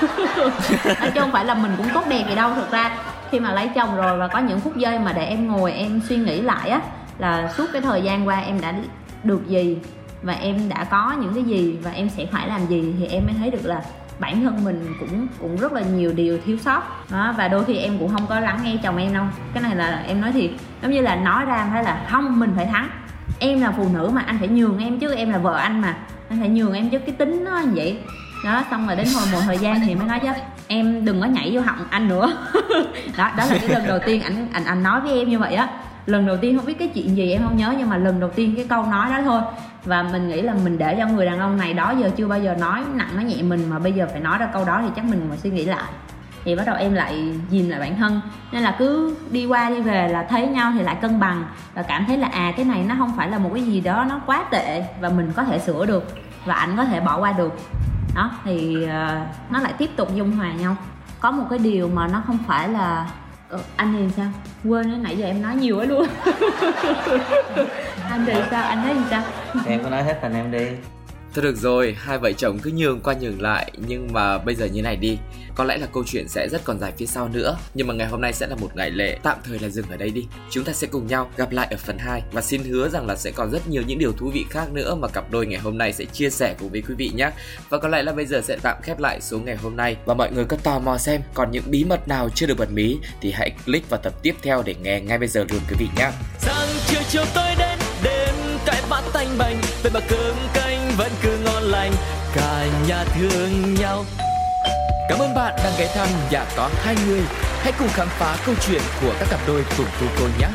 Chứ 0.80 1.20
không 1.20 1.32
phải 1.32 1.44
là 1.44 1.54
mình 1.54 1.72
cũng 1.76 1.86
tốt 1.94 2.04
đẹp 2.08 2.24
gì 2.28 2.34
đâu. 2.34 2.50
Thực 2.54 2.70
ra 2.70 2.90
khi 3.30 3.40
mà 3.40 3.52
lấy 3.52 3.68
chồng 3.74 3.96
rồi 3.96 4.18
và 4.18 4.28
có 4.28 4.38
những 4.38 4.60
phút 4.60 4.76
giây 4.76 4.98
mà 4.98 5.12
để 5.12 5.24
em 5.24 5.46
ngồi 5.46 5.72
em 5.72 6.00
suy 6.08 6.16
nghĩ 6.16 6.40
lại 6.40 6.70
á 6.70 6.80
là 7.18 7.52
suốt 7.56 7.66
cái 7.72 7.82
thời 7.82 8.02
gian 8.02 8.28
qua 8.28 8.40
em 8.40 8.60
đã 8.60 8.74
được 9.24 9.48
gì 9.48 9.78
và 10.22 10.32
em 10.32 10.68
đã 10.68 10.84
có 10.84 11.14
những 11.20 11.34
cái 11.34 11.44
gì 11.44 11.78
và 11.82 11.90
em 11.90 12.08
sẽ 12.08 12.26
phải 12.26 12.48
làm 12.48 12.66
gì 12.66 12.94
thì 12.98 13.06
em 13.06 13.26
mới 13.26 13.34
thấy 13.38 13.50
được 13.50 13.64
là 13.64 13.82
bản 14.18 14.44
thân 14.44 14.64
mình 14.64 14.94
cũng 15.00 15.26
cũng 15.40 15.56
rất 15.56 15.72
là 15.72 15.80
nhiều 15.80 16.12
điều 16.12 16.38
thiếu 16.44 16.58
sót. 16.58 16.82
Đó, 17.10 17.34
và 17.38 17.48
đôi 17.48 17.64
khi 17.64 17.76
em 17.76 17.98
cũng 17.98 18.12
không 18.12 18.26
có 18.26 18.40
lắng 18.40 18.60
nghe 18.62 18.76
chồng 18.82 18.96
em 18.96 19.14
đâu. 19.14 19.24
Cái 19.54 19.62
này 19.62 19.76
là 19.76 20.02
em 20.06 20.20
nói 20.20 20.32
thiệt, 20.32 20.50
giống 20.82 20.92
như 20.92 21.00
là 21.00 21.16
nói 21.16 21.44
ra 21.44 21.68
phải 21.72 21.84
là 21.84 22.06
không, 22.10 22.40
mình 22.40 22.52
phải 22.56 22.66
thắng. 22.66 22.88
Em 23.40 23.60
là 23.60 23.72
phụ 23.76 23.88
nữ 23.94 24.10
mà, 24.14 24.20
anh 24.20 24.38
phải 24.38 24.48
nhường 24.48 24.78
em 24.78 24.98
chứ 24.98 25.14
em 25.14 25.30
là 25.30 25.38
vợ 25.38 25.56
anh 25.56 25.80
mà. 25.80 25.96
Anh 26.28 26.40
phải 26.40 26.48
nhường 26.48 26.72
em 26.72 26.88
chứ 26.88 26.98
cái 26.98 27.14
tính 27.14 27.44
nó 27.44 27.58
như 27.58 27.72
vậy. 27.74 27.98
Đó, 28.44 28.64
xong 28.70 28.86
rồi 28.86 28.96
đến 28.96 29.06
hồi, 29.14 29.26
một 29.32 29.38
thời 29.44 29.58
gian 29.58 29.80
thì 29.86 29.94
mới 29.94 30.08
nói 30.08 30.20
chứ, 30.22 30.28
em 30.66 31.04
đừng 31.04 31.20
có 31.20 31.26
nhảy 31.26 31.50
vô 31.54 31.60
họng 31.60 31.78
anh 31.90 32.08
nữa. 32.08 32.36
Đó 33.18 33.30
đó 33.36 33.44
là 33.44 33.58
cái 33.60 33.68
lần 33.68 33.86
đầu 33.86 33.98
tiên 34.06 34.22
anh 34.22 34.48
anh 34.52 34.64
anh 34.64 34.82
nói 34.82 35.00
với 35.00 35.18
em 35.18 35.28
như 35.28 35.38
vậy 35.38 35.54
á 35.54 35.68
lần 36.06 36.26
đầu 36.26 36.36
tiên 36.36 36.56
không 36.56 36.66
biết 36.66 36.78
cái 36.78 36.88
chuyện 36.88 37.16
gì 37.16 37.32
em 37.32 37.42
không 37.42 37.56
nhớ 37.56 37.74
nhưng 37.78 37.90
mà 37.90 37.96
lần 37.96 38.20
đầu 38.20 38.30
tiên 38.30 38.54
cái 38.56 38.66
câu 38.68 38.86
nói 38.86 39.10
đó 39.10 39.18
thôi. 39.24 39.42
Và 39.84 40.02
mình 40.02 40.28
nghĩ 40.28 40.42
là 40.42 40.54
mình 40.64 40.78
để 40.78 40.96
cho 40.98 41.06
người 41.06 41.26
đàn 41.26 41.38
ông 41.38 41.56
này 41.56 41.74
đó 41.74 41.94
giờ 42.00 42.10
chưa 42.16 42.28
bao 42.28 42.40
giờ 42.40 42.54
nói 42.54 42.82
nặng 42.94 43.08
nói 43.14 43.24
nhẹ 43.24 43.42
mình 43.42 43.70
mà 43.70 43.78
bây 43.78 43.92
giờ 43.92 44.06
phải 44.12 44.20
nói 44.20 44.38
ra 44.38 44.46
câu 44.46 44.64
đó 44.64 44.80
thì 44.82 44.88
chắc 44.96 45.04
mình 45.04 45.26
mà 45.30 45.36
suy 45.36 45.50
nghĩ 45.50 45.64
lại. 45.64 45.92
Thì 46.44 46.56
bắt 46.56 46.66
đầu 46.66 46.76
em 46.76 46.94
lại 46.94 47.34
dìm 47.50 47.68
lại 47.68 47.80
bản 47.80 47.96
thân. 47.96 48.20
Nên 48.52 48.62
là 48.62 48.76
cứ 48.78 49.16
đi 49.30 49.46
qua 49.46 49.70
đi 49.70 49.80
về 49.80 50.08
là 50.08 50.26
thấy 50.30 50.46
nhau 50.46 50.72
thì 50.74 50.82
lại 50.82 50.96
cân 51.00 51.20
bằng 51.20 51.44
và 51.74 51.82
cảm 51.82 52.04
thấy 52.06 52.18
là 52.18 52.28
à 52.32 52.52
cái 52.56 52.64
này 52.64 52.84
nó 52.88 52.94
không 52.98 53.16
phải 53.16 53.30
là 53.30 53.38
một 53.38 53.50
cái 53.54 53.62
gì 53.62 53.80
đó 53.80 54.04
nó 54.08 54.20
quá 54.26 54.44
tệ 54.50 54.84
và 55.00 55.08
mình 55.08 55.32
có 55.36 55.44
thể 55.44 55.58
sửa 55.58 55.86
được 55.86 56.14
và 56.44 56.54
anh 56.54 56.76
có 56.76 56.84
thể 56.84 57.00
bỏ 57.00 57.18
qua 57.18 57.32
được. 57.32 57.58
Đó 58.14 58.30
thì 58.44 58.76
uh, 58.84 58.90
nó 59.50 59.60
lại 59.60 59.72
tiếp 59.78 59.90
tục 59.96 60.14
dung 60.14 60.32
hòa 60.32 60.52
nhau. 60.52 60.76
Có 61.20 61.30
một 61.30 61.44
cái 61.50 61.58
điều 61.58 61.88
mà 61.88 62.08
nó 62.08 62.22
không 62.26 62.38
phải 62.46 62.68
là 62.68 63.06
ờ, 63.48 63.58
anh 63.76 63.94
thì 63.98 64.14
sao? 64.16 64.26
Quên 64.64 64.90
á 64.90 64.96
nãy 65.02 65.16
giờ 65.16 65.26
em 65.26 65.42
nói 65.42 65.56
nhiều 65.56 65.78
quá 65.78 65.84
luôn. 65.84 66.06
Anh 68.10 68.24
thì 68.26 68.32
sao? 68.50 68.62
Anh 68.64 68.82
thấy 68.82 68.94
gì 68.94 69.00
sao? 69.10 69.22
Em 69.66 69.82
có 69.84 69.90
nói 69.90 70.02
hết 70.02 70.18
thành 70.22 70.34
em 70.34 70.50
đi. 70.50 70.66
Thôi 71.34 71.42
được 71.42 71.56
rồi, 71.56 71.96
hai 71.98 72.18
vợ 72.18 72.32
chồng 72.32 72.58
cứ 72.58 72.70
nhường 72.70 73.00
qua 73.00 73.14
nhường 73.20 73.42
lại 73.42 73.72
Nhưng 73.88 74.12
mà 74.12 74.38
bây 74.38 74.54
giờ 74.54 74.66
như 74.66 74.82
này 74.82 74.96
đi. 74.96 75.18
Có 75.54 75.64
lẽ 75.64 75.76
là 75.76 75.86
câu 75.92 76.04
chuyện 76.06 76.28
sẽ 76.28 76.48
rất 76.48 76.64
còn 76.64 76.78
dài 76.78 76.92
phía 76.98 77.06
sau 77.06 77.28
nữa 77.28 77.56
Nhưng 77.74 77.86
mà 77.86 77.94
ngày 77.94 78.06
hôm 78.06 78.20
nay 78.20 78.32
sẽ 78.32 78.46
là 78.46 78.56
một 78.56 78.76
ngày 78.76 78.90
lễ. 78.90 79.18
Tạm 79.22 79.38
thời 79.44 79.58
là 79.58 79.68
dừng 79.68 79.86
ở 79.90 79.96
đây 79.96 80.10
đi. 80.10 80.26
Chúng 80.50 80.64
ta 80.64 80.72
sẽ 80.72 80.86
cùng 80.86 81.06
nhau 81.06 81.30
gặp 81.36 81.52
lại 81.52 81.68
ở 81.70 81.76
phần 81.76 81.98
2 81.98 82.22
Và 82.32 82.42
xin 82.42 82.64
hứa 82.64 82.88
rằng 82.88 83.06
là 83.06 83.16
sẽ 83.16 83.30
còn 83.30 83.50
rất 83.50 83.68
nhiều 83.68 83.82
những 83.86 83.98
điều 83.98 84.12
thú 84.12 84.30
vị 84.34 84.44
khác 84.50 84.72
nữa 84.72 84.94
Mà 84.94 85.08
cặp 85.08 85.30
đôi 85.30 85.46
ngày 85.46 85.60
hôm 85.60 85.78
nay 85.78 85.92
sẽ 85.92 86.04
chia 86.04 86.30
sẻ 86.30 86.54
cùng 86.58 86.68
với 86.68 86.82
quý 86.88 86.94
vị 86.94 87.10
nhé. 87.14 87.30
Và 87.68 87.78
có 87.78 87.88
lẽ 87.88 88.02
là 88.02 88.12
bây 88.12 88.26
giờ 88.26 88.40
sẽ 88.44 88.58
tạm 88.62 88.76
khép 88.82 89.00
lại 89.00 89.20
số 89.20 89.38
ngày 89.38 89.56
hôm 89.56 89.76
nay. 89.76 89.96
Và 90.04 90.14
mọi 90.14 90.32
người 90.32 90.44
có 90.44 90.56
tò 90.56 90.78
mò 90.78 90.98
xem 90.98 91.20
Còn 91.34 91.50
những 91.50 91.64
bí 91.66 91.84
mật 91.84 92.08
nào 92.08 92.28
chưa 92.34 92.46
được 92.46 92.58
bật 92.58 92.70
mí 92.70 92.98
Thì 93.20 93.32
hãy 93.32 93.50
click 93.64 93.90
vào 93.90 94.00
tập 94.02 94.12
tiếp 94.22 94.34
theo 94.42 94.62
để 94.62 94.74
nghe 94.82 95.00
ngay 95.00 95.18
bây 95.18 95.28
giờ 95.28 95.44
luôn 95.50 95.60
quý 95.70 95.76
vị 95.78 95.86
nhé. 95.96 96.10
Sáng 96.38 96.68
chiều 96.86 97.00
chiều 97.08 97.24
tôi 97.34 97.54
đến 97.58 97.78
Đêm 98.02 98.34
cái 98.66 98.82
bát 98.90 99.02
thanh 99.12 99.38
bành 99.38 99.56
Về 99.82 99.90
mà 99.94 100.00
cơm 100.08 100.36
canh 100.54 100.73
lành, 101.64 101.92
cả 102.34 102.66
nhà 102.88 103.04
thương 103.04 103.74
nhau. 103.74 104.04
Cảm 105.08 105.18
ơn 105.18 105.34
bạn 105.34 105.54
đang 105.64 105.72
ghé 105.78 105.86
thăm 105.94 106.08
nhà 106.30 106.44
có 106.56 106.70
hai 106.74 106.96
người. 107.06 107.20
Hãy 107.60 107.72
cùng 107.78 107.88
khám 107.88 108.08
phá 108.08 108.36
câu 108.46 108.54
chuyện 108.66 108.82
của 109.02 109.14
các 109.18 109.28
cặp 109.30 109.40
đôi 109.46 109.64
cùng 109.76 109.86
cô 110.00 110.06
cô 110.18 110.26
nhé. 110.40 110.48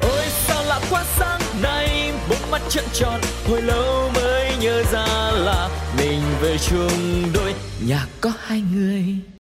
Ôi 0.00 0.24
sao 0.46 0.62
lạ 0.64 0.80
quá 0.90 1.04
sáng 1.18 1.40
nay 1.62 2.12
Bốc 2.28 2.38
mắt 2.50 2.62
trận 2.68 2.84
tròn, 2.92 3.20
Hồi 3.48 3.62
lâu 3.62 4.10
mới 4.14 4.52
nhớ 4.60 4.82
ra 4.92 5.06
là 5.32 5.68
Mình 5.98 6.20
về 6.40 6.56
chung 6.58 7.32
đôi, 7.34 7.54
Nhà 7.86 8.06
có 8.20 8.32
hai 8.46 8.62
người. 8.74 9.04